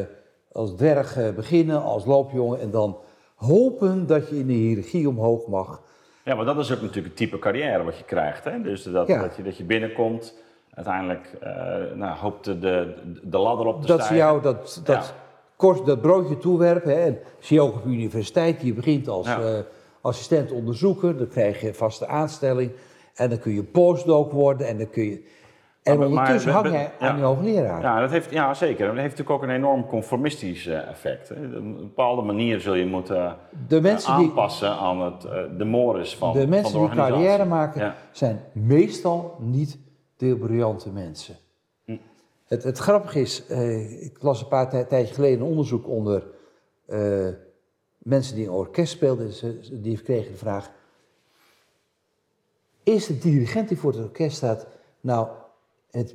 als 0.52 0.70
dwerg 0.76 1.16
eh, 1.16 1.30
beginnen, 1.30 1.82
als 1.82 2.04
loopjongen 2.04 2.60
en 2.60 2.70
dan 2.70 2.96
hopen 3.34 4.06
dat 4.06 4.28
je 4.28 4.38
in 4.38 4.46
de 4.46 4.52
hiërarchie 4.52 5.08
omhoog 5.08 5.46
mag. 5.46 5.82
Ja, 6.24 6.34
maar 6.34 6.44
dat 6.44 6.58
is 6.58 6.72
ook 6.72 6.80
natuurlijk 6.80 7.06
het 7.06 7.16
type 7.16 7.38
carrière 7.38 7.82
wat 7.84 7.98
je 7.98 8.04
krijgt. 8.04 8.44
Hè? 8.44 8.62
Dus 8.62 8.82
dat, 8.82 9.06
Ja. 9.06 9.20
dat, 9.22 9.36
je, 9.36 9.42
dat 9.42 9.56
je 9.56 9.64
binnenkomt, 9.64 10.38
uiteindelijk 10.74 11.36
eh 11.40 11.50
nou, 11.94 12.18
hoopt 12.18 12.44
de, 12.44 12.58
de, 12.58 12.94
de 13.22 13.38
ladder 13.38 13.66
op 13.66 13.80
te 13.80 13.86
dat 13.86 13.98
ze 13.98 14.04
stijgen. 14.04 14.26
jou 14.26 14.42
dat, 14.42 14.80
dat, 14.84 14.96
Ja. 15.06 15.14
kort, 15.56 15.86
dat 15.86 16.00
broodje 16.00 16.38
toewerpen. 16.38 16.90
Hè. 16.90 17.00
En 17.04 17.18
zie 17.38 17.56
je 17.56 17.62
ook 17.62 17.74
op 17.74 17.82
de 17.82 17.88
universiteit, 17.88 18.62
je 18.62 18.74
begint 18.74 19.08
als 19.08 19.26
Ja. 19.26 19.40
eh, 19.40 19.58
assistent 20.00 20.52
onderzoeker, 20.52 21.16
dan 21.16 21.28
krijg 21.28 21.60
je 21.60 21.74
vaste 21.74 22.06
aanstelling. 22.06 22.70
En 23.14 23.28
dan 23.28 23.38
kun 23.38 23.54
je 23.54 23.62
postdoc 23.62 24.32
worden 24.32 24.66
en 24.66 24.78
dan 24.78 24.90
kun 24.90 25.04
je... 25.04 25.22
En 25.82 25.98
Maar- 25.98 26.06
ondertussen 26.08 26.52
maar- 26.52 26.62
hang 26.62 26.74
jij 26.74 26.92
ja. 27.00 27.08
aan 27.08 27.16
je 27.16 27.22
hoogleraar. 27.22 27.80
Ja, 27.82 28.00
dat 28.00 28.10
heeft, 28.10 28.30
ja, 28.30 28.54
zeker. 28.54 28.86
Dat 28.86 28.96
heeft 28.96 29.10
natuurlijk 29.16 29.30
ook 29.30 29.42
een 29.42 29.54
enorm 29.54 29.86
conformistisch 29.86 30.66
eh, 30.66 30.88
effect. 30.88 31.28
Hè? 31.28 31.34
Op 31.34 31.52
een 31.54 31.76
bepaalde 31.76 32.22
manier 32.22 32.60
zul 32.60 32.74
je 32.74 32.86
moeten 32.86 33.36
De 33.68 33.76
eh, 33.76 33.82
mensen 33.82 34.16
die, 34.16 34.28
aanpassen 34.28 34.70
aan 34.70 35.00
het, 35.00 35.24
eh, 35.24 35.42
de 35.58 35.64
mores 35.64 36.16
van, 36.16 36.32
de 36.32 36.40
van 36.40 36.48
mensen 36.48 36.80
de 36.80 36.86
die 36.86 36.96
carrière 36.96 37.44
maken, 37.44 37.80
Ja. 37.80 37.94
zijn 38.12 38.40
meestal 38.52 39.36
niet 39.40 39.78
de 40.16 40.36
briljante 40.36 40.90
mensen. 40.90 41.36
Hm. 41.84 41.96
Het, 42.46 42.62
het 42.62 42.78
grappige 42.78 43.20
is, 43.20 43.46
eh, 43.46 44.02
ik 44.04 44.22
las 44.22 44.40
een 44.40 44.48
paar 44.48 44.70
tij- 44.70 44.84
tijdje 44.84 45.14
geleden 45.14 45.40
een 45.40 45.46
onderzoek 45.46 45.88
onder 45.88 46.26
eh, 46.86 47.28
mensen 47.98 48.34
die 48.34 48.44
een 48.46 48.52
orkest 48.52 48.92
speelden. 48.92 49.30
Die 49.82 50.02
kregen 50.02 50.32
de 50.32 50.38
vraag, 50.38 50.70
is 52.82 53.06
de 53.06 53.18
dirigent 53.18 53.68
die 53.68 53.78
voor 53.78 53.92
het 53.92 54.02
orkest 54.02 54.36
staat 54.36 54.66
nou 55.00 55.28
het, 55.92 56.14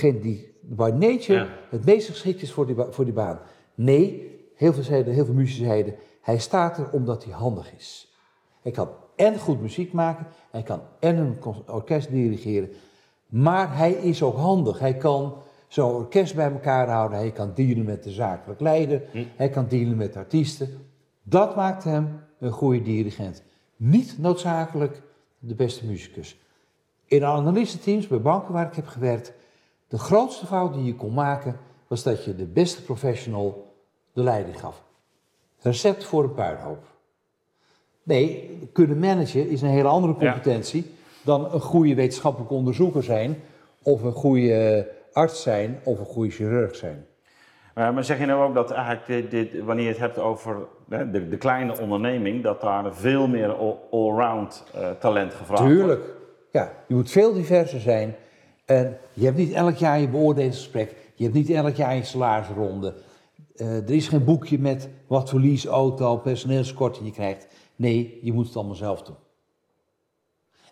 die 0.00 0.54
by 0.60 0.90
nature 0.98 1.38
Ja. 1.38 1.48
het 1.70 1.84
meest 1.84 2.08
geschikt 2.08 2.42
is 2.42 2.52
voor 2.52 2.66
die, 2.66 2.76
voor 2.90 3.04
die 3.04 3.14
baan? 3.14 3.40
Nee, 3.74 4.34
heel 4.54 4.72
veel, 4.72 4.82
zeiden, 4.82 5.14
heel 5.14 5.24
veel 5.24 5.34
muzici 5.34 5.64
zeiden, 5.64 5.94
hij 6.20 6.38
staat 6.38 6.78
er 6.78 6.90
omdat 6.90 7.24
hij 7.24 7.32
handig 7.32 7.74
is. 7.76 8.14
Hij 8.62 8.72
kan 8.72 8.88
en 9.16 9.38
goed 9.38 9.60
muziek 9.60 9.92
maken, 9.92 10.26
hij 10.50 10.62
kan 10.62 10.80
en 11.00 11.16
een 11.16 11.36
orkest 11.66 12.10
dirigeren, 12.10 12.70
maar 13.26 13.76
hij 13.76 13.92
is 13.92 14.22
ook 14.22 14.36
handig. 14.36 14.78
Hij 14.78 14.94
kan 14.96 15.34
zo'n 15.68 15.94
orkest 15.94 16.34
bij 16.34 16.50
elkaar 16.50 16.88
houden, 16.88 17.18
hij 17.18 17.32
kan 17.32 17.52
dealen 17.54 17.84
met 17.84 18.02
de 18.02 18.10
zakelijk 18.10 18.60
leider, 18.60 19.02
hij 19.36 19.48
kan 19.48 19.66
dealen 19.68 19.96
met 19.96 20.16
artiesten. 20.16 20.68
Dat 21.22 21.56
maakt 21.56 21.84
hem 21.84 22.20
een 22.38 22.50
goede 22.50 22.82
dirigent. 22.82 23.42
Niet 23.76 24.18
noodzakelijk 24.18 25.02
de 25.38 25.54
beste 25.54 25.86
muzikus. 25.86 26.38
In 27.06 27.18
de 27.18 27.24
analistenteams 27.26 28.06
bij 28.06 28.20
banken 28.20 28.52
waar 28.54 28.66
ik 28.66 28.74
heb 28.74 28.86
gewerkt, 28.86 29.32
de 29.88 29.98
grootste 29.98 30.46
fout 30.46 30.74
die 30.74 30.84
je 30.84 30.94
kon 30.94 31.14
maken, 31.14 31.56
was 31.86 32.02
dat 32.02 32.24
je 32.24 32.36
de 32.36 32.44
beste 32.44 32.82
professional 32.82 33.74
de 34.12 34.22
leiding 34.22 34.60
gaf. 34.60 34.82
Recept 35.60 36.04
voor 36.04 36.22
een 36.24 36.34
puinhoop. 36.34 36.84
Nee, 38.02 38.58
kunnen 38.72 38.98
managen 38.98 39.48
is 39.48 39.62
een 39.62 39.68
hele 39.68 39.88
andere 39.88 40.14
Ja. 40.18 40.32
competentie 40.32 40.94
dan 41.22 41.52
een 41.52 41.60
goede 41.60 41.94
wetenschappelijk 41.94 42.50
onderzoeker 42.50 43.02
zijn, 43.02 43.36
of 43.82 44.02
een 44.02 44.12
goede 44.12 44.88
arts 45.12 45.42
zijn, 45.42 45.78
of 45.84 45.98
een 45.98 46.04
goede 46.06 46.30
chirurg 46.30 46.76
zijn. 46.76 47.06
Maar, 47.74 47.94
maar 47.94 48.04
zeg 48.04 48.18
je 48.18 48.26
nou 48.26 48.48
ook 48.48 48.54
dat 48.54 48.70
eigenlijk 48.70 49.06
dit, 49.06 49.30
dit- 49.52 49.62
wanneer 49.64 49.84
je 49.84 49.90
het 49.90 49.98
hebt 50.00 50.18
over 50.18 50.56
de, 50.88 51.28
de 51.28 51.36
kleine 51.36 51.80
onderneming, 51.80 52.42
dat 52.42 52.60
daar 52.60 52.94
veel 52.94 53.26
meer 53.28 53.52
all- 53.54 53.76
allround 53.90 54.64
eh, 54.74 54.90
talent 54.90 55.34
gevraagd 55.34 55.60
wordt? 55.62 55.76
Tuurlijk. 55.76 56.04
Ja, 56.56 56.72
je 56.88 56.94
moet 56.94 57.10
veel 57.10 57.32
diverser 57.32 57.80
zijn. 57.80 58.14
En 58.64 58.98
je 59.12 59.24
hebt 59.24 59.36
niet 59.36 59.52
elk 59.52 59.76
jaar 59.76 60.00
je 60.00 60.08
beoordelingsgesprek. 60.08 60.96
Je 61.14 61.22
hebt 61.22 61.36
niet 61.36 61.50
elk 61.50 61.74
jaar 61.74 61.96
je 61.96 62.04
salarisronde. 62.04 62.94
Eh, 63.56 63.76
er 63.76 63.90
is 63.90 64.08
geen 64.08 64.24
boekje 64.24 64.58
met 64.58 64.88
wat 65.06 65.30
voor 65.30 65.40
lease, 65.40 65.68
auto, 65.68 66.16
personeelskorting 66.16 67.06
je 67.06 67.12
krijgt. 67.12 67.46
Nee, 67.76 68.18
je 68.22 68.32
moet 68.32 68.46
het 68.46 68.56
allemaal 68.56 68.74
zelf 68.74 69.02
doen. 69.02 69.16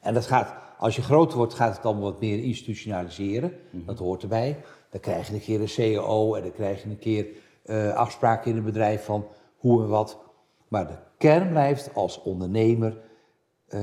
En 0.00 0.14
dat 0.14 0.26
gaat, 0.26 0.54
als 0.78 0.96
je 0.96 1.02
groter 1.02 1.36
wordt, 1.36 1.54
gaat 1.54 1.76
het 1.76 1.84
allemaal 1.84 2.10
wat 2.10 2.20
meer 2.20 2.38
institutionaliseren. 2.38 3.52
Dat 3.70 3.98
hoort 3.98 4.22
erbij. 4.22 4.56
Dan 4.90 5.00
krijg 5.00 5.26
je 5.26 5.34
een 5.34 5.40
keer 5.40 5.60
een 5.60 5.68
CEO 5.68 6.34
en 6.34 6.42
dan 6.42 6.52
krijg 6.52 6.82
je 6.82 6.88
een 6.88 6.98
keer 6.98 7.26
eh, 7.64 7.94
afspraken 7.94 8.50
in 8.50 8.56
een 8.56 8.64
bedrijf 8.64 9.04
van 9.04 9.26
hoe 9.56 9.82
en 9.82 9.88
wat. 9.88 10.18
Maar 10.68 10.86
de 10.86 10.96
kern 11.18 11.48
blijft 11.48 11.94
als 11.94 12.22
ondernemer, 12.22 12.96
eh, 13.68 13.80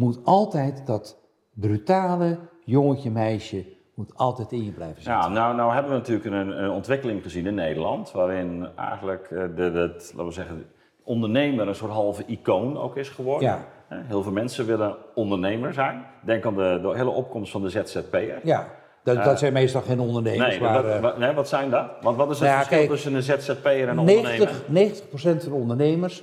moet 0.00 0.18
altijd 0.24 0.86
dat 0.86 1.18
brutale 1.54 2.38
jongetje, 2.64 3.10
meisje, 3.10 3.64
moet 3.94 4.12
altijd 4.16 4.52
in 4.52 4.64
je 4.64 4.70
blijven 4.70 5.02
zitten. 5.02 5.12
Ja, 5.22 5.28
nou, 5.28 5.56
nou 5.56 5.72
hebben 5.72 5.92
we 5.92 5.98
natuurlijk 5.98 6.26
een, 6.26 6.62
een 6.64 6.70
ontwikkeling 6.70 7.22
gezien 7.22 7.46
in 7.46 7.54
Nederland, 7.54 8.10
waarin 8.12 8.68
eigenlijk 8.76 9.30
eh, 9.30 9.42
de, 9.56 9.72
de, 9.72 9.78
het, 9.78 10.12
laten 10.14 10.26
we 10.26 10.32
zeggen, 10.32 10.66
ondernemer 11.04 11.68
een 11.68 11.74
soort 11.74 11.92
halve 11.92 12.24
icoon 12.26 12.78
ook 12.78 12.96
is 12.96 13.08
geworden. 13.08 13.48
Ja. 13.48 13.58
Eh, 13.88 13.98
Heel 14.06 14.22
veel 14.22 14.32
mensen 14.32 14.66
willen 14.66 14.96
ondernemer 15.14 15.72
zijn. 15.72 16.04
Denk 16.24 16.46
aan 16.46 16.54
de, 16.54 16.78
de 16.82 16.92
hele 16.96 17.10
opkomst 17.10 17.52
van 17.52 17.62
de 17.62 17.68
ZZP'er. 17.68 18.40
Ja, 18.42 18.68
dat, 19.02 19.24
dat 19.24 19.38
zijn 19.38 19.52
meestal 19.52 19.80
geen 19.82 20.00
ondernemers, 20.00 20.48
Nee, 20.48 20.60
maar 20.60 20.82
wat, 20.82 20.92
eh, 20.92 21.00
wat- 21.00 21.18
nee, 21.18 21.32
wat 21.32 21.48
zijn 21.48 21.70
dat? 21.70 21.86
Want 22.02 22.16
wat 22.16 22.30
is 22.30 22.38
het 22.38 22.48
Nou 22.48 22.56
verschil 22.58 22.78
kijk, 22.78 22.90
tussen 22.90 23.14
een 23.14 23.22
ZZP'er 23.22 23.88
en 23.88 23.88
een 23.88 23.98
ondernemer? 23.98 24.30
90, 24.68 24.68
90% 24.68 25.42
van 25.42 25.52
de 25.52 25.58
ondernemers 25.58 26.22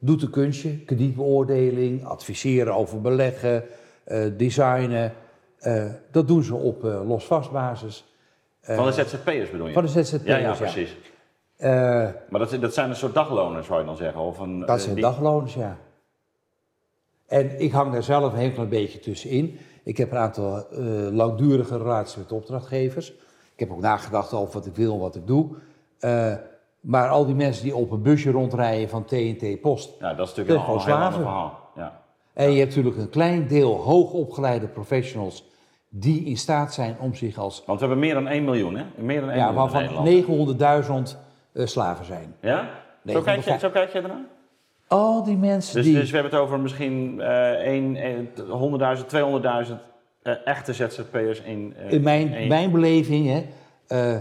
doet 0.00 0.22
een 0.22 0.30
kunstje, 0.30 0.78
kredietbeoordeling, 0.78 2.04
adviseren 2.04 2.74
over 2.74 3.00
beleggen, 3.00 3.64
eh, 4.04 4.24
designen. 4.36 5.12
Eh, 5.58 5.84
dat 6.10 6.28
doen 6.28 6.42
ze 6.42 6.54
op 6.54 6.84
eh 6.84 7.08
losvastbasis 7.08 8.04
Van 8.62 8.86
de 8.86 8.92
ZZP'ers 8.92 9.50
bedoel 9.50 9.66
je? 9.66 9.72
van 9.72 9.82
de 9.82 9.88
ZZP'ers. 10.02 10.24
ja, 10.24 10.36
ja, 10.36 10.52
precies. 10.54 10.96
Maar 12.28 12.40
dat, 12.40 12.56
dat 12.60 12.74
zijn 12.74 12.88
een 12.90 12.96
soort 12.96 13.14
dagloners, 13.14 13.66
zou 13.66 13.80
je 13.80 13.86
dan 13.86 13.96
zeggen? 13.96 14.20
Of 14.20 14.38
een, 14.38 14.60
dat 14.60 14.80
zijn 14.80 14.94
die- 14.94 15.04
dagloners, 15.04 15.54
ja. 15.54 15.76
En 17.26 17.60
ik 17.60 17.72
hang 17.72 17.92
daar 17.92 18.02
zelf 18.02 18.32
een 18.32 18.38
heel 18.38 18.50
klein 18.52 18.68
beetje 18.68 18.98
tussenin. 19.00 19.58
Ik 19.82 19.96
heb 19.96 20.10
een 20.10 20.18
aantal 20.18 20.66
langdurige 21.12 21.76
relaties 21.78 22.16
met 22.16 22.32
opdrachtgevers. 22.32 23.10
Ik 23.54 23.60
heb 23.60 23.70
ook 23.70 23.80
nagedacht 23.80 24.32
over 24.32 24.54
wat 24.54 24.66
ik 24.66 24.74
wil 24.76 24.92
en 24.92 24.98
wat 24.98 25.16
ik 25.16 25.26
doe. 25.26 25.48
Maar 26.80 27.08
al 27.08 27.26
die 27.26 27.34
mensen 27.34 27.64
die 27.64 27.74
op 27.76 27.90
een 27.90 28.02
busje 28.02 28.30
rondrijden 28.30 28.88
van 28.88 29.04
TNT 29.04 29.60
Post, 29.60 29.90
Ja, 30.00 30.14
dat 30.14 30.28
is 30.28 30.34
natuurlijk 30.34 30.68
een, 30.68 30.78
heel 30.80 30.94
ander 30.94 31.12
verhaal. 31.12 31.58
Ja. 31.76 32.00
En 32.32 32.50
je 32.52 32.58
hebt 32.58 32.68
natuurlijk 32.68 32.96
een 32.96 33.10
klein 33.10 33.46
deel 33.46 33.76
hoogopgeleide 33.76 34.66
professionals 34.66 35.48
die 35.88 36.24
in 36.24 36.36
staat 36.36 36.74
zijn 36.74 36.96
om 37.00 37.14
zich 37.14 37.38
als, 37.38 37.62
Want 37.66 37.80
we 37.80 37.86
hebben 37.86 38.04
meer 38.04 38.14
dan 38.14 38.28
1 38.28 38.44
miljoen, 38.44 38.76
hè? 38.76 38.84
Meer 38.96 39.20
dan 39.20 39.30
1 39.30 39.38
ja, 39.38 39.50
miljoen 39.52 39.66
in 39.66 39.72
waarvan 39.72 40.04
Nederland. 40.04 41.12
900.000 41.14 41.18
eh, 41.52 41.66
slaven 41.66 42.04
zijn. 42.04 42.34
Ja? 42.40 42.68
Zo, 43.06 43.20
kijk 43.22 43.44
je, 43.44 43.58
zo 43.58 43.70
kijk 43.70 43.92
je 43.92 44.00
ernaar? 44.00 44.24
Al 44.88 45.24
die 45.24 45.36
mensen 45.36 45.74
Dus, 45.74 45.84
die... 45.84 45.94
dus 45.94 46.10
we 46.10 46.14
hebben 46.16 46.32
het 46.32 46.42
over 46.42 46.60
misschien 46.60 47.20
één- 47.20 48.28
100.000, 48.36 49.06
200.000 49.68 49.74
eh, 50.22 50.34
echte 50.44 50.72
ZZP'ers 50.72 51.40
in, 51.40 51.74
eh, 51.76 51.90
in 51.92 52.02
mijn, 52.02 52.34
één- 52.34 52.48
mijn 52.48 52.70
beleving, 52.70 53.26
hè, 53.26 53.46
eh, 53.86 54.20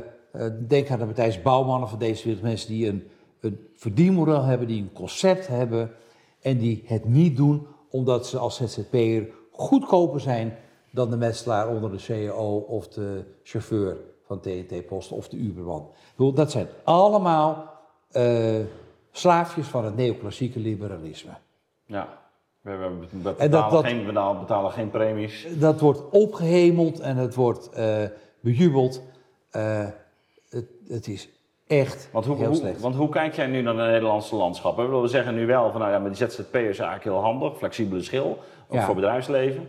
denk 0.68 0.90
aan 0.90 1.00
de 1.00 1.06
Matthijs 1.06 1.42
Bouwmannen 1.42 1.90
van 1.90 2.00
deze 2.00 2.24
wereld, 2.24 2.44
mensen 2.44 2.70
die 2.70 2.88
een, 2.88 3.08
een 3.42 3.68
verdienmodel 3.76 4.44
hebben, 4.44 4.68
die 4.68 4.82
een 4.82 4.94
concept 4.94 5.48
hebben 5.48 5.92
en 6.42 6.58
die 6.58 6.84
het 6.86 7.06
niet 7.06 7.38
doen 7.38 7.68
omdat 7.90 8.28
ze 8.28 8.38
als 8.38 8.56
ZZP'er 8.56 9.28
goedkoper 9.52 10.20
zijn 10.20 10.58
dan 10.92 11.10
de 11.10 11.18
metselaar 11.18 11.68
onder 11.70 11.92
de 11.92 11.98
CEO 11.98 12.58
of 12.58 12.88
de 12.88 13.24
chauffeur 13.44 13.98
van 14.26 14.40
TNT 14.40 14.86
Post 14.86 15.12
of 15.12 15.30
de 15.30 15.38
Uberman. 15.38 15.90
Dat 16.34 16.52
zijn 16.52 16.68
allemaal 16.84 17.74
eh, 18.12 18.56
slaafjes 19.12 19.68
van 19.68 19.86
het 19.86 19.96
neoclassieke 19.96 20.60
liberalisme. 20.60 21.32
Ja. 21.86 22.18
We, 22.62 22.76
we 22.76 22.90
betalen, 23.24 23.52
dat- 23.52 23.72
dat- 23.72 23.86
geen, 23.86 24.06
betalen 24.40 24.72
geen 24.72 24.90
premies. 24.90 25.48
Dat 25.60 25.80
wordt 25.80 26.10
opgehemeld 26.10 27.00
en 27.00 27.18
het 27.18 27.36
wordt 27.36 27.70
eh, 27.70 28.04
bejubeld. 28.40 29.02
Eh, 29.50 29.86
het, 30.50 30.66
het 30.88 31.08
is 31.08 31.30
echt 31.68 32.10
Want 32.12 32.26
hoe, 32.26 32.36
heel 32.38 32.46
hoe- 32.48 32.56
slecht. 32.56 32.82
want 32.82 32.96
hoe 32.96 33.10
kijk 33.10 33.34
jij 33.36 33.48
nu 33.48 33.62
naar 33.62 33.76
het 33.76 33.88
Nederlandse 33.92 34.36
landschap? 34.36 34.78
We 34.78 35.08
zeggen 35.08 35.36
nu 35.36 35.46
wel 35.46 35.72
van 35.72 35.80
nou 35.80 35.92
ja, 35.92 36.00
met 36.00 36.18
die 36.18 36.28
ZZP'ers 36.30 36.54
is 36.54 36.80
eigenlijk 36.80 37.04
heel 37.04 37.20
handig, 37.20 37.58
flexibele 37.58 38.02
schil, 38.02 38.30
ook 38.68 38.78
Ja. 38.78 38.86
voor 38.86 38.96
bedrijfsleven. 38.96 39.68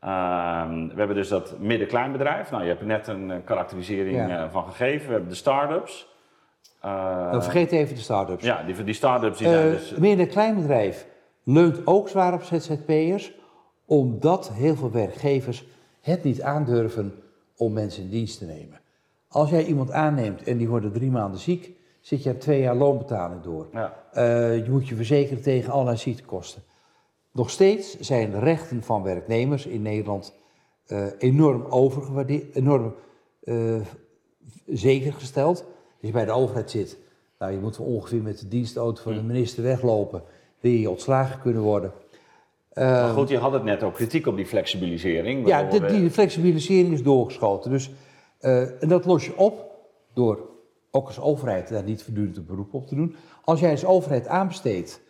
Ehm, 0.00 0.86
we 0.88 0.94
hebben 0.96 1.16
dus 1.16 1.28
dat 1.28 1.58
midden-kleinbedrijf. 1.58 2.50
Nou, 2.50 2.62
je 2.62 2.68
hebt 2.68 2.80
er 2.80 2.86
net 2.86 3.06
een 3.06 3.30
eh, 3.30 3.36
karakterisering 3.44 4.16
Ja. 4.16 4.44
eh, 4.44 4.50
van 4.50 4.64
gegeven. 4.64 5.06
We 5.06 5.12
hebben 5.12 5.30
de 5.30 5.34
start-ups. 5.36 6.10
Dan 7.30 7.42
vergeet 7.42 7.72
even 7.72 7.94
de 7.94 8.00
start-ups. 8.00 8.44
ja, 8.44 8.62
die, 8.62 8.84
die 8.84 8.94
start-ups 8.94 9.38
die 9.38 9.46
zijn 9.48 9.64
Eh, 9.66 9.70
dus... 9.70 9.90
Midden- 9.94 10.26
en 10.26 10.32
kleinbedrijf 10.32 11.06
leunt 11.42 11.80
ook 11.86 12.08
zwaar 12.08 12.32
op 12.34 12.42
ZZP'ers, 12.42 13.32
omdat 13.86 14.50
heel 14.52 14.74
veel 14.76 14.90
werkgevers 14.90 15.64
het 16.00 16.24
niet 16.24 16.42
aandurven 16.42 17.22
om 17.56 17.72
mensen 17.72 18.02
in 18.02 18.08
dienst 18.08 18.38
te 18.38 18.44
nemen. 18.44 18.80
Als 19.32 19.50
jij 19.50 19.64
iemand 19.64 19.90
aanneemt 19.90 20.42
en 20.42 20.56
die 20.56 20.68
worden 20.68 20.92
drie 20.92 21.10
maanden 21.10 21.40
ziek, 21.40 21.70
zit 22.00 22.22
je 22.22 22.38
twee 22.38 22.60
jaar 22.60 22.76
loonbetaling 22.76 23.42
door. 23.42 23.68
Ja. 23.72 23.96
Eh, 24.12 24.56
je 24.56 24.70
moet 24.70 24.88
je 24.88 24.94
verzekeren 24.94 25.42
tegen 25.42 25.72
allerlei 25.72 25.96
ziektekosten. 25.96 26.62
Nog 27.32 27.50
steeds 27.50 28.00
zijn 28.00 28.30
de 28.30 28.38
rechten 28.38 28.82
van 28.82 29.02
werknemers 29.02 29.66
in 29.66 29.82
Nederland 29.82 30.34
eh, 30.86 31.06
enorm 31.18 31.64
overgewaardeerd, 31.64 32.54
enorm 32.54 32.94
eh, 33.42 33.80
zeker 34.66 35.12
gesteld. 35.12 35.58
Als 35.60 36.10
je 36.10 36.10
bij 36.10 36.24
de 36.24 36.32
overheid 36.32 36.70
zit, 36.70 36.98
nou, 37.38 37.52
je 37.52 37.58
moet 37.58 37.78
ongeveer 37.78 38.22
met 38.22 38.38
de 38.38 38.48
dienstauto 38.48 39.02
van 39.02 39.14
de 39.14 39.22
minister 39.22 39.62
weglopen, 39.62 40.22
wil 40.60 40.72
je 40.72 40.90
ontslagen 40.90 41.40
kunnen 41.40 41.62
worden. 41.62 41.92
maar 42.74 43.14
goed, 43.14 43.28
je 43.28 43.38
had 43.38 43.52
het 43.52 43.64
net 43.64 43.82
ook 43.82 43.94
kritiek 43.94 44.26
op 44.26 44.36
die 44.36 44.46
flexibilisering. 44.46 45.46
Ja, 45.46 45.62
de, 45.62 45.86
die 45.86 46.10
flexibilisering 46.10 46.92
is 46.92 47.02
doorgeschoten. 47.02 47.70
Dus, 47.70 47.90
eh, 48.42 48.82
en 48.82 48.88
dat 48.88 49.04
los 49.04 49.26
je 49.26 49.36
op 49.36 49.70
door 50.14 50.50
ook 50.90 51.06
als 51.06 51.20
overheid 51.20 51.68
daar 51.68 51.82
niet 51.82 52.02
voortdurend 52.02 52.36
een 52.36 52.46
beroep 52.46 52.74
op 52.74 52.86
te 52.86 52.94
doen. 52.94 53.16
Als 53.44 53.60
jij 53.60 53.70
als 53.70 53.84
overheid 53.84 54.28
aanbesteedt, 54.28 55.02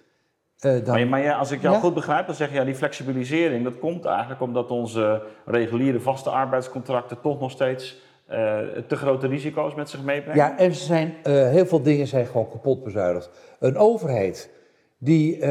eh, 0.58 0.84
dan... 0.84 0.94
Maar, 0.94 1.06
maar 1.06 1.22
ja, 1.22 1.36
als 1.36 1.50
ik 1.50 1.62
jou 1.62 1.74
Ja? 1.74 1.80
goed 1.80 1.94
begrijp, 1.94 2.26
dan 2.26 2.34
zeg 2.34 2.48
je 2.48 2.54
ja, 2.54 2.64
die 2.64 2.74
flexibilisering, 2.74 3.64
dat 3.64 3.78
komt 3.78 4.04
eigenlijk 4.04 4.40
omdat 4.40 4.70
onze 4.70 5.22
reguliere 5.44 6.00
vaste 6.00 6.30
arbeidscontracten 6.30 7.20
toch 7.20 7.40
nog 7.40 7.50
steeds 7.50 8.00
eh, 8.26 8.58
te 8.86 8.96
grote 8.96 9.26
risico's 9.26 9.74
met 9.74 9.90
zich 9.90 10.02
meebrengen. 10.02 10.36
Ja, 10.36 10.58
en 10.58 10.74
ze 10.74 10.84
zijn, 10.84 11.14
heel 11.28 11.66
veel 11.66 11.82
dingen 11.82 12.06
zijn 12.06 12.26
gewoon 12.26 12.48
kapot 12.48 12.84
bezuinigd. 12.84 13.30
Een 13.58 13.76
overheid 13.76 14.50
die, 14.98 15.44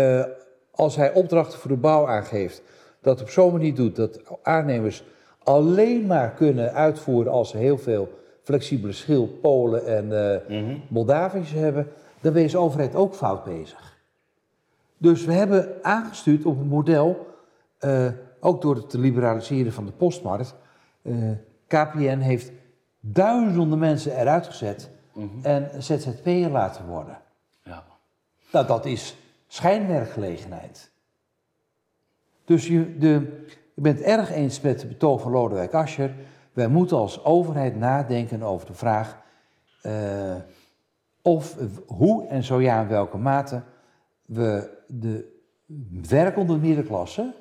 als 0.71 0.95
hij 0.95 1.13
opdrachten 1.13 1.59
voor 1.59 1.71
de 1.71 1.77
bouw 1.77 2.07
aangeeft, 2.07 2.63
dat 3.01 3.21
op 3.21 3.29
zo'n 3.29 3.51
manier 3.51 3.75
doet 3.75 3.95
dat 3.95 4.21
aannemers 4.43 5.03
alleen 5.43 6.05
maar 6.05 6.31
kunnen 6.31 6.73
uitvoeren 6.73 7.31
als 7.31 7.49
ze 7.49 7.57
heel 7.57 7.77
veel 7.77 8.09
flexibele 8.43 8.93
schil, 8.93 9.27
Polen 9.27 9.85
en 9.85 10.11
eh 10.11 10.61
Mhm. 10.61 10.77
Moldaviërs 10.87 11.51
hebben, 11.51 11.87
dan 12.21 12.33
je 12.41 12.47
als 12.47 12.55
overheid 12.55 12.95
ook 12.95 13.15
fout 13.15 13.43
bezig. 13.43 13.99
Dus 14.97 15.25
we 15.25 15.33
hebben 15.33 15.83
aangestuurd 15.83 16.45
op 16.45 16.59
een 16.59 16.67
model, 16.67 17.27
eh, 17.77 18.07
ook 18.39 18.61
door 18.61 18.75
het 18.75 18.89
te 18.89 18.99
liberaliseren 18.99 19.73
van 19.73 19.85
de 19.85 19.91
postmarkt. 19.91 20.55
Eh, 21.01 21.13
KPN 21.67 22.17
heeft 22.17 22.51
duizenden 22.99 23.79
mensen 23.79 24.19
eruit 24.19 24.45
gezet 24.45 24.89
en 25.41 25.83
ZZP'er 25.83 26.49
laten 26.49 26.85
worden. 26.85 27.17
Ja. 27.63 27.83
Nou, 28.51 28.67
dat 28.67 28.85
is 28.85 29.15
schijnwerkgelegenheid. 29.47 30.91
Dus 32.45 32.67
je, 32.67 32.97
de, 32.97 33.45
ik 33.82 33.88
ben 33.88 33.95
het 33.95 34.05
erg 34.19 34.32
eens 34.32 34.61
met 34.61 34.79
de 34.79 34.88
betoog 34.88 35.21
van 35.21 35.32
Lodewijk 35.32 35.73
Asscher. 35.73 36.15
Wij 36.53 36.67
moeten 36.67 36.97
als 36.97 37.23
overheid 37.25 37.75
nadenken 37.75 38.43
over 38.43 38.67
de 38.67 38.73
vraag 38.73 39.17
eh, 39.82 40.36
of, 41.21 41.57
hoe 41.88 42.27
en 42.27 42.43
zo 42.43 42.61
ja 42.61 42.82
in 42.82 42.88
welke 42.88 43.17
mate 43.17 43.61
we 44.25 44.69
de 44.88 45.41
werkende 46.07 46.57
middenklasse 46.57 47.34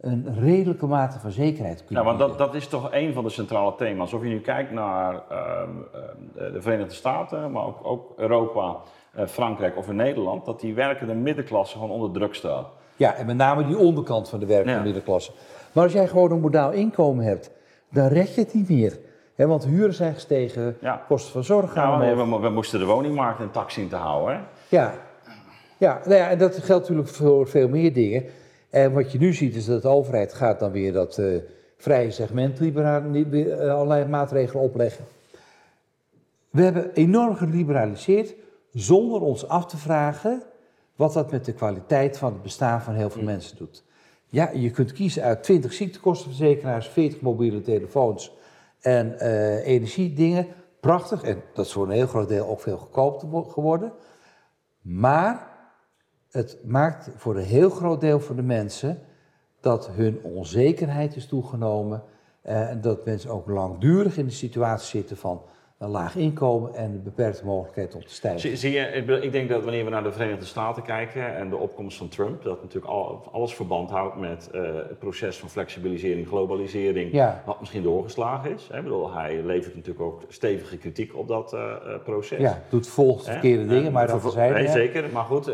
een 0.00 0.34
redelijke 0.38 0.86
mate 0.86 1.18
van 1.18 1.30
zekerheid 1.30 1.84
kunnen 1.84 2.04
Ja, 2.04 2.16
want 2.16 2.18
dat, 2.18 2.38
dat 2.38 2.54
is 2.54 2.66
toch 2.68 2.88
een 2.92 3.12
van 3.12 3.24
de 3.24 3.30
centrale 3.30 3.74
thema's. 3.74 4.12
Of 4.12 4.22
je 4.22 4.28
nu 4.28 4.40
kijkt 4.40 4.72
naar 4.72 5.14
ehm, 5.28 5.70
ehm, 5.92 6.52
de 6.52 6.62
Verenigde 6.62 6.94
Staten, 6.94 7.52
maar 7.52 7.66
ook, 7.66 7.78
ook 7.82 8.12
Europa, 8.16 8.76
eh, 9.12 9.26
Frankrijk 9.26 9.76
of 9.76 9.88
in 9.88 9.96
Nederland, 9.96 10.44
dat 10.44 10.60
die 10.60 10.74
werkende 10.74 11.14
middenklasse 11.14 11.74
gewoon 11.74 11.90
onder 11.90 12.10
druk 12.10 12.34
staat. 12.34 12.66
Ja, 13.00 13.14
en 13.14 13.26
met 13.26 13.36
name 13.36 13.66
die 13.66 13.78
onderkant 13.78 14.28
van 14.28 14.40
de 14.40 14.46
werkende 14.46 14.78
Ja. 14.78 14.82
middenklasse. 14.82 15.32
Maar 15.72 15.84
als 15.84 15.92
jij 15.92 16.08
gewoon 16.08 16.30
een 16.30 16.40
modaal 16.40 16.72
inkomen 16.72 17.24
hebt, 17.24 17.50
dan 17.90 18.06
red 18.06 18.34
je 18.34 18.40
het 18.40 18.54
niet 18.54 18.68
meer. 18.68 18.98
Want 19.36 19.64
huren 19.64 19.94
zijn 19.94 20.14
gestegen, 20.14 20.76
Ja. 20.80 21.04
kosten 21.08 21.32
van 21.32 21.44
zorg 21.44 21.72
gaan 21.72 22.06
Ja, 22.06 22.40
we, 22.40 22.48
moesten 22.48 22.78
de 22.78 22.84
woningmarkt 22.84 23.40
intact 23.40 23.72
zien 23.72 23.88
te 23.88 23.96
houden. 23.96 24.34
Hè? 24.34 24.40
Ja, 24.68 24.94
ja, 25.76 26.00
nou 26.04 26.16
ja 26.16 26.28
en 26.30 26.38
dat 26.38 26.56
geldt 26.56 26.82
natuurlijk 26.82 27.08
voor 27.08 27.48
veel 27.48 27.68
meer 27.68 27.92
dingen. 27.92 28.24
En 28.70 28.92
wat 28.92 29.12
je 29.12 29.18
nu 29.18 29.32
ziet 29.32 29.56
is 29.56 29.64
dat 29.64 29.82
de 29.82 29.88
overheid 29.88 30.34
gaat 30.34 30.60
dan 30.60 30.72
weer 30.72 30.92
dat 30.92 31.18
eh, 31.18 31.26
vrije 31.76 32.10
segment 32.10 32.60
eh, 32.60 33.74
allerlei 33.74 34.04
maatregelen 34.04 34.62
opleggen. 34.62 35.04
We 36.50 36.62
hebben 36.62 36.92
enorm 36.92 37.36
geliberaliseerd 37.36 38.34
zonder 38.72 39.20
ons 39.20 39.48
af 39.48 39.66
te 39.66 39.76
vragen 39.76 40.42
wat 40.96 41.12
dat 41.12 41.30
met 41.30 41.44
de 41.44 41.52
kwaliteit 41.52 42.18
van 42.18 42.32
het 42.32 42.42
bestaan 42.42 42.80
van 42.82 42.94
heel 42.94 43.10
veel 43.10 43.22
mensen 43.22 43.56
doet. 43.56 43.84
Ja, 44.30 44.50
je 44.50 44.70
kunt 44.70 44.92
kiezen 44.92 45.22
uit 45.22 45.42
20 45.42 45.72
ziektekostenverzekeraars, 45.72 46.88
40 46.88 47.20
mobiele 47.20 47.60
telefoons 47.60 48.32
en 48.80 49.18
eh, 49.18 49.66
energiedingen. 49.66 50.46
Prachtig, 50.80 51.22
en 51.22 51.42
dat 51.54 51.66
is 51.66 51.72
voor 51.72 51.84
een 51.86 51.90
heel 51.92 52.06
groot 52.06 52.28
deel 52.28 52.46
ook 52.48 52.60
veel 52.60 52.76
goedkoper 52.76 53.28
wo- 53.28 53.42
geworden. 53.42 53.92
Maar 54.80 55.58
het 56.30 56.58
maakt 56.64 57.10
voor 57.16 57.36
een 57.36 57.44
heel 57.44 57.70
groot 57.70 58.00
deel 58.00 58.20
van 58.20 58.36
de 58.36 58.42
mensen 58.42 58.98
dat 59.60 59.90
hun 59.90 60.20
onzekerheid 60.22 61.16
is 61.16 61.26
toegenomen. 61.26 62.02
eh, 62.42 62.70
En 62.70 62.80
dat 62.80 63.04
mensen 63.04 63.30
ook 63.30 63.48
langdurig 63.48 64.16
in 64.16 64.26
de 64.26 64.32
situatie 64.32 64.86
zitten 64.98 65.16
van 65.16 65.42
een 65.80 65.90
laag 65.90 66.16
inkomen 66.16 66.74
en 66.74 66.84
een 66.84 67.02
beperkte 67.02 67.44
mogelijkheid 67.44 67.94
om 67.94 68.04
te 68.04 68.14
stijgen. 68.14 68.40
Zie, 68.40 68.56
zie 68.56 68.72
je, 68.72 69.20
ik, 69.22 69.32
denk 69.32 69.48
dat 69.48 69.62
wanneer 69.62 69.84
we 69.84 69.90
naar 69.90 70.02
de 70.02 70.12
Verenigde 70.12 70.44
Staten 70.44 70.82
kijken 70.82 71.36
en 71.36 71.50
de 71.50 71.56
opkomst 71.56 71.98
van 71.98 72.08
Trump, 72.08 72.42
dat 72.42 72.62
natuurlijk 72.62 72.92
al, 72.92 73.28
alles 73.32 73.54
verband 73.54 73.90
houdt 73.90 74.16
met 74.16 74.50
eh, 74.52 74.62
het 74.62 74.98
proces 74.98 75.36
van 75.38 75.48
flexibilisering, 75.48 76.26
globalisering, 76.28 77.12
Ja. 77.12 77.42
wat 77.46 77.60
misschien 77.60 77.82
doorgeslagen 77.82 78.54
is. 78.54 78.68
Hè? 78.70 78.76
Ik 78.76 78.82
bedoel, 78.82 79.12
hij 79.12 79.42
levert 79.42 79.74
natuurlijk 79.74 80.04
ook 80.04 80.22
stevige 80.28 80.76
kritiek 80.76 81.16
op 81.16 81.28
dat 81.28 81.52
eh, 81.52 81.60
eh, 81.60 82.02
proces. 82.04 82.38
Ja, 82.40 82.62
doet 82.68 82.88
volgens 82.88 83.26
verkeerde 83.28 83.66
dingen, 83.66 83.86
En 83.86 83.92
maar 83.92 84.06
dat 84.06 84.32
zijn 84.32 84.52
Nee, 84.52 84.68
zeker. 84.68 85.04
Maar 85.12 85.24
goed, 85.24 85.52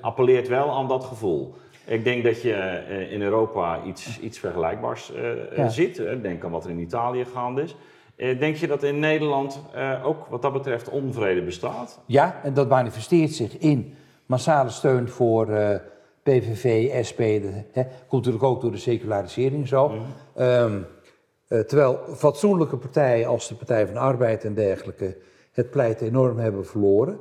appelleert 0.00 0.48
wel 0.48 0.70
aan 0.70 0.88
dat 0.88 1.04
gevoel. 1.04 1.54
Ik 1.86 2.04
denk 2.04 2.24
dat 2.24 2.42
je 2.42 2.82
in 3.10 3.22
Europa 3.22 3.82
iets, 3.84 4.20
iets 4.20 4.38
vergelijkbaars 4.38 5.12
Ja. 5.56 5.68
ziet. 5.68 6.02
Denk 6.22 6.44
aan 6.44 6.50
wat 6.50 6.64
er 6.64 6.70
in 6.70 6.78
Italië 6.78 7.24
gaande 7.24 7.62
is. 7.62 7.76
Eh, 8.16 8.38
denk 8.38 8.56
je 8.56 8.66
dat 8.66 8.82
in 8.82 8.98
Nederland 8.98 9.60
eh, 9.74 10.06
ook 10.06 10.26
wat 10.26 10.42
dat 10.42 10.52
betreft 10.52 10.88
onvrede 10.88 11.42
bestaat? 11.42 12.00
Ja, 12.06 12.40
en 12.42 12.54
dat 12.54 12.68
manifesteert 12.68 13.32
zich 13.32 13.58
in 13.58 13.94
massale 14.26 14.70
steun 14.70 15.08
voor 15.08 15.50
eh, 15.50 15.78
PVV, 16.22 16.90
SP. 17.08 17.18
Hè, 17.18 17.82
komt 18.08 18.24
natuurlijk 18.24 18.44
ook 18.44 18.60
door 18.60 18.70
de 18.70 18.76
secularisering 18.76 19.68
zo. 19.68 19.92
Ehm, 20.34 20.80
eh, 21.48 21.60
terwijl 21.60 22.00
fatsoenlijke 22.14 22.76
partijen 22.76 23.28
als 23.28 23.48
de 23.48 23.54
Partij 23.54 23.84
van 23.84 23.94
de 23.94 24.00
Arbeid 24.00 24.44
en 24.44 24.54
dergelijke 24.54 25.16
het 25.52 25.70
pleit 25.70 26.00
enorm 26.00 26.38
hebben 26.38 26.66
verloren. 26.66 27.18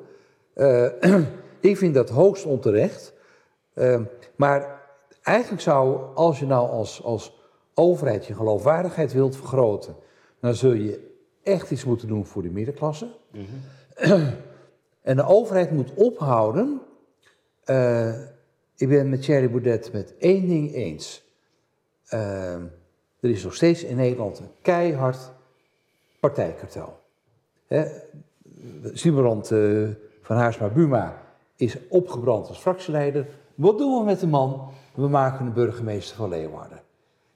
Ik 1.60 1.78
vind 1.78 1.94
dat 1.94 2.10
hoogst 2.10 2.46
onterecht. 2.46 3.14
Ehm, 3.74 4.04
maar 4.36 4.82
eigenlijk 5.24 5.62
zou, 5.62 6.00
als 6.14 6.40
je 6.40 6.46
nou 6.46 6.70
als, 6.70 7.04
als 7.04 7.40
overheid 7.74 8.26
je 8.26 8.36
geloofwaardigheid 8.36 9.14
wilt 9.14 9.36
vergroten, 9.36 9.96
dan 10.46 10.56
zul 10.56 10.74
je 10.74 11.14
echt 11.44 11.72
iets 11.72 11.84
moeten 11.84 12.08
doen 12.08 12.26
voor 12.26 12.42
de 12.42 12.50
middenklasse. 12.50 13.08
En 15.02 15.16
de 15.16 15.26
overheid 15.26 15.72
moet 15.72 15.94
ophouden. 15.94 16.82
eh, 17.64 18.20
ik 18.76 18.90
ben 18.90 19.10
met 19.10 19.22
Thierry 19.22 19.50
Baudet 19.50 19.94
met 19.94 20.18
één 20.18 20.48
ding 20.48 20.74
eens. 20.74 21.24
Eh, 22.06 22.54
er 23.20 23.30
is 23.30 23.44
nog 23.44 23.56
steeds 23.56 23.84
in 23.84 23.96
Nederland 23.96 24.40
een 24.40 24.50
keihard 24.62 25.32
partijkartel. 26.20 27.00
Hè, 27.68 27.82
eh, 27.82 27.92
van 30.22 30.38
Haarsma 30.38 30.68
Buma 30.68 31.22
is 31.56 31.78
opgebrand 31.90 32.48
als 32.48 32.58
fractieleider. 32.58 33.28
Wat 33.56 33.78
doen 33.78 34.00
we 34.00 34.06
met 34.06 34.20
de 34.20 34.28
man? 34.28 34.72
We 34.96 35.08
maken 35.08 35.46
een 35.46 35.54
burgemeester 35.54 36.16
van 36.16 36.30
Leeuwarden. 36.30 36.82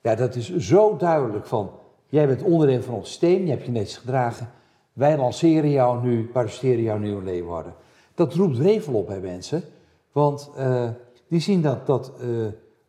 Ja, 0.02 0.16
dat 0.16 0.36
is 0.36 0.58
zo 0.58 0.98
duidelijk 0.98 1.46
van, 1.46 1.72
jij 2.10 2.28
bent 2.28 2.44
onderdeel 2.44 2.82
van 2.82 2.94
ons 2.94 3.08
systeem, 3.08 3.44
je 3.44 3.52
hebt 3.52 3.66
je 3.66 3.72
netjes 3.72 3.98
gedragen. 3.98 4.50
Wij 4.94 5.18
lanceren 5.18 5.70
jou 5.70 6.04
nu, 6.04 6.28
parasiteren 6.28 6.84
jou 6.84 7.00
nu 7.00 7.12
in 7.12 7.24
Leeuwarden. 7.24 7.74
Dat 8.14 8.34
roept 8.34 8.58
revel 8.58 8.94
op 8.94 9.08
bij 9.08 9.20
mensen, 9.20 9.64
want 10.12 10.52
eh, 10.56 10.90
die 11.28 11.40
zien 11.40 11.62
dat, 11.62 11.86
dat 11.86 12.14
eh, 12.22 12.28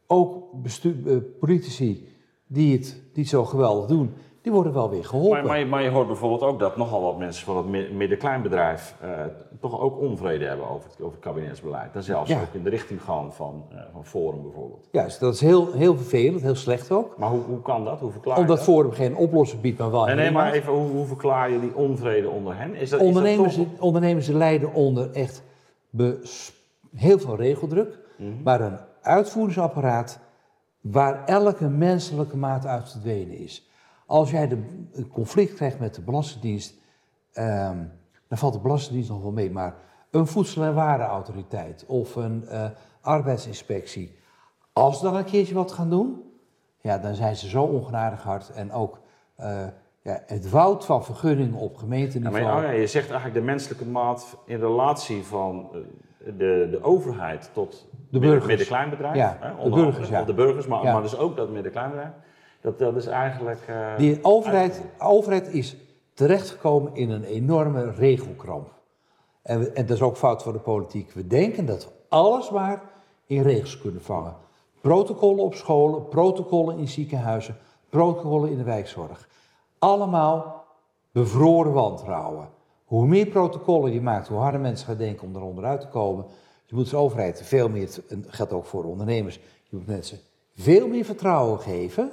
ook 0.06 0.54
eh, 0.82 1.16
politici 1.40 2.08
die 2.46 2.76
het 2.76 3.02
niet 3.14 3.28
zo 3.28 3.44
geweldig 3.44 3.86
doen, 3.86 4.12
die 4.42 4.52
worden 4.52 4.72
wel 4.72 4.90
weer 4.90 5.04
geholpen. 5.04 5.36
Maar, 5.38 5.46
maar, 5.46 5.58
je, 5.58 5.66
maar 5.66 5.82
je 5.82 5.88
hoort 5.90 6.06
bijvoorbeeld 6.06 6.42
ook 6.42 6.58
dat 6.58 6.76
nogal 6.76 7.02
wat 7.02 7.18
mensen 7.18 7.44
van 7.46 7.56
het 7.56 7.66
mi- 7.66 7.92
midden-kleinbedrijf 7.92 8.94
eh, 9.00 9.08
toch 9.60 9.80
ook 9.80 9.98
onvrede 10.00 10.44
hebben 10.44 10.68
over 10.70 10.90
het, 10.90 11.00
over 11.00 11.12
het 11.12 11.20
kabinetsbeleid. 11.24 11.94
En 11.94 12.02
zelfs 12.02 12.30
Ja. 12.30 12.40
ook 12.40 12.46
in 12.54 12.62
de 12.62 12.70
richting 12.70 13.02
gaan 13.02 13.32
van, 13.32 13.64
eh, 13.70 13.76
van 13.92 14.04
Forum 14.06 14.42
bijvoorbeeld. 14.42 14.88
Ja, 14.92 15.04
dus 15.04 15.18
dat 15.18 15.34
is 15.34 15.40
heel, 15.40 15.72
heel 15.72 15.96
vervelend, 15.96 16.42
heel 16.42 16.54
slecht 16.54 16.90
ook. 16.90 17.16
Maar 17.18 17.28
hoe, 17.30 17.40
hoe 17.40 17.62
kan 17.62 17.84
dat? 17.84 18.00
Hoe 18.00 18.10
verklaar 18.10 18.34
je 18.34 18.40
Omdat 18.40 18.56
dat? 18.56 18.64
Forum 18.66 18.92
geen 18.92 19.16
oplossing 19.16 19.60
biedt, 19.60 19.78
maar 19.78 19.90
wel 19.90 20.04
Nee, 20.04 20.14
nee, 20.14 20.30
maar 20.30 20.52
even, 20.52 20.72
hoe, 20.72 20.88
hoe 20.90 21.06
verklaar 21.06 21.50
je 21.50 21.60
die 21.60 21.74
onvrede 21.74 22.28
onder 22.28 22.56
hen? 22.56 22.74
Is 22.74 22.90
dat, 22.90 23.00
is 23.00 23.06
ondernemers, 23.06 23.56
dat 23.56 23.66
toch- 23.70 23.80
ondernemers 23.80 24.26
lijden 24.26 24.72
onder 24.72 25.10
echt 25.12 25.42
heel 26.96 27.18
veel 27.18 27.36
regeldruk, 27.36 27.98
Mhm. 28.18 28.30
maar 28.44 28.60
een 28.60 28.78
uitvoeringsapparaat 29.02 30.18
waar 30.80 31.24
elke 31.24 31.68
menselijke 31.68 32.36
maat 32.36 32.66
uit 32.66 32.90
verdwenen 32.90 33.38
is. 33.38 33.69
Als 34.10 34.30
jij 34.30 34.48
de, 34.48 34.86
een 34.92 35.08
conflict 35.08 35.54
krijgt 35.54 35.78
met 35.78 35.94
de 35.94 36.00
Belastingdienst, 36.02 36.74
ehm, 37.32 37.76
dan 38.28 38.38
valt 38.38 38.52
de 38.52 38.58
Belastingdienst 38.60 39.10
nog 39.10 39.22
wel 39.22 39.32
mee, 39.32 39.50
maar 39.50 39.74
een 40.10 40.26
voedsel- 40.26 40.62
en 40.62 40.74
warenautoriteit 40.74 41.84
of 41.86 42.16
een 42.16 42.44
eh, 42.48 42.64
arbeidsinspectie, 43.00 44.18
als 44.72 44.98
ze 44.98 45.04
dan 45.04 45.16
een 45.16 45.24
keertje 45.24 45.54
wat 45.54 45.72
gaan 45.72 45.90
doen, 45.90 46.22
ja, 46.80 46.98
dan 46.98 47.14
zijn 47.14 47.36
ze 47.36 47.48
zo 47.48 47.62
ongenadig 47.62 48.22
hard 48.22 48.50
en 48.50 48.72
ook 48.72 49.00
eh, 49.36 49.66
ja, 50.02 50.22
het 50.26 50.50
woud 50.50 50.84
van 50.84 51.04
vergunningen 51.04 51.58
op 51.58 51.72
Ja, 51.72 51.78
gemeenteniveau. 51.78 52.44
maar, 52.44 52.64
ja, 52.64 52.70
je 52.70 52.86
zegt 52.86 53.10
eigenlijk 53.10 53.40
de 53.40 53.46
menselijke 53.46 53.86
maat 53.86 54.36
in 54.46 54.58
relatie 54.58 55.22
van 55.24 55.68
eh, 55.72 55.80
de, 56.38 56.68
de 56.70 56.78
overheid 56.82 57.50
tot 57.52 57.88
midden- 58.10 58.20
burgers. 58.30 58.46
midden-kleinbedrijf. 58.46 59.14
Ja, 59.16 59.36
hè, 59.40 59.48
de 59.64 59.70
burgers, 59.70 59.94
andere. 59.96 60.12
ja. 60.12 60.20
Of 60.20 60.26
de 60.26 60.34
burgers, 60.34 60.66
maar, 60.66 60.84
maar 60.84 61.02
dus 61.02 61.16
ook 61.18 61.36
dat 61.36 61.50
midden-kleinbedrijf. 61.50 62.12
Dat, 62.60 62.78
dat 62.78 62.96
is 62.96 63.06
eigenlijk... 63.06 63.60
eh, 63.68 63.96
Die 63.96 64.18
overheid, 64.24 64.82
overheid 64.98 65.54
is 65.54 65.76
terechtgekomen 66.14 66.94
in 66.94 67.10
een 67.10 67.24
enorme 67.24 67.90
regelkramp. 67.90 68.68
En, 69.42 69.58
we- 69.60 69.70
en 69.70 69.86
dat 69.86 69.96
is 69.96 70.02
ook 70.02 70.16
fout 70.16 70.42
van 70.42 70.52
de 70.52 70.58
politiek. 70.58 71.12
We 71.12 71.26
denken 71.26 71.66
dat 71.66 71.84
we 71.84 71.90
alles 72.08 72.50
maar 72.50 72.82
in 73.26 73.42
regels 73.42 73.78
kunnen 73.78 74.02
vangen. 74.02 74.34
Protocollen 74.80 75.44
op 75.44 75.54
scholen, 75.54 76.08
protocollen 76.08 76.78
in 76.78 76.88
ziekenhuizen, 76.88 77.56
protocollen 77.88 78.50
in 78.50 78.56
de 78.56 78.64
wijkzorg. 78.64 79.28
Allemaal 79.78 80.64
bevroren 81.12 81.72
wantrouwen. 81.72 82.48
Hoe 82.84 83.06
meer 83.06 83.26
protocollen 83.26 83.92
je 83.92 84.00
maakt, 84.00 84.28
hoe 84.28 84.38
harder 84.38 84.60
mensen 84.60 84.86
gaan 84.86 84.96
denken 84.96 85.26
om 85.28 85.36
er 85.36 85.42
onderuit 85.42 85.80
te 85.80 85.88
komen. 85.88 86.24
Je 86.66 86.74
moet 86.74 86.84
als 86.84 86.94
overheid 86.94 87.42
veel 87.42 87.68
meer, 87.68 87.88
en 88.08 88.22
dat 88.22 88.34
geldt 88.34 88.52
ook 88.52 88.64
voor 88.64 88.84
ondernemers, 88.84 89.34
je 89.68 89.76
moet 89.76 89.86
mensen 89.86 90.18
veel 90.56 90.88
meer 90.88 91.04
vertrouwen 91.04 91.58
geven. 91.60 92.12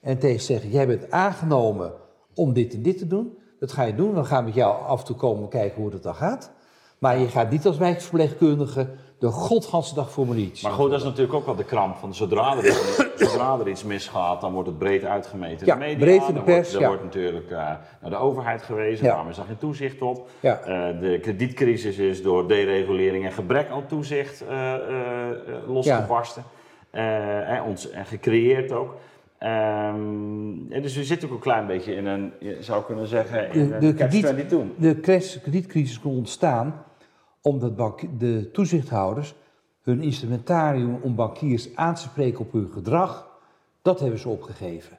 En 0.00 0.18
tegen 0.18 0.40
zeggen, 0.40 0.70
jij 0.70 0.86
bent 0.86 1.10
aangenomen 1.10 1.92
om 2.34 2.52
dit 2.52 2.74
en 2.74 2.82
dit 2.82 2.98
te 2.98 3.06
doen. 3.06 3.38
Dat 3.60 3.72
ga 3.72 3.82
je 3.82 3.94
doen, 3.94 4.14
dan 4.14 4.26
gaan 4.26 4.38
we 4.38 4.44
met 4.44 4.54
jou 4.54 4.82
af 4.82 4.98
en 5.00 5.06
toe 5.06 5.16
komen 5.16 5.48
kijken 5.48 5.82
hoe 5.82 5.90
dat 5.90 6.02
dan 6.02 6.14
gaat. 6.14 6.50
Maar 6.98 7.18
je 7.18 7.28
gaat 7.28 7.50
niet 7.50 7.66
als 7.66 7.76
wijkverpleegkundige 7.76 8.88
de 9.18 9.26
godganse 9.26 9.94
dag 9.94 10.10
voor 10.10 10.26
me. 10.26 10.50
Maar 10.62 10.72
goed, 10.72 10.90
dat 10.90 10.98
is 10.98 11.04
natuurlijk 11.04 11.34
ook 11.34 11.46
wel 11.46 11.54
de 11.56 11.64
kramp 11.64 11.96
van 11.96 12.14
zodra 12.14 12.56
er, 12.56 12.66
iets, 12.66 12.96
zodra 13.30 13.58
er 13.58 13.68
iets 13.68 13.84
misgaat, 13.84 14.40
dan 14.40 14.52
wordt 14.52 14.68
het 14.68 14.78
breed 14.78 15.04
uitgemeten 15.04 15.66
Ja, 15.66 15.74
de 15.74 15.80
media. 15.80 15.98
breed 15.98 16.28
in 16.28 16.34
de 16.34 16.38
Er 16.38 16.44
pers, 16.44 16.56
wordt, 16.56 16.74
er 16.74 16.80
ja. 16.80 16.86
wordt 16.86 17.02
natuurlijk 17.02 17.50
eh, 17.50 17.56
naar 18.00 18.10
de 18.10 18.16
overheid 18.16 18.62
gewezen, 18.62 19.04
Ja. 19.04 19.10
waarom 19.12 19.30
is 19.30 19.36
daar 19.36 19.46
geen 19.46 19.58
toezicht 19.58 20.02
op? 20.02 20.28
Ja. 20.40 20.58
Eh, 20.60 21.00
de 21.00 21.18
kredietcrisis 21.22 21.98
is 21.98 22.22
door 22.22 22.48
deregulering 22.48 23.24
en 23.24 23.32
gebrek 23.32 23.70
aan 23.70 23.86
toezicht 23.86 24.44
eh, 24.48 24.74
losgebarsten 25.66 26.42
en, 26.90 27.62
ons, 27.62 27.90
en 27.90 28.06
gecreëerd 28.06 28.72
ook. 28.72 28.94
Ehm, 29.38 30.68
dus 30.68 30.96
we 30.96 31.04
zitten 31.04 31.28
ook 31.28 31.34
een 31.34 31.40
klein 31.40 31.66
beetje 31.66 31.94
in 31.94 32.06
een, 32.06 32.32
je 32.40 32.56
zou 32.60 32.84
kunnen 32.84 33.06
zeggen, 33.06 33.52
in 33.52 33.68
De- 33.68 33.74
een 33.74 33.80
de 33.80 33.94
catch-22. 33.94 34.76
De 34.78 35.00
crash- 35.00 35.38
kredietcrisis 35.40 36.00
kon 36.00 36.16
ontstaan 36.16 36.84
omdat 37.42 37.76
bank- 37.76 38.18
de 38.20 38.50
toezichthouders 38.52 39.34
hun 39.82 40.02
instrumentarium 40.02 40.98
om 41.02 41.14
bankiers 41.14 41.76
aan 41.76 41.94
te 41.94 42.00
spreken 42.00 42.40
op 42.40 42.52
hun 42.52 42.68
gedrag, 42.72 43.28
dat 43.82 44.00
hebben 44.00 44.18
ze 44.18 44.28
opgegeven. 44.28 44.98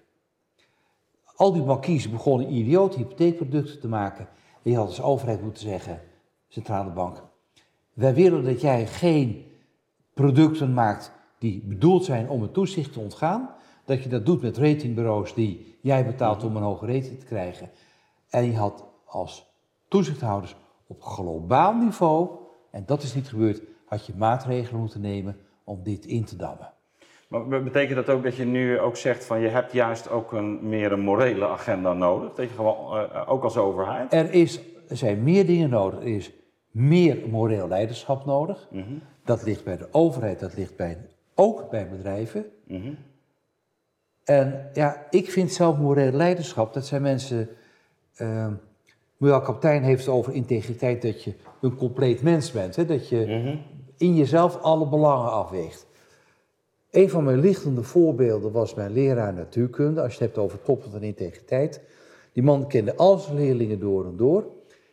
Al 1.36 1.54
die 1.54 1.64
bankiers 1.64 2.10
begonnen 2.10 2.54
idiote 2.54 2.98
hypotheekproducten 2.98 3.80
te 3.80 3.88
maken. 3.88 4.28
En 4.64 4.72
je 4.72 4.78
had 4.78 4.88
als 4.88 5.02
overheid 5.02 5.42
moeten 5.42 5.62
zeggen, 5.64 6.02
centrale 6.48 6.90
bank, 6.90 7.24
wij 7.94 8.14
willen 8.14 8.44
dat 8.44 8.62
jij 8.62 8.88
geen 8.88 9.46
producten 10.14 10.74
maakt 10.74 11.12
die 11.40 11.62
bedoeld 11.66 12.06
zijn 12.06 12.30
om 12.30 12.42
het 12.42 12.54
toezicht 12.54 12.94
te 12.94 13.00
ontgaan. 13.00 13.50
Dat 13.90 14.04
je 14.04 14.10
dat 14.10 14.26
doet 14.26 14.42
met 14.42 14.58
ratingbureaus 14.58 15.34
die 15.34 15.78
jij 15.82 16.06
betaalt 16.06 16.44
om 16.44 16.56
een 16.56 16.64
hoge 16.64 16.86
rating 16.86 17.20
te 17.20 17.26
krijgen. 17.26 17.70
En 18.30 18.46
je 18.46 18.56
had 18.58 18.86
als 19.06 19.52
toezichthouders 19.88 20.56
op 20.88 21.02
globaal 21.02 21.74
niveau, 21.74 22.30
en 22.72 22.84
dat 22.86 23.04
is 23.04 23.16
niet 23.16 23.28
gebeurd, 23.28 23.62
had 23.86 24.06
je 24.06 24.14
maatregelen 24.18 24.80
moeten 24.80 25.02
nemen 25.02 25.38
om 25.64 25.84
dit 25.84 26.06
in 26.06 26.24
te 26.26 26.36
dammen. 26.36 26.74
Maar 27.28 27.48
be- 27.48 27.62
betekent 27.62 27.96
dat 28.06 28.16
ook 28.16 28.24
dat 28.24 28.36
je 28.36 28.46
nu 28.46 28.80
ook 28.80 28.96
zegt 28.98 29.26
van 29.26 29.40
je 29.40 29.48
hebt 29.48 29.72
juist 29.72 30.10
ook 30.10 30.32
een 30.32 30.70
meer 30.70 30.92
een 30.92 31.00
morele 31.00 31.48
agenda 31.48 31.94
nodig? 31.94 32.34
Dat 32.34 32.50
je 32.50 32.56
gewoon, 32.56 32.98
eh, 32.98 33.32
ook 33.32 33.44
als 33.44 33.58
overheid? 33.58 34.14
Er, 34.14 34.34
is, 34.34 34.60
er 34.88 34.98
zijn 34.98 35.24
meer 35.24 35.46
dingen 35.46 35.70
nodig. 35.70 36.00
Er 36.00 36.08
is 36.16 36.32
meer 36.72 37.30
moreel 37.30 37.68
leiderschap 37.68 38.26
nodig. 38.26 38.68
Dat 39.24 39.44
ligt 39.44 39.64
bij 39.64 39.78
de 39.78 39.88
overheid, 39.92 40.40
dat 40.40 40.56
ligt 40.56 40.76
bij, 40.76 40.98
ook 41.36 41.70
bij 41.70 41.90
bedrijven. 41.90 42.46
Mhm. 42.68 42.94
En 44.30 44.70
ja, 44.74 45.06
ik 45.10 45.32
vind 45.32 45.52
zelf 45.54 45.78
moreel 45.78 46.12
leiderschap, 46.12 46.74
dat 46.74 46.86
zijn 46.86 47.02
mensen. 47.02 47.50
Uh, 48.18 48.48
Muriel 49.18 49.42
Kaptein 49.42 49.84
heeft 49.84 50.06
het 50.06 50.16
over 50.16 50.34
integriteit, 50.34 51.02
dat 51.02 51.24
je 51.24 51.34
een 51.62 51.76
compleet 51.76 52.22
mens 52.22 52.52
bent. 52.52 52.76
Hè? 52.76 52.86
Dat 52.86 53.10
je 53.10 53.18
Mhm. 53.26 53.56
in 53.98 54.16
jezelf 54.16 54.62
alle 54.62 54.88
belangen 54.88 55.32
afweegt. 55.32 55.86
Een 56.92 57.10
van 57.10 57.24
mijn 57.24 57.40
lichtende 57.40 57.84
voorbeelden 57.84 58.52
was 58.52 58.74
mijn 58.74 58.92
leraar 58.92 59.34
natuurkunde. 59.34 60.02
Als 60.02 60.14
je 60.14 60.18
het 60.24 60.28
hebt 60.28 60.46
over 60.46 60.62
toppen 60.62 60.92
van 60.92 61.02
integriteit. 61.02 61.82
Die 62.34 62.44
man 62.44 62.68
kende 62.68 62.96
al 62.96 63.18
zijn 63.18 63.36
leerlingen 63.36 63.80
door 63.80 64.06
en 64.06 64.18
door. 64.18 64.46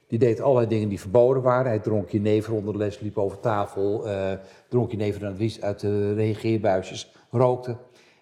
Die 0.06 0.18
deed 0.18 0.40
allerlei 0.40 0.68
dingen 0.68 0.88
die 0.88 1.00
verboden 1.00 1.42
waren. 1.42 1.66
Hij 1.70 1.78
dronk 1.78 2.08
jenever 2.08 2.52
onder 2.54 2.72
de 2.72 2.78
les, 2.78 3.00
liep 3.00 3.18
over 3.18 3.40
tafel, 3.40 4.08
eh, 4.08 4.32
dronk 4.68 4.90
jenever 4.90 5.24
uit 5.24 5.38
de- 5.38 5.56
uit 5.60 5.80
de 5.80 6.14
reageerbuisjes, 6.14 7.12
rookte. 7.30 7.76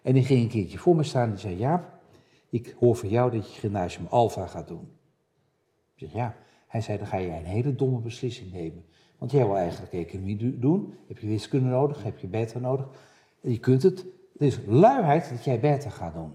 En 0.04 0.12
die 0.14 0.24
ging 0.24 0.42
een 0.42 0.48
keertje 0.48 0.78
voor 0.78 0.96
me 0.96 1.02
staan 1.02 1.22
en 1.24 1.30
die 1.30 1.38
zei, 1.38 1.56
Jaap, 1.56 1.92
ik 2.48 2.74
hoor 2.78 2.96
van 2.96 3.08
jou 3.08 3.30
dat 3.30 3.54
je 3.54 3.60
gymnasium 3.60 4.06
Alpha 4.06 4.46
gaat 4.46 4.68
doen. 4.68 4.92
Ik 5.94 6.00
zeg, 6.00 6.12
ja. 6.12 6.36
Hij 6.66 6.80
zei, 6.80 6.98
dan 6.98 7.06
ga 7.06 7.16
je 7.16 7.28
een 7.28 7.44
hele 7.44 7.74
domme 7.74 7.98
beslissing 8.00 8.52
nemen. 8.52 8.84
Want 9.18 9.30
jij 9.30 9.44
wil 9.46 9.56
eigenlijk 9.56 9.92
economie 9.92 10.36
do- 10.36 10.58
doen. 10.58 10.94
Heb 11.06 11.18
je 11.18 11.26
wiskunde 11.26 11.68
nodig, 11.68 12.02
heb 12.02 12.18
je 12.18 12.26
beta 12.26 12.58
nodig. 12.58 12.86
Je 13.40 13.58
kunt 13.58 13.82
het. 13.82 13.98
Het 14.32 14.42
is 14.42 14.58
luiheid 14.66 15.28
dat 15.30 15.44
jij 15.44 15.60
beta 15.60 15.90
gaat 15.90 16.14
doen. 16.14 16.32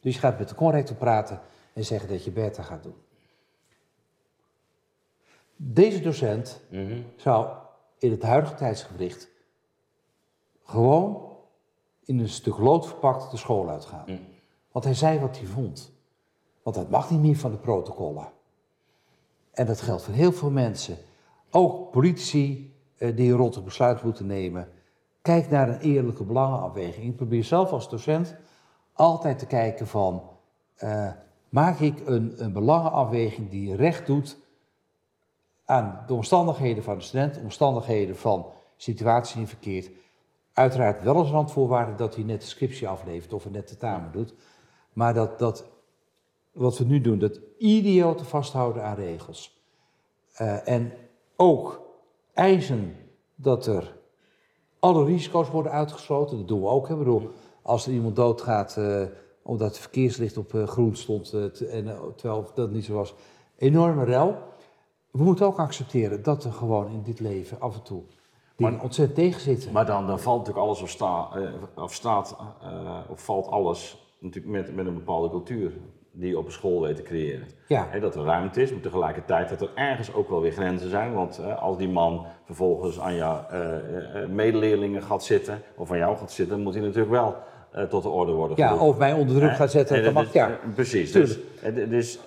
Dus 0.00 0.14
je 0.14 0.20
gaat 0.20 0.38
met 0.38 0.48
de 0.48 0.54
corrector 0.54 0.96
praten 0.96 1.40
en 1.72 1.84
zeggen 1.84 2.08
dat 2.08 2.24
je 2.24 2.30
beta 2.30 2.62
gaat 2.62 2.82
doen. 2.82 2.94
Deze 5.56 6.00
docent 6.00 6.60
Mhm. 6.70 7.00
zou 7.16 7.56
in 7.98 8.10
het 8.10 8.22
huidige 8.22 8.54
tijdsgewricht 8.54 9.28
gewoon 10.64 11.29
in 12.10 12.18
een 12.18 12.28
stuk 12.28 12.58
lood 12.58 12.86
verpakt 12.86 13.30
de 13.30 13.36
school 13.36 13.68
uitgaan. 13.68 14.04
Mm. 14.06 14.18
Want 14.72 14.84
hij 14.84 14.94
zei 14.94 15.18
wat 15.18 15.38
hij 15.38 15.46
vond. 15.46 15.92
Want 16.62 16.76
dat 16.76 16.90
mag 16.90 17.10
niet 17.10 17.20
meer 17.20 17.36
van 17.36 17.50
de 17.50 17.56
protocollen. 17.56 18.32
En 19.52 19.66
dat 19.66 19.80
geldt 19.80 20.02
voor 20.02 20.14
heel 20.14 20.32
veel 20.32 20.50
mensen. 20.50 20.96
Ook 21.50 21.90
politici 21.90 22.74
eh, 22.98 23.16
die 23.16 23.30
een 23.30 23.36
rotte 23.36 23.62
besluit 23.62 24.02
moeten 24.02 24.26
nemen. 24.26 24.68
Kijk 25.22 25.50
naar 25.50 25.68
een 25.68 25.80
eerlijke 25.80 26.24
belangenafweging. 26.24 27.06
Ik 27.06 27.16
probeer 27.16 27.44
zelf 27.44 27.72
als 27.72 27.88
docent 27.88 28.36
altijd 28.92 29.38
te 29.38 29.46
kijken 29.46 29.86
van... 29.86 30.22
eh, 30.76 31.10
maak 31.48 31.78
ik 31.78 32.06
een, 32.06 32.44
een 32.44 32.52
belangenafweging 32.52 33.50
die 33.50 33.76
recht 33.76 34.06
doet 34.06 34.38
aan 35.64 36.04
de 36.06 36.14
omstandigheden 36.14 36.82
van 36.82 36.98
de 36.98 37.04
student, 37.04 37.34
de 37.34 37.40
omstandigheden 37.40 38.16
van 38.16 38.46
situatie 38.76 39.36
die 39.36 39.46
verkeert. 39.46 39.90
Uiteraard 40.60 41.02
wel 41.02 41.16
als 41.16 41.30
randvoorwaarde 41.30 41.94
dat 41.94 42.14
hij 42.14 42.24
net 42.24 42.40
de 42.40 42.46
scriptie 42.46 42.88
aflevert 42.88 43.32
of 43.32 43.50
net 43.50 43.66
tentamen 43.66 44.12
doet. 44.12 44.34
Maar 44.92 45.14
dat, 45.14 45.38
dat 45.38 45.64
wat 46.52 46.78
we 46.78 46.84
nu 46.84 47.00
doen, 47.00 47.18
dat 47.18 47.40
idiote 47.58 48.24
vasthouden 48.24 48.84
aan 48.84 48.94
regels. 48.94 49.62
Eh, 50.32 50.68
en 50.68 50.92
ook 51.36 51.80
eisen 52.32 52.96
dat 53.34 53.66
er 53.66 53.96
alle 54.78 55.04
risico's 55.04 55.50
worden 55.50 55.72
uitgesloten. 55.72 56.38
Dat 56.38 56.48
doen 56.48 56.60
we 56.60 56.66
ook. 56.66 56.88
Hè. 56.88 56.92
Ik 56.92 56.98
bedoel, 56.98 57.30
als 57.62 57.86
er 57.86 57.92
iemand 57.92 58.16
doodgaat 58.16 58.76
eh, 58.76 59.02
omdat 59.42 59.68
het 59.68 59.78
verkeerslicht 59.78 60.36
op 60.36 60.54
eh, 60.54 60.66
groen 60.66 60.96
stond, 60.96 61.30
te- 61.30 61.66
en, 61.66 61.98
terwijl 62.16 62.50
dat 62.54 62.70
niet 62.70 62.84
zo 62.84 62.94
was, 62.94 63.14
enorme 63.56 64.04
rel. 64.04 64.36
We 65.10 65.22
moeten 65.22 65.46
ook 65.46 65.58
accepteren 65.58 66.22
dat 66.22 66.44
er 66.44 66.52
gewoon 66.52 66.90
in 66.90 67.02
dit 67.02 67.20
leven 67.20 67.60
af 67.60 67.74
en 67.74 67.82
toe 67.82 68.02
die 68.60 68.70
Maar- 68.70 68.82
ontzettend 68.82 69.18
tegenzitten. 69.18 69.72
Maar 69.72 69.86
dan, 69.86 70.06
dan 70.06 70.20
valt 70.20 70.38
natuurlijk 70.38 70.66
alles 70.66 70.82
of, 70.82 70.88
sta, 70.88 71.28
eh, 71.34 71.82
of 71.84 71.94
staat, 71.94 72.36
eh, 72.62 72.98
of 73.08 73.20
valt 73.24 73.48
alles 73.48 74.08
natuurlijk 74.20 74.54
met, 74.54 74.74
met 74.74 74.86
een 74.86 74.94
bepaalde 74.94 75.30
cultuur 75.30 75.72
die 76.12 76.28
je 76.28 76.38
op 76.38 76.46
een 76.46 76.52
school 76.52 76.80
weet 76.80 76.96
te 76.96 77.02
creëren. 77.02 77.46
Ja. 77.68 77.86
Dat 78.00 78.14
er 78.14 78.24
ruimte 78.24 78.62
is, 78.62 78.70
maar 78.72 78.80
tegelijkertijd 78.80 79.48
dat 79.48 79.60
er 79.60 79.70
ergens 79.74 80.14
ook 80.14 80.28
wel 80.28 80.40
weer 80.40 80.52
grenzen 80.52 80.90
zijn. 80.90 81.14
Want 81.14 81.38
eh, 81.38 81.62
als 81.62 81.76
die 81.76 81.88
man 81.88 82.26
vervolgens 82.44 83.00
aan 83.00 83.14
jouw 83.14 83.44
medeleerlingen 84.28 85.02
gaat 85.02 85.24
zitten, 85.24 85.62
of 85.76 85.90
aan 85.90 85.98
jou 85.98 86.16
gaat 86.16 86.32
zitten, 86.32 86.60
moet 86.60 86.74
hij 86.74 86.82
natuurlijk 86.82 87.10
wel 87.10 87.34
tot 87.88 88.02
de 88.02 88.08
orde 88.08 88.32
worden 88.32 88.56
ja, 88.56 88.66
geroepen. 88.66 88.88
of 88.88 88.98
mij 88.98 89.12
onder 89.12 89.36
druk 89.36 89.56
gaat 89.56 89.70
zetten, 89.70 89.96
En 89.96 90.04
dat 90.04 90.12
mag, 90.12 90.32
ja. 90.32 90.58
Precies. 90.74 91.12
Dus, 91.12 91.38
dus, 91.88 92.18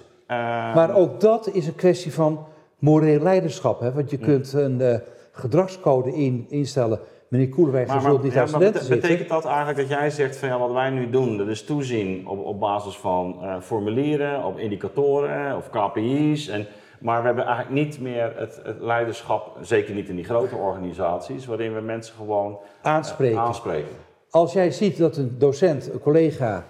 Maar 0.73 0.95
ook 0.95 1.19
dat 1.19 1.47
is 1.47 1.67
een 1.67 1.75
kwestie 1.75 2.13
van 2.13 2.45
moreel 2.79 3.19
leiderschap. 3.19 3.79
Hè? 3.79 3.91
Want 3.93 4.09
je 4.09 4.17
kunt 4.17 4.53
een 4.53 5.01
gedragscode 5.33 6.13
in, 6.13 6.45
instellen. 6.49 6.99
Meneer 7.27 7.49
Koelewijn, 7.49 7.85
je 7.85 7.91
Maar, 7.91 8.01
zult 8.01 8.13
maar, 8.15 8.23
niet 8.23 8.33
ja, 8.33 8.41
aan 8.43 8.51
maar 8.51 8.61
zitten. 8.61 8.89
betekent 8.89 9.29
dat 9.29 9.45
eigenlijk 9.45 9.77
dat 9.77 9.87
jij 9.87 10.09
zegt 10.09 10.37
van 10.37 10.49
ja, 10.49 10.59
wat 10.59 10.71
wij 10.71 10.89
nu 10.89 11.09
doen, 11.09 11.37
dat 11.37 11.47
is 11.47 11.63
toezien 11.63 12.27
op, 12.27 12.45
op 12.45 12.59
basis 12.59 12.95
van 12.97 13.37
eh, 13.41 13.55
formulieren, 13.61 14.43
op 14.45 14.57
indicatoren 14.57 15.57
of 15.57 15.69
KPI's. 15.69 16.47
En, 16.47 16.65
maar 16.99 17.19
we 17.19 17.25
hebben 17.25 17.45
eigenlijk 17.45 17.75
niet 17.85 17.99
meer 18.01 18.33
het, 18.37 18.59
het 18.63 18.81
leiderschap, 18.81 19.57
zeker 19.61 19.93
niet 19.93 20.09
in 20.09 20.15
die 20.15 20.25
grote 20.25 20.55
organisaties, 20.55 21.45
waarin 21.45 21.73
we 21.73 21.81
mensen 21.81 22.15
gewoon 22.15 22.51
eh, 22.81 22.91
Aanspreken. 22.91 23.39
aanspreken. 23.39 23.89
Als 24.29 24.53
jij 24.53 24.71
ziet 24.71 24.97
dat 24.97 25.17
een 25.17 25.35
docent, 25.37 25.93
een 25.93 25.99
collega, 25.99 26.65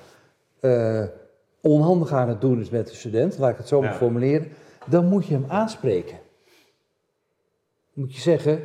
eh, 0.60 1.04
onhandig 1.62 2.12
aan 2.12 2.30
het 2.30 2.42
doen 2.42 2.60
is 2.62 2.70
met 2.70 2.90
een 2.90 2.96
student, 2.96 3.38
laat 3.38 3.52
ik 3.52 3.58
het 3.58 3.68
zo 3.68 3.82
maar 3.82 3.90
Ja. 3.90 3.96
formuleren, 3.96 4.48
dan 4.86 5.06
moet 5.06 5.26
je 5.28 5.34
hem 5.34 5.46
aanspreken. 5.48 6.18
Moet 7.94 8.16
je 8.16 8.22
zeggen, 8.22 8.62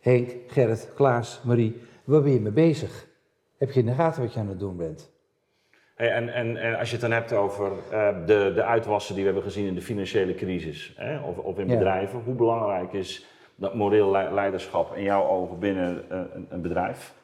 Henk, 0.00 0.30
Gerrit, 0.46 0.90
Klaas, 0.94 1.40
Marie, 1.44 1.80
waar 2.04 2.22
ben 2.22 2.32
je 2.32 2.40
mee 2.40 2.52
bezig? 2.52 3.06
Heb 3.58 3.70
je 3.70 3.80
in 3.80 3.86
de 3.86 3.92
gaten 3.92 4.22
wat 4.22 4.32
je 4.34 4.40
aan 4.40 4.48
het 4.48 4.58
doen 4.58 4.76
bent? 4.76 5.10
Hey, 5.94 6.10
en, 6.12 6.28
en, 6.34 6.56
en 6.56 6.78
als 6.78 6.86
je 6.88 6.92
het 6.92 7.00
dan 7.02 7.12
hebt 7.12 7.32
over 7.32 7.72
eh, 7.90 8.08
de, 8.26 8.52
de 8.54 8.62
uitwassen 8.62 9.14
die 9.14 9.24
we 9.24 9.30
hebben 9.30 9.50
gezien 9.50 9.66
in 9.66 9.74
de 9.74 9.82
financiële 9.82 10.34
crisis, 10.34 10.92
hè, 10.96 11.18
of, 11.20 11.36
of 11.38 11.58
in 11.58 11.68
Ja. 11.68 11.74
bedrijven, 11.74 12.20
hoe 12.24 12.34
belangrijk 12.34 12.92
is 12.92 13.26
dat 13.54 13.74
moreel 13.74 14.10
le- 14.10 14.30
leiderschap 14.34 14.96
in 14.96 15.02
jouw 15.02 15.26
ogen 15.28 15.58
binnen 15.58 16.04
eh, 16.10 16.18
een, 16.34 16.46
een 16.50 16.60
bedrijf? 16.60 17.14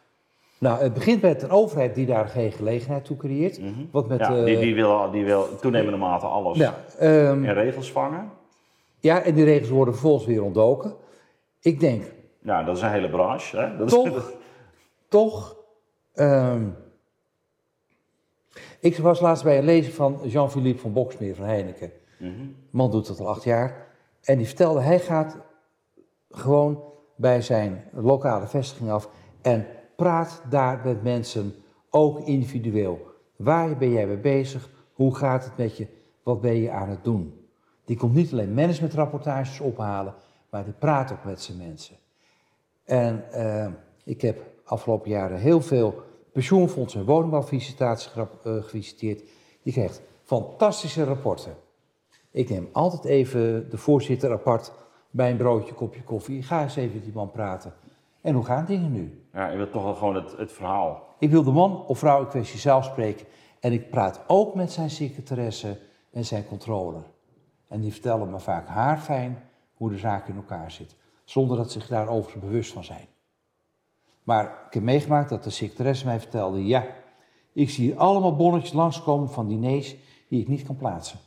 Nou, 0.59 0.82
het 0.82 0.95
begint 0.95 1.22
met 1.22 1.43
een 1.43 1.51
overheid 1.51 1.95
die 1.95 2.07
daar 2.07 2.28
geen 2.28 2.53
gelegenheid 2.53 3.05
toe 3.05 3.16
creëert. 3.16 3.61
Wat 3.90 4.09
met, 4.09 4.20
Mhm. 4.20 4.32
ja, 4.32 4.38
eh, 4.38 4.45
die, 4.45 4.59
die, 4.59 4.74
wil, 4.74 5.11
die 5.11 5.24
wil 5.24 5.57
toenemende 5.61 5.99
mate 5.99 6.26
alles 6.26 6.59
ja, 6.59 6.74
ehm, 6.99 7.45
in 7.45 7.53
regels 7.53 7.93
vangen. 7.93 8.30
Ja, 9.03 9.22
en 9.22 9.34
die 9.34 9.44
regels 9.44 9.68
worden 9.68 9.94
vervolgens 9.94 10.26
weer 10.26 10.42
ontdoken. 10.42 10.94
Ik 11.61 11.80
denk, 11.80 12.05
Ja, 12.42 12.62
dat 12.62 12.76
is 12.76 12.82
een 12.82 12.90
hele 12.90 13.11
branche. 13.11 13.57
Hè? 13.57 13.76
Dat 13.76 13.86
is, 13.86 13.92
toch, 13.92 14.32
toch. 15.09 15.57
ehm, 16.14 16.68
ik 18.80 18.98
was 18.98 19.20
laatst 19.20 19.44
bij 19.44 19.59
een 19.59 19.64
lezing 19.64 19.94
van 19.94 20.18
Jean-Philippe 20.24 20.80
van 20.80 20.92
Boksmeer 20.92 21.34
van 21.34 21.44
Heineken. 21.44 21.92
Mhm. 22.18 22.46
Man 22.70 22.90
doet 22.90 23.07
dat 23.07 23.20
al 23.20 23.28
acht 23.28 23.44
jaar. 23.44 23.86
En 24.22 24.36
die 24.36 24.46
vertelde, 24.46 24.80
hij 24.80 24.98
gaat 25.00 25.36
gewoon 26.30 26.82
bij 27.16 27.40
zijn 27.42 27.84
lokale 27.92 28.46
vestiging 28.46 28.90
af 28.90 29.09
en 29.42 29.66
praat 29.96 30.42
daar 30.50 30.80
met 30.84 31.03
mensen, 31.03 31.55
ook 31.90 32.20
individueel. 32.20 33.07
Waar 33.36 33.76
ben 33.76 33.90
jij 33.90 34.07
mee 34.07 34.16
bezig? 34.16 34.70
Hoe 34.92 35.14
gaat 35.14 35.44
het 35.44 35.57
met 35.57 35.76
je? 35.76 35.86
Wat 36.22 36.40
ben 36.40 36.55
je 36.55 36.70
aan 36.70 36.88
het 36.88 37.05
doen? 37.05 37.41
Die 37.85 37.97
komt 37.97 38.14
niet 38.14 38.33
alleen 38.33 38.55
managementrapportages 38.55 39.61
ophalen, 39.61 40.14
maar 40.51 40.64
die 40.64 40.72
praat 40.72 41.12
ook 41.12 41.24
met 41.24 41.41
zijn 41.41 41.59
mensen. 41.59 41.97
En 42.85 43.33
eh, 43.33 43.68
ik 44.05 44.20
heb 44.20 44.41
afgelopen 44.64 45.11
jaren 45.11 45.39
heel 45.39 45.61
veel 45.61 46.03
pensioenfondsen 46.33 47.01
en 47.01 47.07
woningbouwvisitaties 47.07 48.12
eh, 48.14 48.26
gevisiteerd. 48.62 49.22
Je 49.62 49.72
krijgt 49.72 50.03
fantastische 50.22 51.05
rapporten. 51.05 51.55
Ik 52.30 52.49
neem 52.49 52.68
altijd 52.72 53.05
even 53.05 53.70
de 53.70 53.78
voorzitter 53.78 54.33
apart 54.33 54.72
bij 55.11 55.30
een 55.30 55.37
broodje, 55.37 55.74
kopje 55.74 56.03
koffie. 56.03 56.43
Ga 56.43 56.62
eens 56.62 56.76
even 56.76 56.95
met 56.95 57.05
die 57.05 57.12
man 57.14 57.30
praten. 57.30 57.72
En 58.20 58.35
hoe 58.35 58.45
gaan 58.45 58.64
dingen 58.64 58.93
nu? 58.93 59.22
ja, 59.33 59.49
je 59.49 59.57
wilt 59.57 59.72
toch 59.72 59.83
wel 59.83 59.95
gewoon 59.95 60.14
het, 60.14 60.37
het 60.37 60.53
verhaal. 60.53 61.14
Ik 61.18 61.30
wil 61.30 61.43
de 61.43 61.51
man 61.51 61.87
of 61.87 61.99
vrouw 61.99 62.20
in 62.20 62.28
kwestie 62.28 62.59
zelf 62.59 62.85
spreken. 62.85 63.26
En 63.61 63.72
ik 63.72 63.91
praat 63.91 64.20
ook 64.26 64.55
met 64.55 64.72
zijn 64.72 64.91
secretaresse 64.91 65.78
en 66.11 66.24
zijn 66.24 66.47
controller. 66.47 67.03
En 67.73 67.81
die 67.81 67.93
vertellen 67.93 68.31
me 68.31 68.41
vaak 68.41 68.68
haarfijn 68.68 69.43
hoe 69.75 69.91
de 69.91 69.99
zaak 69.99 70.29
in 70.29 70.37
elkaar 70.37 70.70
zit. 70.70 70.97
Zonder 71.25 71.57
dat 71.57 71.73
ze 71.73 71.79
zich 71.81 71.89
daar 71.89 72.09
overigens 72.09 72.45
bewust 72.45 72.73
van 72.73 72.85
zijn. 72.85 73.07
Maar 74.23 74.45
ik 74.66 74.75
heb 74.75 74.83
meegemaakt 74.83 75.29
dat 75.29 75.45
de 75.45 75.51
secretaresse 75.51 76.07
mij 76.07 76.20
vertelde... 76.20 76.66
ja, 76.66 76.87
ik 77.53 77.70
zie 77.70 77.85
hier 77.85 77.99
allemaal 77.99 78.37
bonnetjes 78.37 78.73
langskomen 78.73 79.31
van 79.31 79.49
diners 79.49 79.97
die 80.29 80.41
ik 80.41 80.49
niet 80.49 80.62
kan 80.62 80.77
plaatsen. 80.77 81.18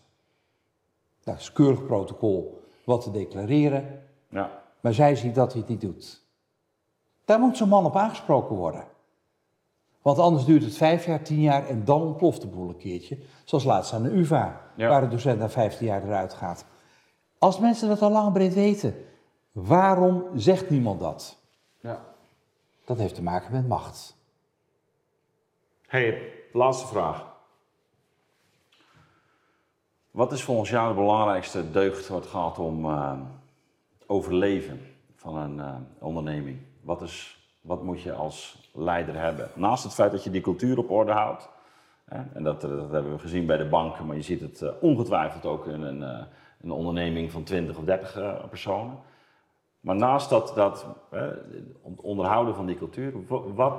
Dat 1.24 1.39
is 1.39 1.52
keurig 1.52 1.86
protocol 1.86 2.64
wat 2.84 3.02
te 3.02 3.12
declareren. 3.12 4.04
Ja. 4.30 4.64
Maar 4.80 4.93
zij 4.93 5.16
ziet 5.16 5.36
dat 5.36 5.52
hij 5.52 5.62
het 5.62 5.70
niet 5.70 5.82
doet. 5.82 6.24
Daar 7.26 7.39
moet 7.39 7.58
zo'n 7.58 7.70
man 7.70 7.86
op 7.86 7.96
aangesproken 7.96 8.56
worden. 8.56 8.84
Want 10.06 10.20
anders 10.20 10.45
duurt 10.45 10.64
het 10.64 10.78
vijf 10.78 11.06
jaar, 11.06 11.22
tien 11.24 11.41
jaar 11.41 11.68
en 11.68 11.86
dan 11.86 12.01
ontploft 12.01 12.41
de 12.41 12.47
boel 12.47 12.70
een 12.70 12.78
keertje. 12.78 13.18
Zoals 13.43 13.64
laatst 13.64 13.93
aan 13.93 14.03
de 14.03 14.10
UvA, 14.18 14.62
Ja. 14.76 14.89
waar 14.89 15.01
de 15.01 15.08
docent 15.08 15.39
na 15.39 15.49
15 15.49 15.86
jaar 15.88 16.03
eruit 16.03 16.34
gaat. 16.34 16.66
Als 17.38 17.60
mensen 17.60 17.88
dat 17.88 18.01
al 18.01 18.12
lang 18.12 18.34
breed 18.34 18.53
weten, 18.53 18.95
waarom 19.51 20.24
zegt 20.36 20.70
niemand 20.70 20.99
dat? 20.99 21.38
ja. 21.80 22.03
Dat 22.86 22.97
heeft 22.97 23.16
te 23.16 23.24
maken 23.24 23.51
met 23.51 23.68
macht. 23.68 24.16
Hey, 25.88 26.32
laatste 26.53 26.88
vraag. 26.88 27.26
Wat 30.12 30.32
is 30.32 30.43
volgens 30.43 30.70
jou 30.70 30.88
de 30.89 30.95
belangrijkste 30.99 31.72
deugd 31.72 32.08
wat 32.08 32.26
gaat 32.26 32.60
om 32.60 32.86
eh, 32.86 33.20
overleven 34.06 34.82
van 35.16 35.36
een 35.38 35.60
eh, 35.60 35.76
onderneming? 35.99 36.60
Wat, 36.82 37.01
is, 37.01 37.45
wat 37.66 37.84
moet 37.84 38.01
je 38.01 38.13
als 38.13 38.70
leider 38.74 39.20
hebben? 39.20 39.49
Naast 39.55 39.84
het 39.84 39.93
feit 39.93 40.11
dat 40.11 40.24
je 40.24 40.30
die 40.30 40.41
cultuur 40.41 40.78
op 40.78 40.89
orde 40.91 41.11
houdt. 41.11 41.49
Hè, 42.05 42.22
en 42.34 42.43
dat, 42.43 42.63
eh, 42.63 42.70
dat 42.70 42.91
hebben 42.91 43.11
we 43.11 43.20
gezien 43.20 43.45
bij 43.45 43.57
de 43.57 43.66
banken, 43.66 44.05
maar 44.05 44.16
je 44.16 44.22
ziet 44.22 44.41
het 44.41 44.61
eh, 44.61 44.70
ongetwijfeld 44.82 45.45
ook 45.45 45.68
in 45.68 45.82
een, 45.82 46.03
eh, 46.03 46.24
een 46.61 46.72
onderneming 46.72 47.32
van 47.32 47.43
20 47.43 47.78
of 47.78 47.84
30 47.84 48.18
eh, 48.18 48.43
personen. 48.49 48.97
Maar 49.80 49.95
naast 49.95 50.30
dat, 50.30 50.51
dat 50.55 50.86
het 51.09 51.39
onderhouden 52.01 52.55
van 52.55 52.66
die 52.66 52.78
cultuur, 52.78 53.13
wa- 53.28 53.41
wat, 53.55 53.74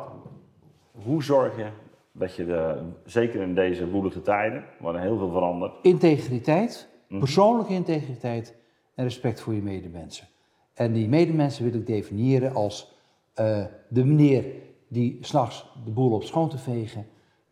hoe 1.04 1.22
zorg 1.22 1.56
je 1.56 1.66
dat 2.12 2.34
je, 2.36 2.46
de, 2.46 2.78
zeker 3.04 3.40
in 3.42 3.54
deze 3.54 3.88
woelige 3.90 4.22
tijden, 4.22 4.64
waarin 4.78 5.00
heel 5.02 5.18
veel 5.18 5.30
verandert, 5.30 5.72
Integriteit, 5.82 6.88
persoonlijke 7.08 7.72
integriteit 7.72 8.54
en 8.94 9.04
respect 9.04 9.40
voor 9.40 9.54
je 9.54 9.62
medemensen. 9.62 10.26
En 10.74 10.92
die 10.92 11.08
medemensen 11.08 11.64
wil 11.64 11.74
ik 11.80 11.86
definiëren 11.86 12.54
als 12.54 12.94
eh, 13.36 13.64
de 13.88 14.04
meneer 14.04 14.44
die 14.88 15.18
s'nachts 15.20 15.66
de 15.84 15.90
boel 15.90 16.12
op 16.12 16.22
schoon 16.22 16.48
te 16.48 16.58
vegen 16.58 17.06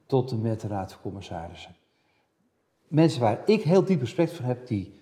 tot 0.06 0.30
en 0.30 0.40
met 0.40 0.60
de 0.60 0.68
raad 0.68 0.92
van 0.92 1.02
commissarissen. 1.02 1.76
Mensen 2.88 3.20
waar 3.20 3.42
ik 3.46 3.62
heel 3.62 3.84
diep 3.84 4.00
respect 4.00 4.32
voor 4.32 4.44
heb, 4.44 4.66
die 4.66 5.00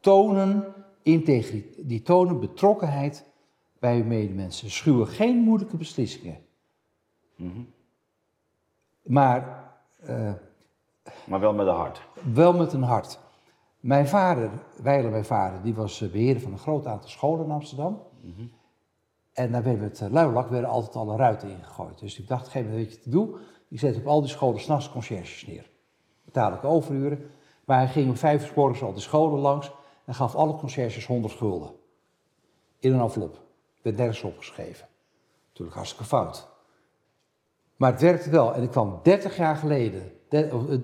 tonen 0.00 0.74
integriteit, 1.02 1.88
die 1.88 2.02
tonen 2.02 2.40
betrokkenheid 2.40 3.24
bij 3.78 3.96
hun 3.96 4.06
medemensen. 4.06 4.70
Schuwen 4.70 5.06
geen 5.06 5.36
moeilijke 5.36 5.76
beslissingen. 5.76 6.38
Maar 9.02 9.64
eh, 10.06 10.32
maar 11.26 11.40
wel 11.40 11.54
met 11.54 11.66
een 11.66 11.74
hart. 11.74 12.00
wel 12.32 12.52
met 12.52 12.72
een 12.72 12.82
hart. 12.82 13.18
Mijn 13.80 14.08
vader, 14.08 14.50
wijlen 14.82 15.10
mijn 15.10 15.24
vader, 15.24 15.62
die 15.62 15.74
was 15.74 16.00
eh, 16.00 16.10
beheerder 16.10 16.42
van 16.42 16.52
een 16.52 16.58
groot 16.58 16.86
aantal 16.86 17.08
scholen 17.08 17.44
in 17.44 17.50
Amsterdam. 17.50 18.02
En 19.34 19.52
daar 19.52 19.62
werden 19.62 19.82
met 19.82 20.00
eh, 20.00 20.10
luilak 20.10 20.48
werden 20.48 20.70
altijd 20.70 20.96
alle 20.96 21.16
ruiten 21.16 21.48
ingegooid. 21.48 21.98
Dus 21.98 22.18
ik 22.18 22.28
dacht, 22.28 22.48
geen 22.48 22.78
je 22.78 22.98
te 23.00 23.10
doen. 23.10 23.36
Ik 23.68 23.78
zet 23.78 23.96
op 23.96 24.06
al 24.06 24.20
die 24.20 24.30
scholen 24.30 24.60
s'nachts 24.60 24.90
conciërges 24.90 25.46
neer. 25.46 25.70
Betaal 26.24 26.52
ik 26.52 26.64
overuren. 26.64 27.30
Maar 27.64 27.78
hij 27.78 27.88
ging 27.88 28.08
om 28.08 28.16
vijf 28.16 28.46
uur 28.46 28.52
morgens 28.56 28.82
al 28.82 28.92
die 28.92 29.02
scholen 29.02 29.40
langs 29.40 29.72
en 30.04 30.14
gaf 30.14 30.34
alle 30.34 30.56
conciërges 30.56 31.06
100 31.06 31.32
gulden. 31.34 31.70
In 32.78 32.92
een 32.92 33.00
envelop. 33.00 33.42
Werd 33.82 33.96
nergens 33.96 34.22
opgeschreven. 34.22 34.86
Natuurlijk 35.48 35.76
hartstikke 35.76 36.04
fout. 36.06 36.48
Maar 37.76 37.90
het 37.92 38.00
werkte 38.00 38.30
wel. 38.30 38.54
En 38.54 38.62
ik 38.62 38.70
kwam 38.70 39.00
30 39.02 39.36
jaar 39.36 39.56
geleden, 39.56 40.12
de- 40.28 40.82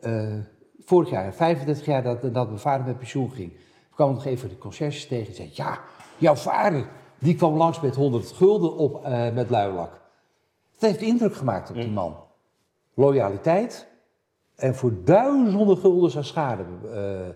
eh, 0.00 0.34
eh, 0.36 0.44
vorig 0.78 1.10
jaar, 1.10 1.34
35 1.34 1.84
jaar 1.86 2.02
dat, 2.02 2.22
dat 2.34 2.46
mijn 2.46 2.58
vader 2.58 2.86
met 2.86 2.98
pensioen 2.98 3.30
ging, 3.30 3.52
kwam 3.94 4.12
nog 4.14 4.24
even 4.24 4.48
de 4.48 4.58
conciërges 4.58 5.06
tegen 5.06 5.26
en 5.26 5.34
zei: 5.34 5.50
Ja, 5.52 5.80
jouw 6.18 6.34
vader, 6.34 6.88
die 7.18 7.34
kwam 7.34 7.56
langs 7.56 7.80
met 7.80 7.94
100 7.94 8.32
gulden 8.32 8.76
op 8.76 9.04
eh, 9.04 9.32
met 9.32 9.50
luilak. 9.50 10.00
Het 10.72 10.80
heeft 10.80 11.00
indruk 11.00 11.34
gemaakt 11.34 11.70
op 11.70 11.74
die 11.76 11.90
man. 11.90 12.16
Loyaliteit 12.94 13.86
en 14.54 14.74
voor 14.74 14.92
duizenden 15.04 15.76
guldens 15.76 16.16
aan 16.16 16.24
schade 16.24 16.64
eh, 16.84 17.28
eh, 17.28 17.34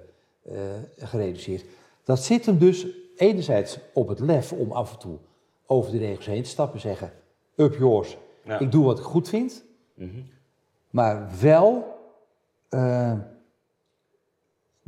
gereduceerd. 0.97 1.64
Dat 2.05 2.24
zit 2.24 2.47
hem 2.47 2.59
dus 2.59 2.87
enerzijds 3.16 3.78
op 3.95 4.09
het 4.09 4.20
lef 4.20 4.53
om 4.53 4.72
af 4.72 4.93
en 4.93 4.99
toe 4.99 5.18
over 5.66 5.93
de 5.93 5.99
regels 5.99 6.26
heen 6.26 6.43
te 6.43 6.49
stappen 6.49 6.74
en 6.74 6.81
zeggen, 6.81 7.12
up 7.57 7.76
yours, 7.76 8.16
Ja. 8.45 8.59
ik 8.59 8.72
doe 8.72 8.85
wat 8.85 8.99
ik 8.99 9.05
goed 9.05 9.28
vind. 9.28 9.64
Mhm. 9.95 10.20
Maar 10.91 11.28
wel 11.41 11.99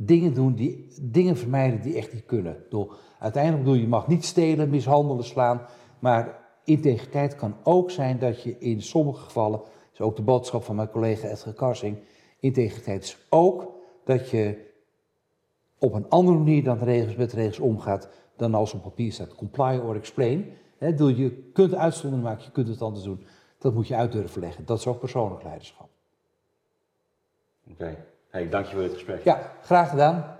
dingen 0.05 0.33
doen, 0.33 0.55
die, 0.55 0.87
dingen 1.01 1.37
vermijden 1.37 1.81
die 1.81 1.95
echt 1.95 2.13
niet 2.13 2.25
kunnen. 2.25 2.57
Bedoel, 2.63 2.91
uiteindelijk 3.19 3.63
bedoel 3.63 3.79
je 3.79 3.87
mag 3.87 4.07
niet 4.07 4.25
stelen, 4.25 4.69
mishandelen, 4.69 5.25
slaan. 5.25 5.61
Maar 5.99 6.39
integriteit 6.63 7.35
kan 7.35 7.55
ook 7.63 7.91
zijn 7.91 8.19
dat 8.19 8.43
je 8.43 8.57
in 8.57 8.81
sommige 8.81 9.23
gevallen, 9.23 9.59
dat 9.59 9.69
is 9.93 10.01
ook 10.01 10.15
de 10.15 10.21
boodschap 10.21 10.63
van 10.63 10.75
mijn 10.75 10.89
collega 10.89 11.27
Edgar 11.27 11.53
Karsing, 11.53 11.97
integriteit 12.39 13.03
is 13.03 13.17
ook 13.29 13.71
dat 14.03 14.29
je 14.29 14.71
op 15.79 15.93
een 15.93 16.09
andere 16.09 16.37
manier 16.37 16.63
dan 16.63 16.77
de 16.77 16.85
regels 16.85 17.15
met 17.15 17.29
de 17.29 17.35
regels 17.35 17.59
omgaat 17.59 18.09
dan 18.37 18.53
als 18.53 18.73
op 18.73 18.81
papier 18.81 19.11
staat. 19.11 19.35
Comply 19.35 19.77
or 19.77 19.95
explain. 19.95 20.53
Hè, 20.77 20.89
bedoel, 20.89 21.07
je 21.07 21.49
kunt 21.53 21.75
uitzondering 21.75 22.27
maken, 22.27 22.45
je 22.45 22.51
kunt 22.51 22.67
het 22.67 22.81
anders 22.81 23.05
doen. 23.05 23.25
Dat 23.57 23.73
moet 23.73 23.87
je 23.87 23.95
uit 23.95 24.11
durven 24.11 24.41
leggen. 24.41 24.65
Dat 24.65 24.79
is 24.79 24.87
ook 24.87 24.99
persoonlijk 24.99 25.43
leiderschap. 25.43 25.89
Oké. 27.71 28.05
Hey, 28.33 28.49
dank 28.49 28.65
je 28.65 28.73
voor 28.73 28.81
dit 28.81 28.93
gesprek. 28.93 29.23
Ja, 29.23 29.39
graag 29.63 29.89
gedaan. 29.89 30.37